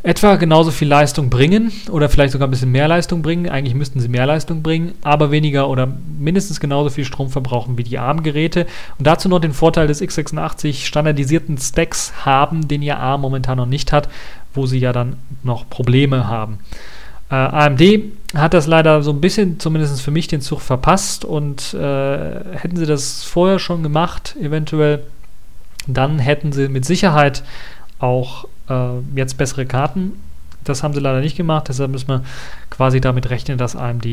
etwa 0.06 0.36
genauso 0.36 0.70
viel 0.70 0.88
Leistung 0.88 1.32
bringen 1.32 1.72
oder 1.90 2.10
vielleicht 2.10 2.32
sogar 2.32 2.48
ein 2.48 2.52
bisschen 2.52 2.72
mehr 2.72 2.88
Leistung 2.88 3.24
bringen. 3.24 3.50
Eigentlich 3.50 3.74
müssten 3.74 4.00
sie 4.00 4.08
mehr 4.08 4.28
Leistung 4.28 4.62
bringen, 4.62 4.94
aber 5.02 5.32
weniger 5.32 5.68
oder 5.68 5.88
mindestens 6.20 6.60
genauso 6.60 6.92
viel 6.92 7.06
Strom 7.06 7.30
verbrauchen 7.30 7.76
wie 7.80 7.84
die 7.84 7.98
ARM-Geräte. 7.98 8.68
Und 9.00 9.08
dazu 9.08 9.28
noch 9.30 9.40
den 9.40 9.54
Vorteil 9.54 9.88
des 9.88 10.04
x86 10.04 10.86
standardisierten 10.86 11.58
Stacks 11.58 12.14
haben, 12.24 12.68
den 12.68 12.84
ihr 12.84 13.00
ARM 13.00 13.22
momentan 13.22 13.58
noch 13.58 13.66
nicht 13.66 13.92
hat, 13.92 14.08
wo 14.54 14.68
sie 14.68 14.78
ja 14.78 14.94
dann 14.94 15.16
noch 15.42 15.68
Probleme 15.72 16.28
haben. 16.28 16.60
Äh, 17.32 17.36
AMD 17.36 17.82
hat 18.36 18.54
das 18.54 18.68
leider 18.68 19.02
so 19.02 19.10
ein 19.10 19.22
bisschen, 19.22 19.60
zumindest 19.60 20.04
für 20.04 20.12
mich, 20.12 20.28
den 20.28 20.42
Zug 20.42 20.62
verpasst 20.62 21.26
und 21.26 21.74
äh, 21.74 22.58
hätten 22.58 22.76
sie 22.76 22.86
das 22.86 23.24
vorher 23.24 23.58
schon 23.58 23.82
gemacht, 23.82 24.36
eventuell, 24.40 25.04
dann 25.88 26.20
hätten 26.20 26.52
sie 26.52 26.68
mit 26.68 26.86
Sicherheit 26.86 27.42
auch 28.00 28.46
äh, 28.70 29.00
jetzt 29.16 29.38
bessere 29.38 29.66
Karten. 29.66 30.14
Das 30.64 30.82
haben 30.82 30.94
sie 30.94 31.00
leider 31.00 31.22
nicht 31.22 31.38
gemacht, 31.38 31.68
deshalb 31.70 31.92
müssen 31.92 32.08
wir 32.08 32.24
quasi 32.72 33.00
damit 33.00 33.30
rechnen, 33.30 33.58
dass 33.58 33.76
AMD 33.76 34.06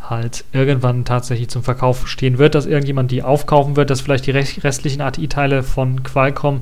halt 0.00 0.44
irgendwann 0.52 1.04
tatsächlich 1.04 1.48
zum 1.48 1.62
Verkauf 1.62 2.08
stehen 2.08 2.38
wird, 2.38 2.54
dass 2.54 2.66
irgendjemand 2.66 3.10
die 3.10 3.22
aufkaufen 3.22 3.76
wird, 3.76 3.90
dass 3.90 4.00
vielleicht 4.00 4.26
die 4.26 4.32
restlichen 4.32 5.00
ATI-Teile 5.00 5.62
von 5.62 6.02
Qualcomm 6.02 6.60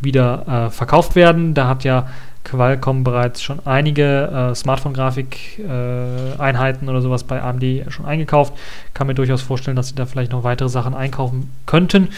wieder 0.00 0.66
äh, 0.66 0.70
verkauft 0.70 1.14
werden. 1.14 1.54
Da 1.54 1.68
hat 1.68 1.84
ja 1.84 2.08
Qualcomm 2.44 3.04
bereits 3.04 3.40
schon 3.40 3.64
einige 3.66 4.50
äh, 4.50 4.54
Smartphone-Grafik-Einheiten 4.54 6.86
äh, 6.86 6.90
oder 6.90 7.00
sowas 7.00 7.24
bei 7.24 7.40
AMD 7.40 7.64
schon 7.88 8.04
eingekauft. 8.04 8.52
Kann 8.94 9.06
mir 9.06 9.14
durchaus 9.14 9.42
vorstellen, 9.42 9.76
dass 9.76 9.88
sie 9.88 9.94
da 9.94 10.06
vielleicht 10.06 10.32
noch 10.32 10.42
weitere 10.42 10.68
Sachen 10.68 10.94
einkaufen 10.94 11.52
könnten. 11.66 12.08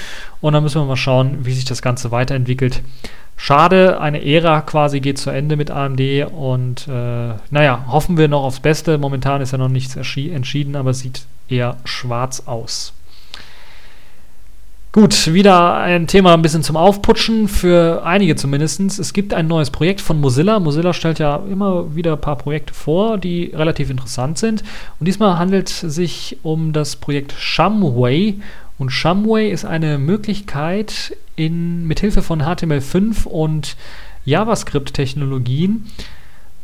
Und 0.40 0.54
dann 0.54 0.62
müssen 0.62 0.80
wir 0.80 0.86
mal 0.86 0.96
schauen, 0.96 1.44
wie 1.44 1.52
sich 1.52 1.66
das 1.66 1.82
Ganze 1.82 2.10
weiterentwickelt. 2.10 2.80
Schade, 3.36 4.00
eine 4.00 4.24
Ära 4.24 4.62
quasi 4.62 5.00
geht 5.00 5.18
zu 5.18 5.30
Ende 5.30 5.56
mit 5.56 5.70
AMD 5.70 6.00
und 6.32 6.88
äh, 6.88 7.34
naja, 7.50 7.84
hoffen 7.88 8.16
wir 8.16 8.28
noch 8.28 8.44
aufs 8.44 8.60
Beste. 8.60 8.96
Momentan 8.96 9.40
ist 9.40 9.52
ja 9.52 9.58
noch 9.58 9.68
nichts 9.68 9.96
entschieden, 9.96 10.76
aber 10.76 10.94
sieht 10.94 11.26
eher 11.48 11.76
schwarz 11.84 12.44
aus. 12.46 12.94
Gut, 14.94 15.34
wieder 15.34 15.74
ein 15.74 16.06
Thema 16.06 16.34
ein 16.34 16.42
bisschen 16.42 16.62
zum 16.62 16.76
Aufputschen, 16.76 17.48
für 17.48 18.06
einige 18.06 18.36
zumindest. 18.36 18.80
Es 19.00 19.12
gibt 19.12 19.34
ein 19.34 19.48
neues 19.48 19.70
Projekt 19.70 20.00
von 20.00 20.20
Mozilla. 20.20 20.60
Mozilla 20.60 20.92
stellt 20.92 21.18
ja 21.18 21.42
immer 21.50 21.96
wieder 21.96 22.12
ein 22.12 22.20
paar 22.20 22.38
Projekte 22.38 22.72
vor, 22.72 23.18
die 23.18 23.46
relativ 23.52 23.90
interessant 23.90 24.38
sind. 24.38 24.62
Und 25.00 25.08
diesmal 25.08 25.36
handelt 25.36 25.68
es 25.68 25.80
sich 25.80 26.38
um 26.44 26.72
das 26.72 26.94
Projekt 26.94 27.34
Shumway. 27.36 28.36
Und 28.78 28.90
Shumway 28.90 29.50
ist 29.50 29.64
eine 29.64 29.98
Möglichkeit, 29.98 31.16
in, 31.36 31.86
mit 31.86 32.00
Hilfe 32.00 32.22
von 32.22 32.42
HTML5 32.42 33.26
und 33.26 33.76
JavaScript-Technologien 34.24 35.86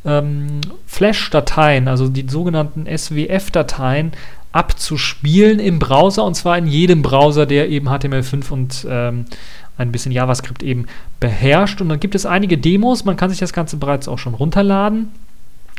ähm, 0.05 0.61
Flash-Dateien, 0.87 1.89
also 1.89 2.09
die 2.09 2.27
sogenannten 2.29 2.87
SWF-Dateien, 2.87 4.13
abzuspielen 4.53 5.61
im 5.61 5.79
Browser 5.79 6.25
und 6.25 6.35
zwar 6.35 6.59
in 6.59 6.67
jedem 6.67 7.03
Browser, 7.03 7.47
der 7.47 7.69
eben 7.69 7.89
HTML5 7.89 8.51
und 8.51 8.87
ähm, 8.89 9.27
ein 9.79 9.93
bisschen 9.93 10.11
JavaScript 10.11 10.63
eben 10.63 10.87
beherrscht. 11.21 11.81
Und 11.81 11.89
dann 11.89 12.01
gibt 12.01 12.15
es 12.17 12.27
einige 12.27 12.59
Demos, 12.59 13.05
man 13.05 13.17
kann 13.17 13.31
sich 13.31 13.39
das 13.39 13.53
Ganze 13.53 13.77
bereits 13.77 14.09
auch 14.09 14.19
schon 14.19 14.35
runterladen 14.35 15.13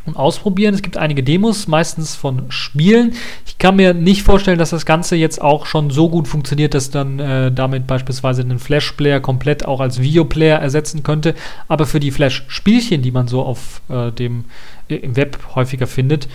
und 0.06 0.16
ausprobieren. 0.16 0.74
Es 0.74 0.82
gibt 0.82 0.97
einige 0.97 1.24
Demos, 1.24 1.68
meistens 1.68 2.16
von 2.16 2.52
Spielen. 2.52 3.14
Ich 3.45 3.58
kann 3.58 3.76
mir 3.76 3.93
nicht 3.93 4.24
vorstellen, 4.24 4.58
dass 4.58 4.72
das 4.72 4.86
Ganze 4.86 5.16
jetzt 5.16 5.41
auch 5.41 5.66
schon 5.66 5.89
so 5.91 6.10
gut 6.10 6.28
funktioniert, 6.28 6.74
dass 6.74 6.89
dann 6.89 7.20
äh, 7.20 7.52
damit 7.52 7.88
beispielsweise 7.88 8.41
einen 8.41 8.60
Flash-Player 8.60 9.20
komplett 9.20 9.66
auch 9.66 9.80
als 9.80 10.02
Videoplayer 10.02 10.60
ersetzen 10.60 11.04
könnte. 11.04 11.36
Aber 11.68 11.86
für 11.86 11.99
die 11.99 12.12
Flash-Spielchen, 12.12 13.02
die 13.02 13.12
man 13.12 13.28
so 13.28 13.43
auf 13.43 13.82
äh, 13.89 14.12
dem 14.12 14.45
äh, 14.88 14.95
im 14.95 15.16
Web 15.16 15.39
häufiger 15.56 15.88
findet, 15.88 16.28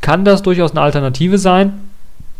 kann 0.00 0.24
das 0.24 0.42
durchaus 0.42 0.70
eine 0.70 0.80
Alternative 0.80 1.38
sein. 1.38 1.89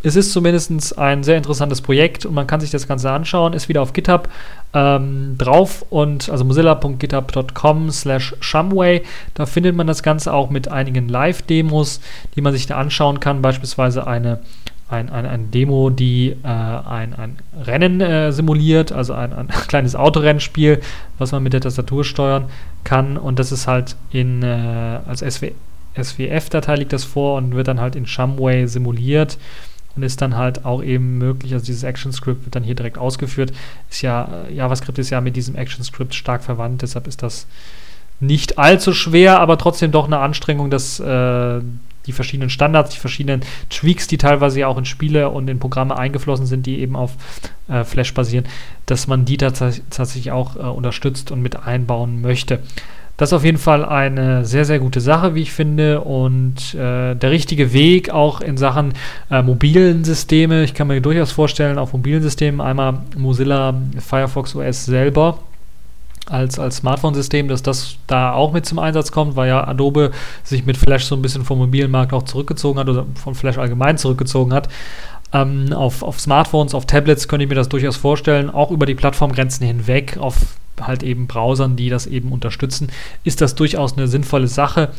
Es 0.02 0.16
ist 0.16 0.32
zumindest 0.32 0.98
ein 0.98 1.22
sehr 1.22 1.36
interessantes 1.36 1.80
Projekt 1.80 2.24
und 2.24 2.34
man 2.34 2.46
kann 2.46 2.60
sich 2.60 2.70
das 2.70 2.88
Ganze 2.88 3.10
anschauen. 3.10 3.52
Ist 3.52 3.68
wieder 3.68 3.82
auf 3.82 3.92
GitHub 3.92 4.28
ähm, 4.72 5.36
drauf 5.36 5.84
und 5.90 6.28
also 6.30 6.44
mozilla.github.com 6.44 7.90
slash 7.90 8.34
shumway. 8.40 9.02
Da 9.34 9.46
findet 9.46 9.76
man 9.76 9.86
das 9.86 10.02
Ganze 10.02 10.32
auch 10.32 10.50
mit 10.50 10.68
einigen 10.68 11.08
Live-Demos, 11.08 12.00
die 12.34 12.40
man 12.40 12.52
sich 12.52 12.66
da 12.66 12.76
anschauen 12.76 13.20
kann. 13.20 13.42
Beispielsweise 13.42 14.06
eine 14.06 14.40
ein, 14.88 15.08
ein, 15.08 15.24
ein 15.24 15.52
Demo, 15.52 15.90
die 15.90 16.30
äh, 16.42 16.46
ein, 16.48 17.14
ein 17.14 17.38
Rennen 17.62 18.00
äh, 18.00 18.32
simuliert, 18.32 18.90
also 18.90 19.12
ein, 19.12 19.32
ein 19.32 19.46
kleines 19.68 19.94
Autorennspiel, 19.94 20.80
was 21.16 21.30
man 21.30 21.44
mit 21.44 21.52
der 21.52 21.60
Tastatur 21.60 22.02
steuern 22.02 22.46
kann. 22.82 23.16
Und 23.16 23.38
das 23.38 23.52
ist 23.52 23.68
halt 23.68 23.94
in 24.10 24.42
äh, 24.42 24.98
als 25.06 25.20
SW, 25.20 25.52
SWF-Datei 25.96 26.74
liegt 26.74 26.92
das 26.92 27.04
vor 27.04 27.36
und 27.36 27.54
wird 27.54 27.68
dann 27.68 27.80
halt 27.80 27.94
in 27.94 28.06
Shumway 28.06 28.66
simuliert 28.66 29.38
und 29.96 30.02
ist 30.02 30.20
dann 30.20 30.36
halt 30.36 30.64
auch 30.64 30.82
eben 30.82 31.18
möglich, 31.18 31.52
also 31.52 31.64
dieses 31.64 31.84
ActionScript 31.84 32.44
wird 32.44 32.54
dann 32.54 32.62
hier 32.62 32.74
direkt 32.74 32.98
ausgeführt. 32.98 33.52
Ist 33.90 34.02
ja, 34.02 34.44
äh, 34.48 34.54
JavaScript 34.54 34.98
ist 34.98 35.10
ja 35.10 35.20
mit 35.20 35.36
diesem 35.36 35.56
ActionScript 35.56 36.14
stark 36.14 36.44
verwandt, 36.44 36.82
deshalb 36.82 37.06
ist 37.06 37.22
das 37.22 37.46
nicht 38.20 38.58
allzu 38.58 38.92
schwer, 38.92 39.40
aber 39.40 39.58
trotzdem 39.58 39.92
doch 39.92 40.06
eine 40.06 40.18
Anstrengung, 40.18 40.70
dass 40.70 41.00
äh, 41.00 41.60
die 42.06 42.12
verschiedenen 42.12 42.50
Standards, 42.50 42.90
die 42.90 42.98
verschiedenen 42.98 43.42
Tweaks, 43.68 44.06
die 44.06 44.18
teilweise 44.18 44.60
ja 44.60 44.68
auch 44.68 44.78
in 44.78 44.84
Spiele 44.84 45.30
und 45.30 45.48
in 45.48 45.58
Programme 45.58 45.96
eingeflossen 45.96 46.46
sind, 46.46 46.66
die 46.66 46.80
eben 46.80 46.96
auf 46.96 47.12
äh, 47.68 47.84
Flash 47.84 48.14
basieren, 48.14 48.46
dass 48.86 49.06
man 49.06 49.24
die 49.24 49.36
tatsächlich 49.36 50.32
auch 50.32 50.56
äh, 50.56 50.60
unterstützt 50.60 51.30
und 51.30 51.42
mit 51.42 51.66
einbauen 51.66 52.20
möchte. 52.20 52.60
Das 53.20 53.28
ist 53.28 53.32
auf 53.34 53.44
jeden 53.44 53.58
Fall 53.58 53.84
eine 53.84 54.46
sehr, 54.46 54.64
sehr 54.64 54.78
gute 54.78 55.02
Sache, 55.02 55.34
wie 55.34 55.42
ich 55.42 55.52
finde. 55.52 56.00
Und 56.00 56.72
äh, 56.72 57.14
der 57.14 57.30
richtige 57.30 57.74
Weg 57.74 58.08
auch 58.08 58.40
in 58.40 58.56
Sachen 58.56 58.94
äh, 59.30 59.42
mobilen 59.42 60.04
Systeme. 60.04 60.64
Ich 60.64 60.72
kann 60.72 60.86
mir 60.86 61.02
durchaus 61.02 61.30
vorstellen, 61.30 61.76
auf 61.76 61.92
mobilen 61.92 62.22
Systemen 62.22 62.62
einmal 62.62 63.02
Mozilla 63.18 63.74
Firefox 63.98 64.56
OS 64.56 64.86
selber 64.86 65.36
als, 66.30 66.58
als 66.58 66.76
Smartphone-System, 66.76 67.48
dass 67.48 67.62
das 67.62 67.96
da 68.06 68.32
auch 68.32 68.54
mit 68.54 68.64
zum 68.64 68.78
Einsatz 68.78 69.12
kommt, 69.12 69.36
weil 69.36 69.48
ja 69.48 69.68
Adobe 69.68 70.12
sich 70.42 70.64
mit 70.64 70.78
Flash 70.78 71.04
so 71.04 71.14
ein 71.14 71.20
bisschen 71.20 71.44
vom 71.44 71.58
mobilen 71.58 71.90
Markt 71.90 72.14
auch 72.14 72.22
zurückgezogen 72.22 72.80
hat 72.80 72.88
oder 72.88 73.04
von 73.22 73.34
Flash 73.34 73.58
allgemein 73.58 73.98
zurückgezogen 73.98 74.54
hat. 74.54 74.70
Ähm, 75.34 75.74
auf, 75.74 76.02
auf 76.02 76.18
Smartphones, 76.18 76.72
auf 76.72 76.86
Tablets 76.86 77.28
könnte 77.28 77.44
ich 77.44 77.50
mir 77.50 77.54
das 77.54 77.68
durchaus 77.68 77.98
vorstellen, 77.98 78.48
auch 78.48 78.70
über 78.70 78.86
die 78.86 78.94
Plattformgrenzen 78.94 79.66
hinweg, 79.66 80.16
auf 80.18 80.36
halt 80.86 81.02
eben 81.02 81.26
Browsern, 81.26 81.76
die 81.76 81.88
das 81.88 82.06
eben 82.06 82.32
unterstützen, 82.32 82.88
ist 83.24 83.40
das 83.40 83.54
durchaus 83.54 83.96
eine 83.96 84.08
sinnvolle 84.08 84.48
Sache 84.48 84.90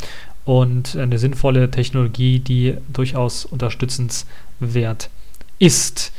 und 0.45 0.95
eine 0.95 1.17
sinnvolle 1.17 1.69
Technologie, 1.69 2.39
die 2.39 2.75
durchaus 2.91 3.45
unterstützenswert 3.45 5.09
ist. 5.59 6.11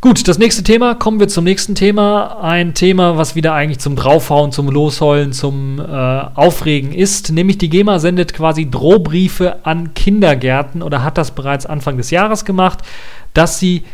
Gut, 0.00 0.26
das 0.26 0.36
nächste 0.36 0.64
Thema, 0.64 0.96
kommen 0.96 1.20
wir 1.20 1.28
zum 1.28 1.44
nächsten 1.44 1.76
Thema. 1.76 2.40
Ein 2.42 2.74
Thema, 2.74 3.18
was 3.18 3.36
wieder 3.36 3.54
eigentlich 3.54 3.78
zum 3.78 3.94
Draufhauen, 3.94 4.50
zum 4.50 4.68
Losheulen, 4.68 5.32
zum 5.32 5.78
äh, 5.78 5.84
Aufregen 5.84 6.92
ist. 6.92 7.30
Nämlich 7.30 7.58
die 7.58 7.68
GEMA 7.68 8.00
sendet 8.00 8.34
quasi 8.34 8.68
Drohbriefe 8.68 9.64
an 9.64 9.94
Kindergärten 9.94 10.82
oder 10.82 11.04
hat 11.04 11.18
das 11.18 11.30
bereits 11.30 11.66
Anfang 11.66 11.98
des 11.98 12.10
Jahres 12.10 12.44
gemacht, 12.44 12.80
dass 13.32 13.60
sie 13.60 13.84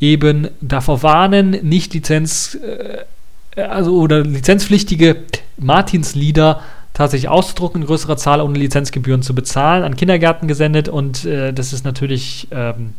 eben 0.00 0.48
davor 0.62 1.02
warnen, 1.02 1.50
nicht 1.50 1.92
Lizenz, 1.92 2.54
äh, 2.54 3.04
also 3.58 3.98
oder 3.98 4.22
lizenzpflichtige 4.22 5.16
Martinslieder 5.56 6.60
tatsächlich 6.94 7.28
auszudrucken 7.28 7.82
in 7.82 7.86
größerer 7.86 8.16
Zahl 8.16 8.40
ohne 8.40 8.58
Lizenzgebühren 8.58 9.22
zu 9.22 9.34
bezahlen, 9.34 9.84
an 9.84 9.96
Kindergärten 9.96 10.48
gesendet. 10.48 10.88
Und 10.88 11.24
äh, 11.24 11.52
das 11.52 11.72
ist 11.72 11.84
natürlich 11.84 12.48
ähm, 12.50 12.94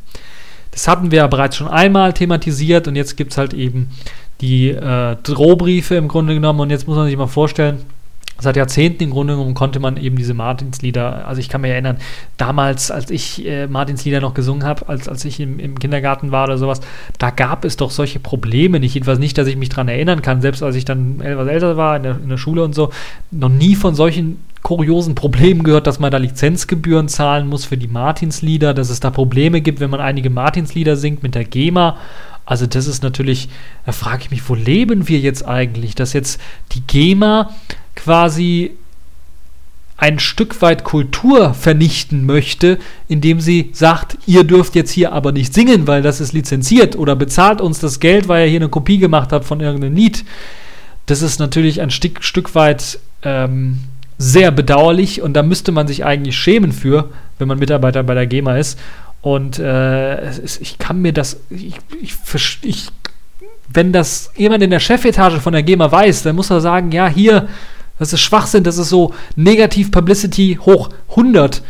das 0.72 0.88
hatten 0.88 1.12
wir 1.12 1.18
ja 1.20 1.28
bereits 1.28 1.58
schon 1.58 1.68
einmal 1.68 2.14
thematisiert. 2.14 2.88
Und 2.88 2.96
jetzt 2.96 3.18
gibt 3.18 3.32
es 3.32 3.38
halt 3.38 3.54
eben 3.54 3.90
die 4.42 4.70
äh, 4.70 5.16
Drohbriefe 5.24 5.96
im 5.96 6.08
Grunde 6.08 6.34
genommen. 6.34 6.60
Und 6.60 6.70
jetzt 6.70 6.88
muss 6.88 6.98
man 6.98 7.08
sich 7.08 7.18
mal 7.18 7.28
vorstellen, 7.28 7.80
seit 8.40 8.56
Jahrzehnten 8.56 9.04
im 9.04 9.10
Grunde 9.12 9.34
genommen 9.34 9.54
konnte 9.54 9.80
man 9.80 9.98
eben 9.98 10.16
diese 10.16 10.34
Martinslieder, 10.34 11.28
also 11.28 11.40
ich 11.40 11.50
kann 11.50 11.62
mich 11.62 11.72
erinnern, 11.72 11.98
damals, 12.38 12.92
als 12.92 13.12
ich 13.12 13.46
äh, 13.46 13.68
Martinslieder 13.68 14.22
noch 14.22 14.34
gesungen 14.34 14.64
habe, 14.64 14.88
als, 14.88 15.08
als 15.08 15.26
ich 15.26 15.40
im, 15.40 15.60
im, 15.60 15.78
Kindergarten 15.80 16.32
war 16.32 16.46
oder 16.46 16.58
sowas, 16.58 16.82
da 17.18 17.30
gab 17.30 17.66
es 17.66 17.78
doch 17.78 17.92
solche 17.92 18.20
Probleme 18.20 18.80
nicht, 18.80 18.94
jedenfalls 18.94 19.20
nicht, 19.20 19.38
dass 19.38 19.48
ich 19.48 19.58
mich 19.58 19.70
daran 19.70 19.88
erinnern 19.88 20.22
kann, 20.22 20.42
selbst 20.42 20.64
als 20.64 20.76
ich 20.76 20.86
dann 20.86 21.22
etwas 21.22 21.48
älter 21.48 21.78
war, 21.78 21.98
in 21.98 22.04
der, 22.04 22.18
in 22.22 22.30
der 22.30 22.38
Schule 22.38 22.64
und 22.64 22.74
so, 22.74 22.92
noch 23.32 23.50
nie 23.50 23.76
von 23.76 23.96
solchen 23.96 24.38
kuriosen 24.62 25.16
Problemen 25.16 25.64
gehört, 25.64 25.88
dass 25.88 26.00
man 26.00 26.12
da 26.12 26.18
Lizenzgebühren 26.18 27.08
zahlen 27.08 27.48
muss 27.48 27.66
für 27.66 27.78
die 27.78 27.88
Martinslieder, 27.88 28.74
dass 28.74 28.90
es 28.90 29.00
da 29.00 29.10
Probleme 29.10 29.62
gibt, 29.62 29.80
wenn 29.80 29.90
man 29.90 30.02
einige 30.02 30.30
Martinslieder 30.30 30.96
singt 30.96 31.24
mit 31.24 31.36
der 31.36 31.46
GEMA. 31.46 31.98
Also 32.46 32.66
das 32.66 32.88
ist 32.88 33.04
natürlich, 33.04 33.48
da 33.86 33.92
frage 33.92 34.24
ich 34.24 34.32
mich, 34.32 34.50
wo 34.50 34.56
leben 34.56 35.08
wir 35.08 35.20
jetzt 35.20 35.48
eigentlich, 35.48 35.96
dass 35.96 36.14
jetzt 36.14 36.42
die 36.72 36.82
GEMA 36.82 37.52
quasi 38.10 38.72
ein 39.96 40.18
Stück 40.18 40.64
weit 40.64 40.84
Kultur 40.84 41.54
vernichten 41.54 42.26
möchte, 42.26 42.80
indem 43.08 43.40
sie 43.40 43.70
sagt, 43.72 44.18
ihr 44.26 44.44
dürft 44.46 44.74
jetzt 44.74 44.90
hier 44.90 45.12
aber 45.12 45.32
nicht 45.32 45.54
singen, 45.54 45.86
weil 45.86 46.02
das 46.02 46.20
ist 46.20 46.34
lizenziert 46.34 46.96
oder 46.96 47.16
bezahlt 47.16 47.62
uns 47.62 47.78
das 47.78 48.00
Geld, 48.00 48.28
weil 48.28 48.46
ihr 48.46 48.50
hier 48.50 48.62
eine 48.62 48.70
Kopie 48.70 48.98
gemacht 48.98 49.32
habt 49.32 49.46
von 49.46 49.60
irgendeinem 49.60 49.94
Lied. 49.94 50.26
Das 51.06 51.22
ist 51.22 51.40
natürlich 51.40 51.82
ein 51.82 51.92
Stück, 51.92 52.24
Stück 52.24 52.56
weit 52.56 52.98
ähm, 53.22 53.78
sehr 54.18 54.50
bedauerlich 54.50 55.22
und 55.22 55.34
da 55.34 55.44
müsste 55.44 55.72
man 55.72 55.88
sich 55.88 56.04
eigentlich 56.04 56.36
schämen 56.36 56.72
für, 56.72 57.12
wenn 57.38 57.48
man 57.48 57.60
Mitarbeiter 57.60 58.02
bei 58.02 58.16
der 58.16 58.26
GEMA 58.26 58.58
ist. 58.58 58.80
Und 59.22 59.60
äh, 59.60 60.32
ich 60.42 60.80
kann 60.80 61.00
mir 61.04 61.14
das, 61.14 61.42
ich, 61.52 61.76
ich, 62.02 62.16
ich, 62.64 62.88
wenn 63.72 63.94
das 63.94 64.32
jemand 64.36 64.64
in 64.64 64.72
der 64.72 64.80
Chefetage 64.80 65.40
von 65.40 65.54
der 65.54 65.62
GEMA 65.62 65.92
weiß, 65.92 66.24
dann 66.24 66.36
muss 66.36 66.50
er 66.50 66.60
sagen, 66.60 66.92
ja, 66.92 67.08
hier, 67.08 67.48
das 68.00 68.14
ist 68.14 68.22
Schwachsinn, 68.22 68.64
das 68.64 68.78
ist 68.78 68.90
so 68.90 69.14
negativ 69.36 69.92
Publicity 69.92 70.58
hoch 70.60 70.90
100. 71.12 71.62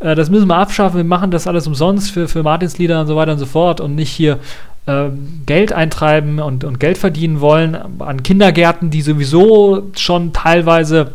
Äh, 0.00 0.14
das 0.14 0.28
müssen 0.30 0.48
wir 0.48 0.56
abschaffen, 0.56 0.96
wir 0.96 1.04
machen 1.04 1.30
das 1.30 1.46
alles 1.46 1.66
umsonst 1.66 2.10
für, 2.10 2.28
für 2.28 2.42
Martinslieder 2.42 3.00
und 3.00 3.06
so 3.06 3.16
weiter 3.16 3.32
und 3.32 3.38
so 3.38 3.46
fort 3.46 3.80
und 3.80 3.94
nicht 3.94 4.10
hier 4.10 4.38
äh, 4.86 5.08
Geld 5.46 5.72
eintreiben 5.72 6.40
und, 6.40 6.64
und 6.64 6.80
Geld 6.80 6.98
verdienen 6.98 7.40
wollen 7.40 7.76
an 8.00 8.22
Kindergärten, 8.22 8.90
die 8.90 9.02
sowieso 9.02 9.90
schon 9.96 10.32
teilweise 10.32 11.12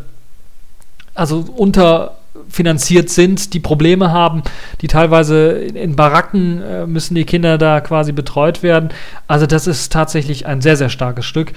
also 1.14 1.44
unterfinanziert 1.56 3.08
sind, 3.08 3.54
die 3.54 3.60
Probleme 3.60 4.12
haben, 4.12 4.42
die 4.82 4.86
teilweise 4.86 5.52
in, 5.52 5.76
in 5.76 5.96
Baracken 5.96 6.62
äh, 6.62 6.86
müssen 6.86 7.14
die 7.14 7.24
Kinder 7.24 7.58
da 7.58 7.80
quasi 7.80 8.12
betreut 8.12 8.62
werden. 8.62 8.90
Also 9.26 9.46
das 9.46 9.66
ist 9.66 9.92
tatsächlich 9.92 10.46
ein 10.46 10.60
sehr, 10.60 10.76
sehr 10.76 10.90
starkes 10.90 11.24
Stück. 11.24 11.52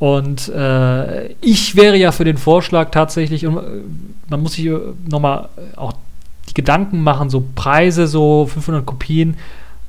Und 0.00 0.48
äh, 0.48 1.34
ich 1.42 1.76
wäre 1.76 1.94
ja 1.96 2.10
für 2.10 2.24
den 2.24 2.38
Vorschlag 2.38 2.90
tatsächlich, 2.90 3.46
und 3.46 3.58
äh, 3.58 3.82
man 4.30 4.42
muss 4.42 4.54
sich 4.54 4.64
äh, 4.64 4.78
nochmal 5.06 5.50
auch 5.76 5.92
die 6.48 6.54
Gedanken 6.54 7.02
machen, 7.02 7.28
so 7.28 7.44
Preise, 7.54 8.06
so 8.06 8.46
500 8.46 8.84
Kopien, 8.86 9.36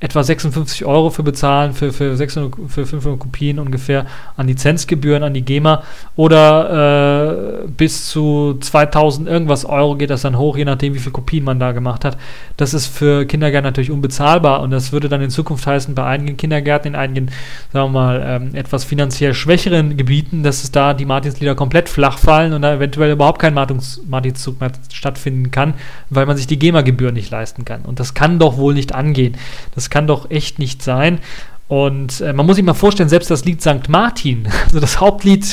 etwa 0.02 0.24
56 0.24 0.84
Euro 0.84 1.12
für 1.12 1.22
bezahlen, 1.22 1.74
für, 1.74 1.94
für, 1.94 2.18
600, 2.18 2.54
für 2.68 2.88
500 2.88 3.20
Kopien 3.20 3.60
ungefähr 3.60 4.08
an 4.36 4.48
Lizenzgebühren 4.48 5.22
an 5.22 5.36
die 5.36 5.44
GEMA 5.44 5.84
oder 6.16 7.62
äh, 7.64 7.68
bis 7.68 8.08
zu 8.10 8.58
2000 8.60 9.30
irgendwas 9.30 9.64
Euro 9.64 9.96
geht 9.96 10.10
das 10.10 10.24
dann 10.24 10.40
hoch, 10.40 10.58
je 10.58 10.66
nachdem, 10.66 10.96
wie 10.96 11.00
viele 11.00 11.12
Kopien 11.12 11.44
man 11.44 11.60
da 11.60 11.72
gemacht 11.72 12.04
hat. 12.04 12.18
Das 12.58 12.74
ist 12.74 12.88
für 12.88 13.28
Kindergärten 13.28 13.68
natürlich 13.68 13.92
unbezahlbar 13.92 14.62
und 14.62 14.72
das 14.72 14.92
würde 14.92 15.08
dann 15.08 15.22
in 15.22 15.30
Zukunft 15.30 15.68
heißen, 15.68 15.94
bei 15.94 16.04
einigen 16.04 16.36
Kindergärten, 16.36 16.94
in 16.94 16.96
einigen, 16.96 17.28
sagen 17.72 17.94
wir 17.94 18.00
mal, 18.00 18.24
ähm, 18.26 18.56
etwas 18.56 18.84
finanziell 18.84 19.36
schwächeren 19.36 19.98
Gebieten, 19.98 20.42
dass 20.42 20.64
es 20.64 20.72
da 20.72 20.96
die 20.96 21.06
Martinslieder 21.06 21.54
komplett 21.54 21.90
flach 21.90 22.18
fallen 22.18 22.54
und 22.54 22.64
da 22.64 22.74
eventuell 22.74 23.12
überhaupt 23.12 23.40
kein 23.40 23.54
Martinszug 23.54 24.60
mehr 24.60 24.72
stattfinden 24.92 25.52
kann, 25.52 25.76
weil 26.10 26.26
man 26.26 26.38
sich 26.38 26.48
die 26.48 26.58
GEMA-Gebühren 26.58 27.14
nicht 27.14 27.30
leisten 27.30 27.66
kann. 27.66 27.84
Und 27.84 28.00
das 28.00 28.16
kann 28.16 28.40
doch 28.40 28.58
wohl 28.58 28.74
nicht 28.74 28.96
angehen. 28.96 29.38
Das 29.76 29.91
kann 29.92 30.08
doch 30.08 30.32
echt 30.32 30.58
nicht 30.58 30.82
sein. 30.82 31.20
Und 31.68 32.20
äh, 32.20 32.34
man 32.34 32.48
muss 32.48 32.56
sich 32.56 32.66
mal 32.66 32.74
vorstellen, 32.74 33.10
selbst 33.10 33.30
das 33.30 33.46
Lied 33.46 33.62
St. 33.62 33.88
Martin, 33.88 34.48
also 34.66 34.80
das 34.80 35.00
Hauptlied 35.00 35.46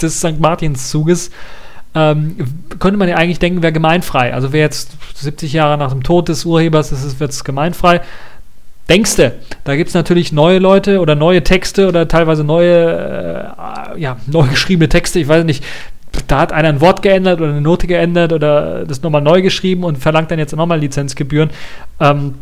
des 0.00 0.18
St. 0.18 0.38
Martins-Zuges, 0.38 1.30
ähm, 1.94 2.36
könnte 2.78 2.98
man 2.98 3.08
ja 3.08 3.16
eigentlich 3.16 3.38
denken, 3.38 3.62
wäre 3.62 3.72
gemeinfrei. 3.72 4.32
Also 4.32 4.52
wer 4.52 4.60
jetzt 4.60 4.92
70 5.16 5.52
Jahre 5.52 5.78
nach 5.78 5.92
dem 5.92 6.02
Tod 6.02 6.28
des 6.28 6.44
Urhebers 6.44 6.92
ist, 6.92 7.18
wird 7.18 7.32
es 7.32 7.42
gemeinfrei. 7.42 8.02
Denkste, 8.88 9.32
da 9.64 9.74
gibt 9.74 9.88
es 9.88 9.94
natürlich 9.94 10.30
neue 10.30 10.60
Leute 10.60 11.00
oder 11.00 11.16
neue 11.16 11.42
Texte 11.42 11.88
oder 11.88 12.06
teilweise 12.06 12.44
neue, 12.44 13.54
äh, 13.96 14.00
ja, 14.00 14.16
neu 14.26 14.46
geschriebene 14.46 14.88
Texte. 14.88 15.18
Ich 15.18 15.26
weiß 15.26 15.44
nicht, 15.44 15.64
da 16.28 16.40
hat 16.40 16.52
einer 16.52 16.68
ein 16.68 16.80
Wort 16.80 17.02
geändert 17.02 17.40
oder 17.40 17.50
eine 17.50 17.60
Note 17.60 17.86
geändert 17.86 18.32
oder 18.32 18.84
das 18.84 19.02
nochmal 19.02 19.22
neu 19.22 19.42
geschrieben 19.42 19.84
und 19.84 19.98
verlangt 19.98 20.30
dann 20.30 20.38
jetzt 20.38 20.54
nochmal 20.54 20.78
Lizenzgebühren. 20.78 21.50
Ähm, 22.00 22.34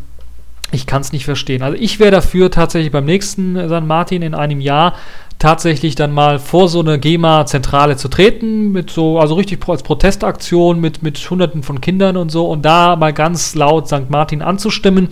ich 0.75 0.87
kann 0.87 1.03
es 1.03 1.13
nicht 1.13 1.25
verstehen. 1.25 1.63
Also 1.63 1.77
ich 1.79 1.99
wäre 1.99 2.11
dafür 2.11 2.51
tatsächlich 2.51 2.93
beim 2.93 3.05
nächsten 3.05 3.69
San 3.69 3.87
Martin 3.87 4.23
in 4.23 4.35
einem 4.35 4.61
Jahr 4.61 4.95
tatsächlich 5.39 5.95
dann 5.95 6.13
mal 6.13 6.39
vor 6.39 6.69
so 6.69 6.81
eine 6.81 6.99
GEMA-Zentrale 6.99 7.97
zu 7.97 8.09
treten, 8.09 8.73
mit 8.73 8.91
so, 8.91 9.19
also 9.19 9.35
richtig 9.35 9.67
als 9.69 9.83
Protestaktion 9.83 10.81
mit, 10.81 11.03
mit 11.03 11.19
hunderten 11.31 11.63
von 11.63 11.81
Kindern 11.81 12.17
und 12.17 12.31
so 12.31 12.47
und 12.49 12.63
da 12.63 12.97
mal 12.97 13.13
ganz 13.13 13.55
laut 13.55 13.89
St. 13.89 14.11
Martin 14.11 14.43
anzustimmen 14.43 15.09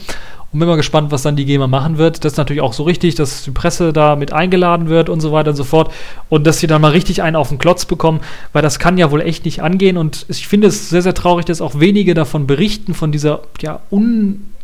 und 0.52 0.58
bin 0.58 0.68
mal 0.68 0.76
gespannt, 0.76 1.10
was 1.10 1.22
dann 1.22 1.34
die 1.34 1.44
GEMA 1.44 1.66
machen 1.66 1.98
wird. 1.98 2.24
Das 2.24 2.32
ist 2.32 2.38
natürlich 2.38 2.62
auch 2.62 2.72
so 2.72 2.82
richtig, 2.82 3.14
dass 3.14 3.42
die 3.42 3.50
Presse 3.50 3.92
da 3.92 4.16
mit 4.16 4.32
eingeladen 4.32 4.88
wird 4.88 5.08
und 5.08 5.20
so 5.20 5.32
weiter 5.32 5.50
und 5.50 5.56
so 5.56 5.64
fort 5.64 5.92
und 6.28 6.46
dass 6.46 6.60
sie 6.60 6.66
dann 6.66 6.82
mal 6.82 6.92
richtig 6.92 7.22
einen 7.22 7.36
auf 7.36 7.48
den 7.48 7.58
Klotz 7.58 7.84
bekommen, 7.84 8.20
weil 8.52 8.62
das 8.62 8.78
kann 8.78 8.98
ja 8.98 9.10
wohl 9.10 9.22
echt 9.22 9.44
nicht 9.44 9.62
angehen 9.62 9.96
und 9.96 10.26
ich 10.28 10.46
finde 10.46 10.68
es 10.68 10.90
sehr, 10.90 11.02
sehr 11.02 11.14
traurig, 11.14 11.46
dass 11.46 11.60
auch 11.60 11.80
wenige 11.80 12.14
davon 12.14 12.46
berichten, 12.46 12.94
von 12.94 13.12
dieser 13.12 13.40
ja 13.60 13.80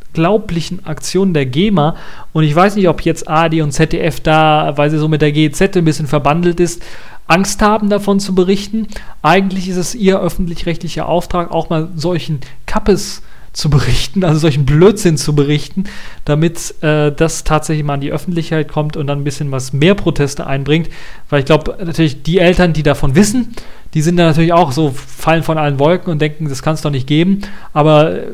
unglaublichen 0.09 0.85
Aktion 0.87 1.35
der 1.35 1.47
GEMA 1.47 1.97
und 2.33 2.45
ich 2.45 2.55
weiß 2.55 2.77
nicht, 2.77 2.89
ob 2.89 3.03
jetzt 3.03 3.29
AD 3.29 3.63
und 3.63 3.73
ZDF 3.73 4.21
da, 4.21 4.73
weil 4.77 4.91
sie 4.91 4.99
so 4.99 5.09
mit 5.09 5.23
der 5.23 5.33
GEZ 5.33 5.77
ein 5.77 5.85
bisschen 5.85 6.07
verbandelt 6.07 6.61
ist, 6.61 6.83
Angst 7.27 7.61
haben, 7.61 7.91
davon 7.91 8.21
zu 8.21 8.35
berichten. 8.35 8.89
Eigentlich 9.23 9.69
ist 9.69 9.77
es 9.77 9.95
ihr 9.95 10.19
öffentlich-rechtlicher 10.21 11.07
Auftrag, 11.09 11.51
auch 11.51 11.69
mal 11.69 11.89
solchen 11.95 12.41
Kappes 12.67 13.23
zu 13.53 13.71
berichten, 13.71 14.25
also 14.25 14.41
solchen 14.41 14.65
Blödsinn 14.65 15.17
zu 15.17 15.35
berichten, 15.35 15.85
damit 16.25 16.75
äh, 16.83 17.13
das 17.13 17.45
tatsächlich 17.45 17.85
mal 17.85 17.95
an 17.95 18.01
die 18.01 18.13
Öffentlichkeit 18.13 18.69
kommt 18.69 18.97
und 18.97 19.07
dann 19.07 19.21
ein 19.21 19.25
bisschen 19.25 19.51
was 19.51 19.73
mehr 19.73 19.95
Proteste 19.95 20.47
einbringt. 20.47 20.89
Weil 21.29 21.41
ich 21.41 21.47
glaube, 21.47 21.77
natürlich 21.85 22.23
die 22.23 22.39
Eltern, 22.39 22.73
die 22.73 22.83
davon 22.83 23.15
wissen, 23.15 23.55
die 23.95 24.03
sind 24.03 24.17
dann 24.17 24.27
natürlich 24.27 24.53
auch 24.53 24.73
so, 24.73 24.91
fallen 24.91 25.43
von 25.43 25.59
allen 25.59 25.79
Wolken 25.79 26.13
und 26.13 26.21
denken, 26.21 26.49
das 26.49 26.63
kann 26.63 26.75
es 26.75 26.83
doch 26.83 26.91
nicht 26.91 27.07
geben. 27.07 27.41
Aber 27.73 28.13
äh, 28.13 28.27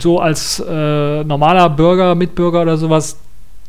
so 0.00 0.20
als 0.20 0.60
äh, 0.60 1.24
normaler 1.24 1.70
Bürger, 1.70 2.14
Mitbürger 2.14 2.62
oder 2.62 2.76
sowas, 2.76 3.18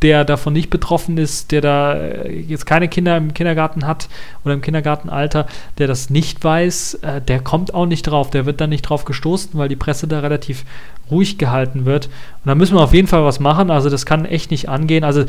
der 0.02 0.24
davon 0.24 0.54
nicht 0.54 0.70
betroffen 0.70 1.18
ist, 1.18 1.52
der 1.52 1.62
da 1.62 1.93
äh, 1.93 2.39
jetzt 2.39 2.66
keine 2.66 2.88
Kinder 2.88 3.18
im 3.18 3.34
Kindergarten 3.34 3.86
hat 3.86 4.08
oder 4.45 4.54
im 4.54 4.62
Kindergartenalter, 4.62 5.47
der 5.78 5.88
das 5.88 6.10
nicht 6.10 6.43
weiß, 6.43 6.95
äh, 6.95 7.22
der 7.22 7.41
kommt 7.41 7.74
auch 7.74 7.86
nicht 7.86 8.04
drauf, 8.04 8.30
der 8.30 8.45
wird 8.45 8.62
dann 8.62 8.70
nicht 8.70 8.84
drauf 8.84 9.06
gestoßen, 9.06 9.52
weil 9.54 9.70
die 9.70 9.76
Presse 9.76 10.08
da 10.08 10.20
relativ 10.20 10.64
ruhig 11.12 11.38
gehalten 11.38 11.86
wird. 11.86 12.06
Und 12.06 12.45
da 12.45 12.56
müssen 12.56 12.76
wir 12.76 12.82
auf 12.82 12.93
jeden 12.93 13.08
Fall 13.08 13.26
was 13.26 13.39
machen. 13.39 13.72
Also 13.72 13.89
das 13.89 14.06
kann 14.06 14.26
echt 14.26 14.52
nicht 14.52 14.70
angehen. 14.70 15.04
Also 15.04 15.26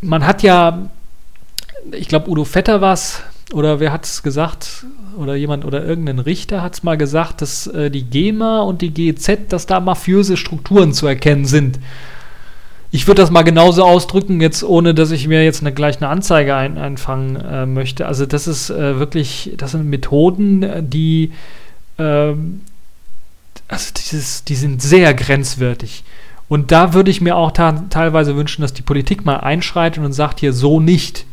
man 0.00 0.26
hat 0.26 0.42
ja, 0.42 0.90
ich 1.92 2.08
glaube, 2.08 2.30
Udo 2.30 2.44
Vetter 2.44 2.80
war 2.80 2.94
es, 2.94 3.22
oder 3.52 3.80
wer 3.80 3.92
hat 3.92 4.04
es 4.04 4.22
gesagt, 4.22 4.84
oder 5.16 5.34
jemand 5.36 5.64
oder 5.64 5.84
irgendein 5.84 6.18
Richter 6.18 6.62
hat 6.62 6.74
es 6.74 6.82
mal 6.82 6.96
gesagt, 6.96 7.42
dass 7.42 7.66
äh, 7.68 7.90
die 7.90 8.04
GEMA 8.04 8.60
und 8.60 8.82
die 8.82 8.90
GEZ, 8.90 9.48
dass 9.48 9.66
da 9.66 9.80
mafiöse 9.80 10.36
Strukturen 10.36 10.92
zu 10.92 11.06
erkennen 11.06 11.44
sind 11.44 11.78
ich 12.90 13.06
würde 13.06 13.20
das 13.20 13.30
mal 13.30 13.42
genauso 13.42 13.84
ausdrücken, 13.84 14.40
jetzt 14.40 14.64
ohne 14.64 14.94
dass 14.94 15.10
ich 15.10 15.28
mir 15.28 15.44
jetzt 15.44 15.60
eine, 15.60 15.72
gleich 15.72 15.98
eine 15.98 16.08
Anzeige 16.08 16.54
ein, 16.54 16.78
einfangen 16.78 17.36
äh, 17.36 17.66
möchte. 17.66 18.06
Also 18.06 18.24
das 18.24 18.46
ist 18.46 18.70
äh, 18.70 18.98
wirklich, 18.98 19.52
das 19.58 19.72
sind 19.72 19.90
Methoden, 19.90 20.88
die, 20.88 21.32
ähm, 21.98 22.62
also 23.68 23.92
dieses, 23.94 24.44
die 24.44 24.54
sind 24.54 24.80
sehr 24.80 25.12
grenzwertig. 25.12 26.02
Und 26.48 26.72
da 26.72 26.94
würde 26.94 27.10
ich 27.10 27.20
mir 27.20 27.36
auch 27.36 27.52
teilweise 27.52 28.34
wünschen, 28.36 28.62
dass 28.62 28.72
die 28.72 28.82
Politik 28.82 29.26
mal 29.26 29.36
einschreitet 29.36 30.02
und 30.02 30.14
sagt 30.14 30.40
hier 30.40 30.54
so 30.54 30.80
nicht. 30.80 31.26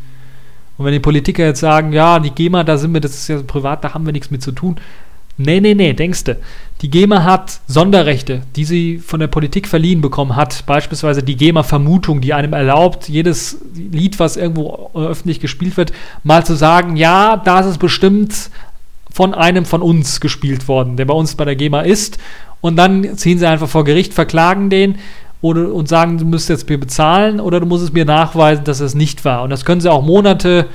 Und 0.78 0.84
wenn 0.86 0.92
die 0.92 1.00
Politiker 1.00 1.46
jetzt 1.46 1.62
sagen, 1.62 1.94
ja, 1.94 2.20
die 2.20 2.32
GEMA, 2.32 2.66
da 2.66 2.78
sind 2.78 2.94
wir, 2.94 3.00
das 3.00 3.14
ist 3.14 3.30
ja 3.30 3.42
privat, 3.42 3.86
da 3.86 3.94
haben 3.94 4.06
wir 4.06 4.12
nichts 4.12 4.30
mit 4.30 4.42
zu 4.42 4.52
tun, 4.52 4.76
Nee, 5.38 5.60
nee, 5.60 5.74
nee, 5.74 5.94
denkste. 5.94 6.38
Die 6.82 6.90
GEMA 6.90 7.24
hat 7.24 7.60
Sonderrechte, 7.68 8.42
die 8.56 8.66
sie 8.66 8.98
von 9.00 9.20
der 9.20 9.28
Politik 9.28 9.68
verliehen 9.68 10.02
bekommen 10.02 10.36
hat. 10.36 10.66
Beispielsweise 10.66 11.24
die 11.24 11.36
GEMA-Vermutung, 11.36 12.22
die 12.22 12.34
einem 12.34 12.54
erlaubt, 12.54 13.10
jedes 13.10 13.58
Lied, 13.74 14.20
was 14.20 14.38
irgendwo 14.38 14.92
öffentlich 14.94 15.40
gespielt 15.40 15.78
wird, 15.78 15.94
mal 16.24 16.46
zu 16.46 16.56
sagen, 16.56 16.96
ja, 16.96 17.38
das 17.38 17.66
ist 17.66 17.80
bestimmt 17.80 18.50
von 19.12 19.34
einem 19.34 19.66
von 19.66 19.82
uns 19.82 20.20
gespielt 20.20 20.68
worden, 20.68 20.98
der 20.98 21.06
bei 21.06 21.14
uns 21.14 21.36
bei 21.36 21.46
der 21.46 21.56
GEMA 21.56 21.82
ist. 21.82 22.18
Und 22.62 22.76
dann 22.76 23.18
ziehen 23.18 23.40
sie 23.40 23.48
einfach 23.48 23.70
vor 23.70 23.84
Gericht, 23.86 24.14
verklagen 24.14 24.70
den 24.70 24.98
oder, 25.42 25.74
und 25.74 25.88
sagen, 25.88 26.18
du 26.18 26.26
müsst 26.26 26.50
jetzt 26.50 26.68
mir 26.70 26.80
bezahlen 26.80 27.40
oder 27.40 27.60
du 27.60 27.66
musst 27.66 27.84
es 27.84 27.94
mir 27.94 28.06
nachweisen, 28.06 28.64
dass 28.64 28.80
es 28.80 28.96
nicht 28.96 29.24
war. 29.24 29.44
Und 29.44 29.50
das 29.50 29.64
können 29.64 29.82
sie 29.82 29.92
auch 29.92 30.04
Monate 30.04 30.68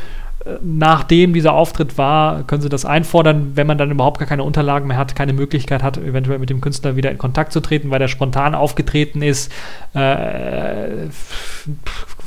nachdem 0.62 1.34
dieser 1.34 1.52
Auftritt 1.52 1.98
war, 1.98 2.44
können 2.44 2.62
sie 2.62 2.70
das 2.70 2.86
einfordern, 2.86 3.52
wenn 3.56 3.66
man 3.66 3.76
dann 3.76 3.90
überhaupt 3.90 4.18
gar 4.18 4.28
keine 4.28 4.42
Unterlagen 4.42 4.88
mehr 4.88 4.96
hat, 4.96 5.14
keine 5.14 5.34
Möglichkeit 5.34 5.82
hat, 5.82 5.98
eventuell 5.98 6.38
mit 6.38 6.48
dem 6.48 6.62
Künstler 6.62 6.96
wieder 6.96 7.10
in 7.10 7.18
Kontakt 7.18 7.52
zu 7.52 7.60
treten, 7.60 7.90
weil 7.90 7.98
der 7.98 8.08
spontan 8.08 8.54
aufgetreten 8.54 9.20
ist, 9.20 9.52
äh, 9.92 9.98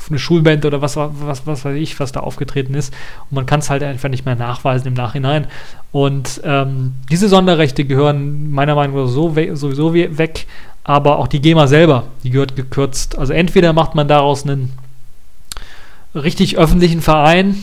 eine 0.10 0.20
Schulband 0.20 0.66
oder 0.66 0.82
was, 0.82 0.96
was, 0.96 1.48
was 1.48 1.66
weiß 1.66 1.76
ich, 1.76 2.00
was 2.00 2.12
da 2.12 2.20
aufgetreten 2.20 2.76
ist. 2.76 2.94
Und 3.30 3.36
man 3.36 3.46
kann 3.48 3.62
es 3.62 3.70
halt 3.70 3.82
einfach 3.82 4.10
nicht 4.10 4.26
mehr 4.26 4.36
nachweisen 4.36 4.88
im 4.88 4.94
Nachhinein. 4.94 5.48
Und 5.92 6.42
ähm, 6.44 6.94
diese 7.10 7.30
Sonderrechte 7.30 7.86
gehören 7.86 8.52
meiner 8.52 8.76
Meinung 8.76 8.98
nach 8.98 9.08
so 9.08 9.36
we 9.36 9.56
sowieso 9.56 9.94
weg, 9.94 10.46
aber 10.84 11.18
auch 11.18 11.28
die 11.28 11.42
GEMA 11.42 11.68
selber, 11.68 12.04
die 12.24 12.30
gehört 12.30 12.56
gekürzt. 12.56 13.18
Also 13.18 13.34
entweder 13.34 13.74
macht 13.74 13.96
man 13.96 14.08
daraus 14.08 14.44
einen 14.44 14.74
richtig 16.14 16.58
öffentlichen 16.58 17.02
Verein, 17.02 17.56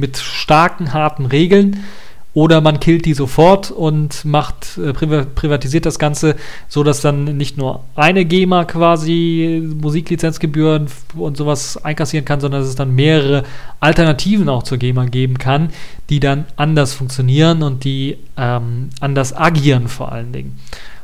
mit 0.00 0.16
starken, 0.16 0.92
harten 0.92 1.26
Regeln 1.26 1.84
oder 2.32 2.60
man 2.60 2.78
killt 2.78 3.06
die 3.06 3.14
sofort 3.14 3.70
und 3.70 4.24
macht 4.24 4.78
äh, 4.78 4.92
privatisiert 4.92 5.84
das 5.84 5.98
Ganze, 5.98 6.36
so 6.68 6.84
dass 6.84 7.00
dann 7.00 7.36
nicht 7.36 7.56
nur 7.56 7.84
eine 7.96 8.24
GEMA 8.24 8.64
quasi 8.64 9.62
Musiklizenzgebühren 9.80 10.86
und 11.16 11.36
sowas 11.36 11.82
einkassieren 11.84 12.24
kann, 12.24 12.40
sondern 12.40 12.60
dass 12.60 12.68
es 12.68 12.76
dann 12.76 12.94
mehrere 12.94 13.42
Alternativen 13.80 14.48
auch 14.48 14.62
zur 14.62 14.78
GEMA 14.78 15.06
geben 15.06 15.38
kann, 15.38 15.70
die 16.08 16.20
dann 16.20 16.46
anders 16.56 16.94
funktionieren 16.94 17.62
und 17.62 17.82
die 17.82 18.18
ähm, 18.36 18.90
anders 19.00 19.36
agieren 19.36 19.88
vor 19.88 20.12
allen 20.12 20.32
Dingen. 20.32 20.58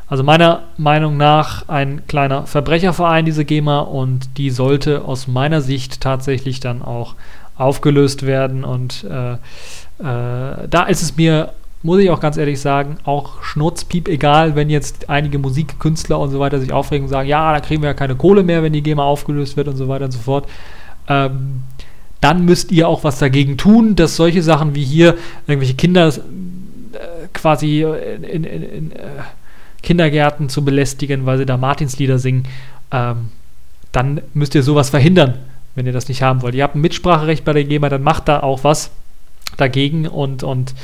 Also 0.08 0.22
meiner 0.22 0.62
Meinung 0.76 1.16
nach 1.16 1.68
ein 1.68 2.06
kleiner 2.06 2.46
Verbrecherverein, 2.46 3.24
diese 3.24 3.44
GEMA, 3.44 3.80
und 3.80 4.38
die 4.38 4.50
sollte 4.50 5.04
aus 5.04 5.26
meiner 5.26 5.60
Sicht 5.60 6.00
tatsächlich 6.00 6.60
dann 6.60 6.80
auch 6.80 7.16
aufgelöst 7.56 8.26
werden. 8.26 8.64
Und 8.64 9.04
äh, 9.04 9.34
äh, 9.34 9.38
da 10.68 10.82
ist 10.88 11.02
es 11.02 11.16
mir, 11.16 11.52
muss 11.82 12.00
ich 12.00 12.10
auch 12.10 12.20
ganz 12.20 12.36
ehrlich 12.36 12.60
sagen, 12.60 12.98
auch 13.04 13.42
schnurzpiep 13.42 14.08
egal, 14.08 14.56
wenn 14.56 14.70
jetzt 14.70 15.08
einige 15.08 15.38
Musikkünstler 15.38 16.18
und 16.18 16.30
so 16.30 16.40
weiter 16.40 16.58
sich 16.60 16.72
aufregen 16.72 17.04
und 17.04 17.10
sagen, 17.10 17.28
ja, 17.28 17.52
da 17.52 17.60
kriegen 17.60 17.82
wir 17.82 17.90
ja 17.90 17.94
keine 17.94 18.16
Kohle 18.16 18.42
mehr, 18.42 18.62
wenn 18.62 18.72
die 18.72 18.82
GEMA 18.82 19.04
aufgelöst 19.04 19.56
wird 19.56 19.68
und 19.68 19.76
so 19.76 19.88
weiter 19.88 20.06
und 20.06 20.12
so 20.12 20.18
fort. 20.18 20.48
Ähm, 21.08 21.62
dann 22.20 22.44
müsst 22.44 22.72
ihr 22.72 22.88
auch 22.88 23.04
was 23.04 23.18
dagegen 23.18 23.56
tun, 23.56 23.94
dass 23.94 24.16
solche 24.16 24.42
Sachen 24.42 24.74
wie 24.74 24.84
hier 24.84 25.16
irgendwelche 25.46 25.74
Kinder 25.74 26.08
äh, 26.08 27.28
quasi 27.32 27.82
in, 27.82 28.24
in, 28.24 28.44
in, 28.44 28.92
äh, 28.92 28.98
Kindergärten 29.82 30.48
zu 30.48 30.64
belästigen, 30.64 31.26
weil 31.26 31.38
sie 31.38 31.46
da 31.46 31.56
Martinslieder 31.56 32.18
singen, 32.18 32.44
ähm, 32.90 33.28
dann 33.92 34.20
müsst 34.34 34.54
ihr 34.54 34.62
sowas 34.62 34.90
verhindern 34.90 35.34
wenn 35.76 35.86
ihr 35.86 35.92
das 35.92 36.08
nicht 36.08 36.22
haben 36.22 36.42
wollt. 36.42 36.56
Ihr 36.56 36.64
habt 36.64 36.74
ein 36.74 36.80
Mitspracherecht 36.80 37.44
bei 37.44 37.52
der 37.52 37.64
GEMA, 37.64 37.88
dann 37.88 38.02
macht 38.02 38.26
da 38.26 38.40
auch 38.40 38.64
was 38.64 38.90
dagegen 39.56 40.08
und, 40.08 40.42
und 40.42 40.74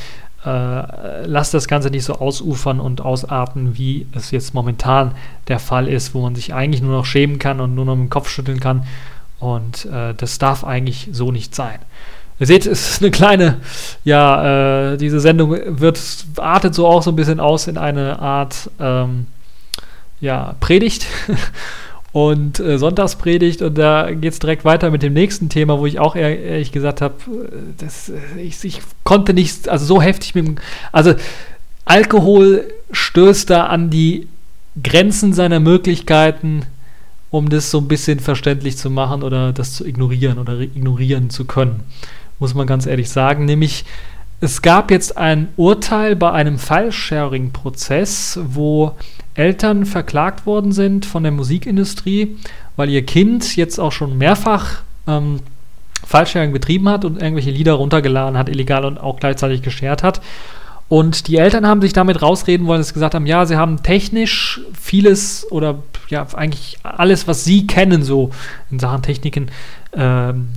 äh, 0.45 1.27
lasst 1.27 1.55
das 1.55 1.67
Ganze 1.67 1.91
nicht 1.91 2.05
so 2.05 2.15
ausufern 2.15 2.79
und 2.81 3.01
ausarten, 3.01 3.77
wie 3.77 4.07
es 4.13 4.31
jetzt 4.31 4.55
momentan 4.55 5.13
der 5.49 5.59
Fall 5.59 5.89
ist, 5.89 6.15
wo 6.15 6.23
man 6.23 6.35
sich 6.35 6.55
eigentlich 6.55 6.83
nur 6.83 6.97
noch 6.97 7.05
schämen 7.05 7.39
kann 7.39 7.61
und 7.61 7.75
nur 7.75 7.85
noch 7.85 7.97
mit 7.97 8.09
dem 8.09 8.11
Kopf 8.11 8.29
schütteln 8.29 8.61
kann. 8.61 8.87
Und 9.39 9.87
äh, 9.87 10.15
das 10.15 10.39
darf 10.39 10.65
eigentlich 10.65 11.09
so 11.13 11.33
nicht 11.33 11.55
sein. 11.55 11.79
Ihr 12.39 12.47
seht, 12.47 12.67
es 12.67 12.91
ist 12.91 13.03
eine 13.03 13.11
kleine, 13.11 13.61
ja, 14.05 14.93
äh, 14.93 14.97
diese 14.97 15.21
Sendung 15.21 15.57
wird, 15.67 16.01
artet 16.37 16.75
so 16.75 16.87
auch 16.87 17.03
so 17.03 17.11
ein 17.11 17.17
bisschen 17.17 17.41
aus 17.41 17.67
in 17.69 17.79
eine 17.79 18.19
Art, 18.19 18.71
ähm, 18.81 19.27
ja, 20.21 20.55
Predigt. 20.61 21.07
und 22.13 22.61
äh, 22.61 22.79
Sonntagspredigt 22.79 23.63
und 23.63 23.79
da 23.79 24.11
geht 24.11 24.35
es 24.35 24.39
direkt 24.39 24.65
weiter 24.65 24.91
mit 24.91 25.03
dem 25.03 25.15
nächsten 25.15 25.49
Thema, 25.49 25.79
wo 25.79 25.87
ich 25.87 25.99
auch 25.99 26.15
ehr, 26.15 26.39
ehrlich 26.39 26.71
gesagt 26.71 27.01
habe, 27.01 27.15
äh, 27.81 28.41
ich, 28.41 28.63
ich, 28.65 28.81
konnte 29.03 29.33
nicht, 29.33 29.69
also 29.69 29.87
so 29.87 30.03
heftig 30.03 30.35
mit 30.35 30.47
dem, 30.47 30.57
also 30.93 31.15
Alkohol 31.87 32.65
stößt 32.93 33.49
da 33.49 33.67
an 33.67 33.89
die 33.91 34.29
Grenzen 34.83 35.33
seiner 35.33 35.59
Möglichkeiten, 35.59 36.63
um 37.31 37.49
das 37.49 37.71
so 37.71 37.79
ein 37.79 37.89
bisschen 37.89 38.21
verständlich 38.21 38.77
zu 38.77 38.91
machen 38.91 39.23
oder 39.23 39.53
das 39.55 39.73
zu 39.73 39.87
ignorieren 39.87 40.39
oder 40.39 40.61
ignorieren 40.61 41.31
zu 41.31 41.47
können, 41.47 41.81
muss 42.39 42.55
man 42.55 42.67
ganz 42.67 42.87
ehrlich 42.87 43.09
sagen, 43.09 43.47
nämlich 43.47 43.87
es 44.43 44.61
gab 44.61 44.91
jetzt 44.91 45.17
ein 45.17 45.51
Urteil 45.57 46.17
bei 46.17 46.33
einem 46.33 46.59
File-Sharing-Prozess, 46.59 48.41
wo 48.43 48.97
Eltern 49.35 49.87
verklagt 49.87 50.47
worden 50.47 50.73
sind 50.73 51.07
von 51.07 51.23
der 51.23 51.31
Musikindustrie, 51.31 52.37
weil 52.75 52.91
ihr 52.91 53.07
Kind 53.07 53.55
jetzt 53.55 53.79
auch 53.79 53.93
schon 53.93 54.19
mehrfach 54.19 54.83
ähm, 55.07 55.39
File-Sharing 56.05 56.53
betrieben 56.53 56.89
hat 56.89 57.05
und 57.05 57.23
irgendwelche 57.23 57.53
Lieder 57.53 57.75
runtergeladen 57.75 58.37
hat, 58.37 58.49
illegal 58.49 58.85
und 58.85 58.99
auch 58.99 59.21
gleichzeitig 59.21 59.63
geshared 59.63 60.03
hat. 60.03 60.21
Und 60.89 61.29
die 61.29 61.37
Eltern 61.37 61.65
haben 61.65 61.81
sich 61.81 61.93
damit 61.93 62.21
rausreden 62.21 62.67
wollen, 62.67 62.81
dass 62.81 62.89
sie 62.89 62.95
gesagt 62.95 63.15
haben, 63.15 63.27
ja, 63.27 63.47
sie 63.47 63.57
haben 63.57 63.85
technisch 63.85 64.61
vieles 64.73 65.47
oder 65.53 65.85
ja, 66.09 66.27
eigentlich 66.35 66.79
alles, 66.83 67.29
was 67.29 67.45
sie 67.45 67.69
kennen, 67.69 68.03
so 68.03 68.31
in 68.73 68.81
Sachen 68.81 69.03
Techniken, 69.03 69.53
ähm, 69.95 70.49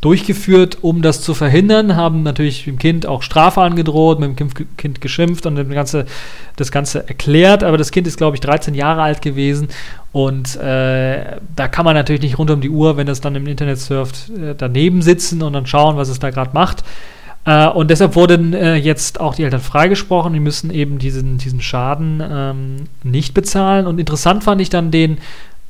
durchgeführt, 0.00 0.78
um 0.80 1.02
das 1.02 1.20
zu 1.20 1.34
verhindern, 1.34 1.94
haben 1.94 2.22
natürlich 2.22 2.64
dem 2.64 2.78
Kind 2.78 3.06
auch 3.06 3.22
Strafe 3.22 3.60
angedroht, 3.60 4.18
mit 4.18 4.40
dem 4.40 4.48
Kind 4.76 5.00
geschimpft 5.00 5.44
und 5.44 5.56
das 5.56 5.68
Ganze, 5.68 6.06
das 6.56 6.72
Ganze 6.72 7.06
erklärt. 7.06 7.62
Aber 7.62 7.76
das 7.76 7.90
Kind 7.90 8.06
ist, 8.06 8.16
glaube 8.16 8.36
ich, 8.36 8.40
13 8.40 8.74
Jahre 8.74 9.02
alt 9.02 9.20
gewesen 9.20 9.68
und 10.12 10.56
äh, 10.56 11.36
da 11.54 11.68
kann 11.68 11.84
man 11.84 11.94
natürlich 11.94 12.22
nicht 12.22 12.38
rund 12.38 12.50
um 12.50 12.60
die 12.60 12.70
Uhr, 12.70 12.96
wenn 12.96 13.08
es 13.08 13.20
dann 13.20 13.34
im 13.36 13.46
Internet 13.46 13.78
surft, 13.78 14.30
äh, 14.30 14.54
daneben 14.56 15.02
sitzen 15.02 15.42
und 15.42 15.52
dann 15.52 15.66
schauen, 15.66 15.96
was 15.96 16.08
es 16.08 16.18
da 16.18 16.30
gerade 16.30 16.50
macht. 16.54 16.82
Äh, 17.44 17.68
und 17.68 17.90
deshalb 17.90 18.16
wurden 18.16 18.52
äh, 18.52 18.74
jetzt 18.74 19.20
auch 19.20 19.34
die 19.34 19.44
Eltern 19.44 19.60
freigesprochen. 19.60 20.32
Die 20.32 20.40
müssen 20.40 20.70
eben 20.70 20.98
diesen, 20.98 21.38
diesen 21.38 21.60
Schaden 21.60 22.22
ähm, 22.28 22.76
nicht 23.02 23.34
bezahlen. 23.34 23.86
Und 23.86 23.98
interessant 23.98 24.44
fand 24.44 24.60
ich 24.60 24.68
dann 24.68 24.90
den 24.90 25.18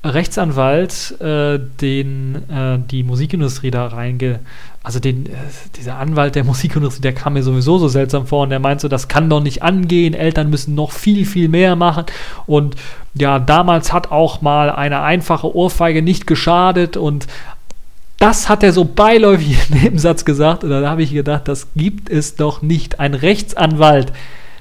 Rechtsanwalt, 0.03 1.21
äh, 1.21 1.59
den 1.81 2.37
äh, 2.51 2.79
die 2.91 3.03
Musikindustrie 3.03 3.71
da 3.71 3.87
reinge... 3.87 4.41
Also 4.83 4.99
den, 4.99 5.27
äh, 5.27 5.31
dieser 5.77 5.99
Anwalt 5.99 6.35
der 6.37 6.45
Musikindustrie, 6.51 7.03
der 7.03 7.13
kam 7.13 7.35
mir 7.35 7.43
sowieso 7.43 7.77
so 7.77 7.89
seltsam 7.89 8.27
vor 8.27 8.45
und 8.45 8.51
der 8.51 8.61
meinte 8.61 8.83
so, 8.83 8.89
das 8.89 9.09
kann 9.09 9.29
doch 9.29 9.43
nicht 9.43 9.63
angehen, 9.63 10.15
Eltern 10.15 10.49
müssen 10.49 10.75
noch 10.75 10.93
viel, 10.93 11.27
viel 11.27 11.49
mehr 11.49 11.77
machen. 11.77 12.07
Und 12.47 12.77
ja, 13.15 13.39
damals 13.39 13.93
hat 13.93 14.11
auch 14.11 14.41
mal 14.41 14.71
eine 14.71 15.03
einfache 15.03 15.55
Ohrfeige 15.55 16.01
nicht 16.01 16.27
geschadet 16.27 16.97
und 16.97 17.27
das 18.21 18.49
hat 18.49 18.63
er 18.63 18.73
so 18.73 18.85
beiläufig 18.85 19.57
im 19.71 19.83
Nebensatz 19.83 20.25
gesagt 20.25 20.65
und 20.65 20.71
dann 20.71 20.87
habe 20.87 21.03
ich 21.03 21.13
gedacht, 21.13 21.49
das 21.49 21.69
gibt 21.75 22.09
es 22.09 22.37
doch 22.37 22.63
nicht. 22.63 23.01
Ein 23.01 23.15
Rechtsanwalt. 23.15 24.13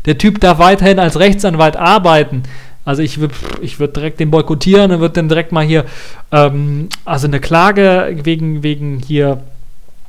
Der 0.05 0.17
Typ 0.17 0.39
darf 0.39 0.59
weiterhin 0.59 0.97
als 0.97 1.19
Rechtsanwalt 1.19 1.77
arbeiten. 1.77 2.43
Also 2.89 3.03
ich 3.03 3.19
würde 3.19 3.35
ich 3.61 3.79
würd 3.79 3.95
direkt 3.95 4.19
den 4.19 4.31
boykottieren 4.31 4.91
und 4.91 4.99
würde 4.99 5.13
dann 5.13 5.29
direkt 5.29 5.51
mal 5.51 5.63
hier, 5.63 5.85
ähm, 6.31 6.89
also 7.05 7.27
eine 7.27 7.39
Klage 7.39 8.17
wegen, 8.23 8.63
wegen 8.63 8.97
hier 8.97 9.43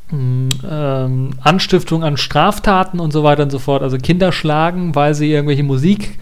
hm, 0.09 0.49
ähm, 0.67 1.31
Anstiftung 1.43 2.03
an 2.05 2.17
Straftaten 2.17 2.99
und 2.99 3.13
so 3.13 3.23
weiter 3.23 3.43
und 3.43 3.51
so 3.51 3.59
fort. 3.59 3.83
Also 3.83 3.99
Kinder 3.99 4.33
schlagen, 4.33 4.95
weil 4.95 5.13
sie 5.13 5.31
irgendwelche 5.31 5.63
Musik 5.63 6.19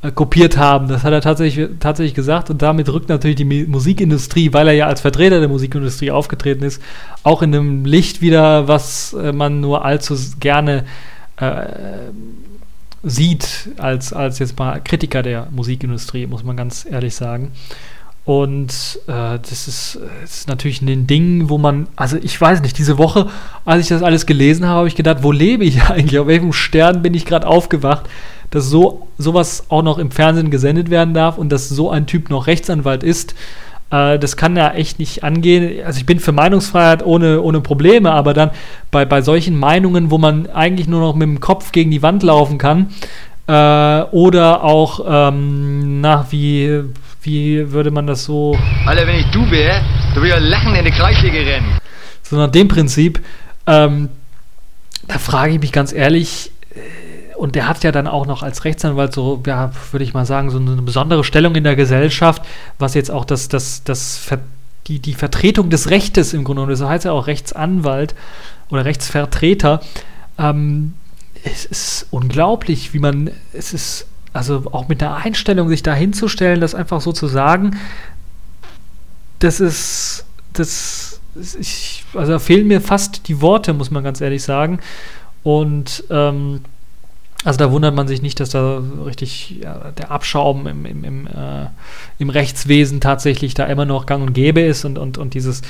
äh, 0.00 0.10
kopiert 0.10 0.56
haben. 0.56 0.88
Das 0.88 1.04
hat 1.04 1.12
er 1.12 1.20
tatsächlich, 1.20 1.68
tatsächlich 1.78 2.14
gesagt 2.14 2.48
und 2.48 2.62
damit 2.62 2.90
rückt 2.90 3.10
natürlich 3.10 3.36
die 3.36 3.66
Musikindustrie, 3.66 4.54
weil 4.54 4.68
er 4.68 4.74
ja 4.74 4.86
als 4.86 5.02
Vertreter 5.02 5.40
der 5.40 5.48
Musikindustrie 5.50 6.10
aufgetreten 6.10 6.64
ist, 6.64 6.80
auch 7.22 7.42
in 7.42 7.54
einem 7.54 7.84
Licht 7.84 8.22
wieder, 8.22 8.66
was 8.66 9.12
äh, 9.12 9.32
man 9.32 9.60
nur 9.60 9.84
allzu 9.84 10.16
gerne 10.40 10.86
äh, 11.36 11.66
sieht 13.02 13.70
als, 13.76 14.12
als 14.12 14.38
jetzt 14.38 14.58
mal 14.58 14.80
Kritiker 14.82 15.22
der 15.22 15.48
Musikindustrie, 15.50 16.26
muss 16.26 16.44
man 16.44 16.56
ganz 16.56 16.86
ehrlich 16.88 17.14
sagen. 17.14 17.52
Und 18.24 19.00
äh, 19.06 19.38
das, 19.38 19.68
ist, 19.68 19.98
das, 20.22 20.30
ist, 20.40 20.48
natürlich 20.48 20.82
ein 20.82 21.06
Ding, 21.06 21.48
wo 21.48 21.56
man, 21.56 21.88
also 21.96 22.18
ich 22.18 22.38
weiß 22.38 22.60
nicht, 22.60 22.76
diese 22.76 22.98
Woche, 22.98 23.28
als 23.64 23.80
ich 23.80 23.88
das 23.88 24.02
alles 24.02 24.26
gelesen 24.26 24.66
habe, 24.66 24.80
habe 24.80 24.88
ich 24.88 24.96
gedacht, 24.96 25.22
wo 25.22 25.32
lebe 25.32 25.64
ich 25.64 25.82
eigentlich? 25.90 26.18
Auf 26.18 26.26
welchem 26.26 26.52
Stern 26.52 27.00
bin 27.00 27.14
ich 27.14 27.24
gerade 27.24 27.46
aufgewacht, 27.46 28.04
dass 28.50 28.66
so 28.66 29.08
sowas 29.16 29.64
auch 29.70 29.82
noch 29.82 29.96
im 29.96 30.10
Fernsehen 30.10 30.50
gesendet 30.50 30.90
werden 30.90 31.14
darf 31.14 31.38
und 31.38 31.50
dass 31.50 31.70
so 31.70 31.90
ein 31.90 32.06
Typ 32.06 32.28
noch 32.28 32.46
Rechtsanwalt 32.46 33.02
ist. 33.02 33.34
Äh, 33.90 34.18
das 34.18 34.36
kann 34.36 34.56
ja 34.56 34.70
echt 34.72 34.98
nicht 34.98 35.24
angehen. 35.24 35.84
Also 35.84 35.98
ich 35.98 36.06
bin 36.06 36.20
für 36.20 36.32
Meinungsfreiheit 36.32 37.04
ohne, 37.04 37.40
ohne 37.42 37.60
Probleme, 37.60 38.12
aber 38.12 38.34
dann 38.34 38.50
bei, 38.90 39.04
bei 39.04 39.22
solchen 39.22 39.58
Meinungen, 39.58 40.10
wo 40.10 40.18
man 40.18 40.48
eigentlich 40.48 40.88
nur 40.88 41.00
noch 41.00 41.14
mit 41.14 41.28
dem 41.28 41.40
Kopf 41.40 41.72
gegen 41.72 41.90
die 41.90 42.02
Wand 42.02 42.22
laufen 42.22 42.58
kann, 42.58 42.90
äh, 43.46 44.02
oder 44.10 44.62
auch, 44.62 45.00
ähm, 45.08 46.00
na, 46.00 46.26
wie, 46.30 46.84
wie 47.22 47.72
würde 47.72 47.90
man 47.90 48.06
das 48.06 48.24
so. 48.24 48.58
Alter, 48.86 49.06
wenn 49.06 49.16
ich 49.16 49.26
du 49.30 49.50
wäre, 49.50 49.80
du 50.14 50.20
würdest 50.20 50.40
ja 50.40 50.46
lachen 50.46 50.74
in 50.74 50.84
die 50.84 50.90
Kreisliga 50.90 51.38
rennen. 51.38 51.78
So 52.22 52.36
nach 52.36 52.50
dem 52.50 52.68
Prinzip, 52.68 53.20
ähm, 53.66 54.10
da 55.06 55.18
frage 55.18 55.54
ich 55.54 55.60
mich 55.60 55.72
ganz 55.72 55.94
ehrlich, 55.94 56.50
und 57.38 57.54
der 57.54 57.68
hat 57.68 57.84
ja 57.84 57.92
dann 57.92 58.08
auch 58.08 58.26
noch 58.26 58.42
als 58.42 58.64
Rechtsanwalt 58.64 59.14
so, 59.14 59.40
ja, 59.46 59.70
würde 59.92 60.02
ich 60.02 60.12
mal 60.12 60.26
sagen, 60.26 60.50
so 60.50 60.58
eine 60.58 60.82
besondere 60.82 61.22
Stellung 61.22 61.54
in 61.54 61.62
der 61.62 61.76
Gesellschaft, 61.76 62.42
was 62.80 62.94
jetzt 62.94 63.12
auch 63.12 63.24
das, 63.24 63.48
das, 63.48 63.84
das, 63.84 64.20
die, 64.88 64.98
die 64.98 65.14
Vertretung 65.14 65.70
des 65.70 65.88
Rechtes 65.88 66.34
im 66.34 66.42
Grunde 66.42 66.62
genommen, 66.62 66.74
so 66.74 66.88
heißt 66.88 67.04
er 67.04 67.12
auch 67.12 67.28
Rechtsanwalt 67.28 68.16
oder 68.70 68.84
Rechtsvertreter. 68.84 69.80
Ähm, 70.36 70.94
es 71.44 71.64
ist 71.64 72.06
unglaublich, 72.10 72.92
wie 72.92 72.98
man, 72.98 73.30
es 73.52 73.72
ist, 73.72 74.08
also 74.32 74.64
auch 74.72 74.88
mit 74.88 75.00
der 75.00 75.14
Einstellung, 75.14 75.68
sich 75.68 75.84
da 75.84 75.94
hinzustellen, 75.94 76.60
das 76.60 76.74
einfach 76.74 77.00
so 77.00 77.12
zu 77.12 77.28
sagen, 77.28 77.78
das 79.38 79.60
ist, 79.60 80.24
das, 80.54 81.20
ich, 81.60 82.04
also 82.14 82.32
da 82.32 82.38
fehlen 82.40 82.66
mir 82.66 82.80
fast 82.80 83.28
die 83.28 83.40
Worte, 83.40 83.74
muss 83.74 83.92
man 83.92 84.02
ganz 84.02 84.20
ehrlich 84.20 84.42
sagen. 84.42 84.80
Und 85.44 86.02
ähm, 86.10 86.62
also 87.44 87.56
da 87.56 87.70
wundert 87.70 87.94
man 87.94 88.08
sich 88.08 88.20
nicht, 88.20 88.40
dass 88.40 88.50
da 88.50 88.82
richtig 89.06 89.60
ja, 89.62 89.92
der 89.96 90.10
Abschaum 90.10 90.66
im, 90.66 90.84
im, 90.84 91.04
im, 91.04 91.26
äh, 91.28 91.66
im, 92.18 92.30
Rechtswesen 92.30 93.00
tatsächlich 93.00 93.54
da 93.54 93.64
immer 93.66 93.84
noch 93.84 94.06
gang 94.06 94.22
und 94.22 94.32
gäbe 94.32 94.60
ist 94.60 94.84
und, 94.84 94.98
und, 94.98 95.18
und 95.18 95.34
dieses, 95.34 95.62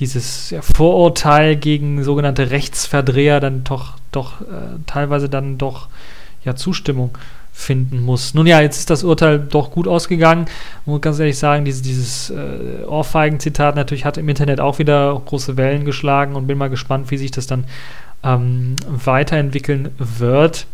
dieses 0.00 0.50
ja, 0.50 0.60
Vorurteil 0.60 1.56
gegen 1.56 2.04
sogenannte 2.04 2.50
Rechtsverdreher 2.50 3.40
dann 3.40 3.64
doch, 3.64 3.94
doch 4.12 4.42
äh, 4.42 4.78
teilweise 4.86 5.30
dann 5.30 5.56
doch 5.56 5.88
ja, 6.44 6.56
Zustimmung 6.56 7.16
finden 7.54 8.02
muss. 8.02 8.34
Nun 8.34 8.46
ja, 8.46 8.60
jetzt 8.60 8.78
ist 8.78 8.90
das 8.90 9.04
Urteil 9.04 9.38
doch 9.38 9.70
gut 9.70 9.88
ausgegangen. 9.88 10.46
Ich 10.80 10.86
muss 10.86 11.00
ganz 11.00 11.20
ehrlich 11.20 11.38
sagen, 11.38 11.64
dieses, 11.64 11.82
dieses 11.82 12.30
äh, 12.30 12.84
Ohrfeigen-Zitat 12.86 13.76
natürlich 13.76 14.04
hat 14.04 14.18
im 14.18 14.28
Internet 14.28 14.60
auch 14.60 14.78
wieder 14.78 15.22
große 15.24 15.56
Wellen 15.56 15.86
geschlagen 15.86 16.34
und 16.34 16.46
bin 16.48 16.58
mal 16.58 16.68
gespannt, 16.68 17.10
wie 17.10 17.16
sich 17.16 17.30
das 17.30 17.46
dann 17.46 17.64
ähm, 18.24 18.74
weiterentwickeln 18.86 19.90
wird. 19.98 20.66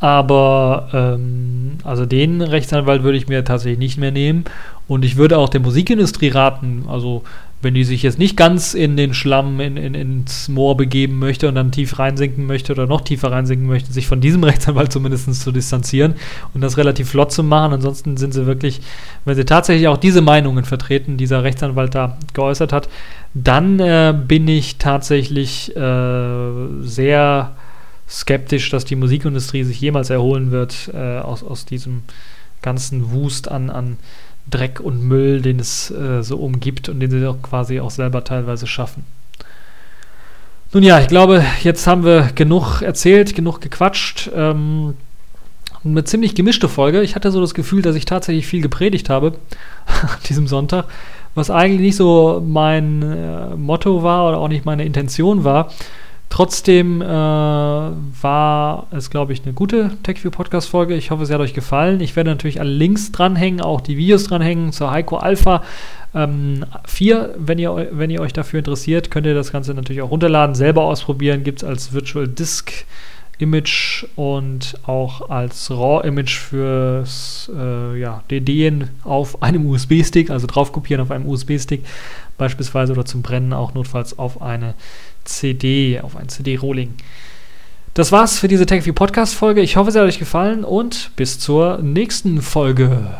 Aber 0.00 0.88
ähm, 0.92 1.72
also 1.84 2.06
den 2.06 2.40
Rechtsanwalt 2.40 3.02
würde 3.02 3.18
ich 3.18 3.28
mir 3.28 3.44
tatsächlich 3.44 3.78
nicht 3.78 3.98
mehr 3.98 4.10
nehmen. 4.10 4.44
Und 4.88 5.04
ich 5.04 5.16
würde 5.16 5.38
auch 5.38 5.48
der 5.48 5.60
Musikindustrie 5.60 6.28
raten, 6.28 6.84
also 6.88 7.22
wenn 7.62 7.74
die 7.74 7.84
sich 7.84 8.02
jetzt 8.02 8.18
nicht 8.18 8.38
ganz 8.38 8.72
in 8.72 8.96
den 8.96 9.12
Schlamm, 9.12 9.60
in, 9.60 9.76
in, 9.76 9.94
ins 9.94 10.48
Moor 10.48 10.76
begeben 10.76 11.18
möchte 11.18 11.46
und 11.46 11.54
dann 11.54 11.72
tief 11.72 11.98
reinsinken 11.98 12.46
möchte 12.46 12.72
oder 12.72 12.86
noch 12.86 13.02
tiefer 13.02 13.30
reinsinken 13.30 13.68
möchte, 13.68 13.92
sich 13.92 14.06
von 14.06 14.22
diesem 14.22 14.42
Rechtsanwalt 14.44 14.90
zumindest 14.90 15.32
zu 15.34 15.52
distanzieren 15.52 16.14
und 16.54 16.62
das 16.62 16.78
relativ 16.78 17.10
flott 17.10 17.32
zu 17.32 17.44
machen. 17.44 17.74
Ansonsten 17.74 18.16
sind 18.16 18.32
sie 18.32 18.46
wirklich, 18.46 18.80
wenn 19.26 19.36
sie 19.36 19.44
tatsächlich 19.44 19.88
auch 19.88 19.98
diese 19.98 20.22
Meinungen 20.22 20.64
vertreten, 20.64 21.18
dieser 21.18 21.44
Rechtsanwalt 21.44 21.94
da 21.94 22.16
geäußert 22.32 22.72
hat, 22.72 22.88
dann 23.34 23.78
äh, 23.78 24.14
bin 24.26 24.48
ich 24.48 24.78
tatsächlich 24.78 25.76
äh, 25.76 26.50
sehr 26.80 27.52
skeptisch, 28.10 28.70
dass 28.70 28.84
die 28.84 28.96
Musikindustrie 28.96 29.62
sich 29.62 29.80
jemals 29.80 30.10
erholen 30.10 30.50
wird 30.50 30.90
äh, 30.92 31.18
aus, 31.18 31.44
aus 31.44 31.64
diesem 31.64 32.02
ganzen 32.60 33.12
Wust 33.12 33.50
an, 33.50 33.70
an 33.70 33.98
Dreck 34.50 34.80
und 34.80 35.02
Müll, 35.02 35.40
den 35.40 35.60
es 35.60 35.90
äh, 35.90 36.22
so 36.22 36.38
umgibt 36.38 36.88
und 36.88 37.00
den 37.00 37.10
sie 37.10 37.24
auch 37.26 37.40
quasi 37.40 37.80
auch 37.80 37.90
selber 37.90 38.24
teilweise 38.24 38.66
schaffen. 38.66 39.04
Nun 40.72 40.82
ja, 40.82 41.00
ich 41.00 41.08
glaube, 41.08 41.44
jetzt 41.62 41.86
haben 41.86 42.04
wir 42.04 42.30
genug 42.34 42.82
erzählt, 42.82 43.34
genug 43.34 43.60
gequatscht. 43.60 44.30
Ähm, 44.34 44.94
eine 45.84 46.04
ziemlich 46.04 46.34
gemischte 46.34 46.68
Folge. 46.68 47.02
Ich 47.02 47.14
hatte 47.14 47.30
so 47.30 47.40
das 47.40 47.54
Gefühl, 47.54 47.82
dass 47.82 47.96
ich 47.96 48.04
tatsächlich 48.04 48.46
viel 48.46 48.60
gepredigt 48.60 49.08
habe 49.08 49.32
an 49.86 50.08
diesem 50.28 50.46
Sonntag, 50.46 50.86
was 51.34 51.50
eigentlich 51.50 51.80
nicht 51.80 51.96
so 51.96 52.42
mein 52.46 53.02
äh, 53.02 53.56
Motto 53.56 54.02
war 54.02 54.28
oder 54.28 54.38
auch 54.38 54.48
nicht 54.48 54.64
meine 54.64 54.84
Intention 54.84 55.44
war. 55.44 55.72
Trotzdem 56.30 57.02
äh, 57.02 57.06
war 57.06 58.86
es, 58.92 59.10
glaube 59.10 59.32
ich, 59.32 59.42
eine 59.42 59.52
gute 59.52 59.90
TechView-Podcast-Folge. 60.04 60.94
Ich 60.94 61.10
hoffe, 61.10 61.24
es 61.24 61.30
hat 61.30 61.40
euch 61.40 61.54
gefallen. 61.54 62.00
Ich 62.00 62.14
werde 62.14 62.30
natürlich 62.30 62.60
alle 62.60 62.70
Links 62.70 63.10
dranhängen, 63.10 63.60
auch 63.60 63.80
die 63.80 63.96
Videos 63.96 64.24
dranhängen 64.24 64.72
zur 64.72 64.92
Heiko 64.92 65.16
Alpha 65.16 65.62
ähm, 66.14 66.64
4. 66.86 67.34
Wenn 67.36 67.58
ihr, 67.58 67.88
wenn 67.90 68.10
ihr 68.10 68.20
euch 68.20 68.32
dafür 68.32 68.60
interessiert, 68.60 69.10
könnt 69.10 69.26
ihr 69.26 69.34
das 69.34 69.50
Ganze 69.50 69.74
natürlich 69.74 70.02
auch 70.02 70.12
runterladen, 70.12 70.54
selber 70.54 70.84
ausprobieren. 70.84 71.42
Gibt 71.42 71.62
es 71.62 71.68
als 71.68 71.92
Virtual 71.92 72.28
Disk 72.28 72.86
Image 73.38 74.04
und 74.16 74.78
auch 74.86 75.30
als 75.30 75.70
RAW-Image 75.70 76.36
fürs 76.36 77.50
äh, 77.56 77.98
ja, 77.98 78.22
DDen 78.30 78.90
auf 79.02 79.42
einem 79.42 79.66
USB-Stick, 79.66 80.30
also 80.30 80.46
drauf 80.46 80.72
kopieren 80.72 81.02
auf 81.02 81.10
einem 81.10 81.26
USB-Stick 81.26 81.84
beispielsweise 82.38 82.92
oder 82.92 83.04
zum 83.04 83.22
Brennen 83.22 83.52
auch 83.52 83.74
notfalls 83.74 84.18
auf 84.18 84.40
eine 84.42 84.74
CD, 85.24 86.00
auf 86.00 86.16
ein 86.16 86.28
CD-Rolling. 86.28 86.94
Das 87.94 88.12
war's 88.12 88.38
für 88.38 88.48
diese 88.48 88.66
TechView 88.66 88.92
Podcast 88.94 89.34
Folge. 89.34 89.60
Ich 89.60 89.76
hoffe, 89.76 89.90
es 89.90 89.96
hat 89.96 90.02
euch 90.02 90.18
gefallen 90.18 90.64
und 90.64 91.10
bis 91.16 91.38
zur 91.38 91.78
nächsten 91.78 92.40
Folge. 92.40 93.10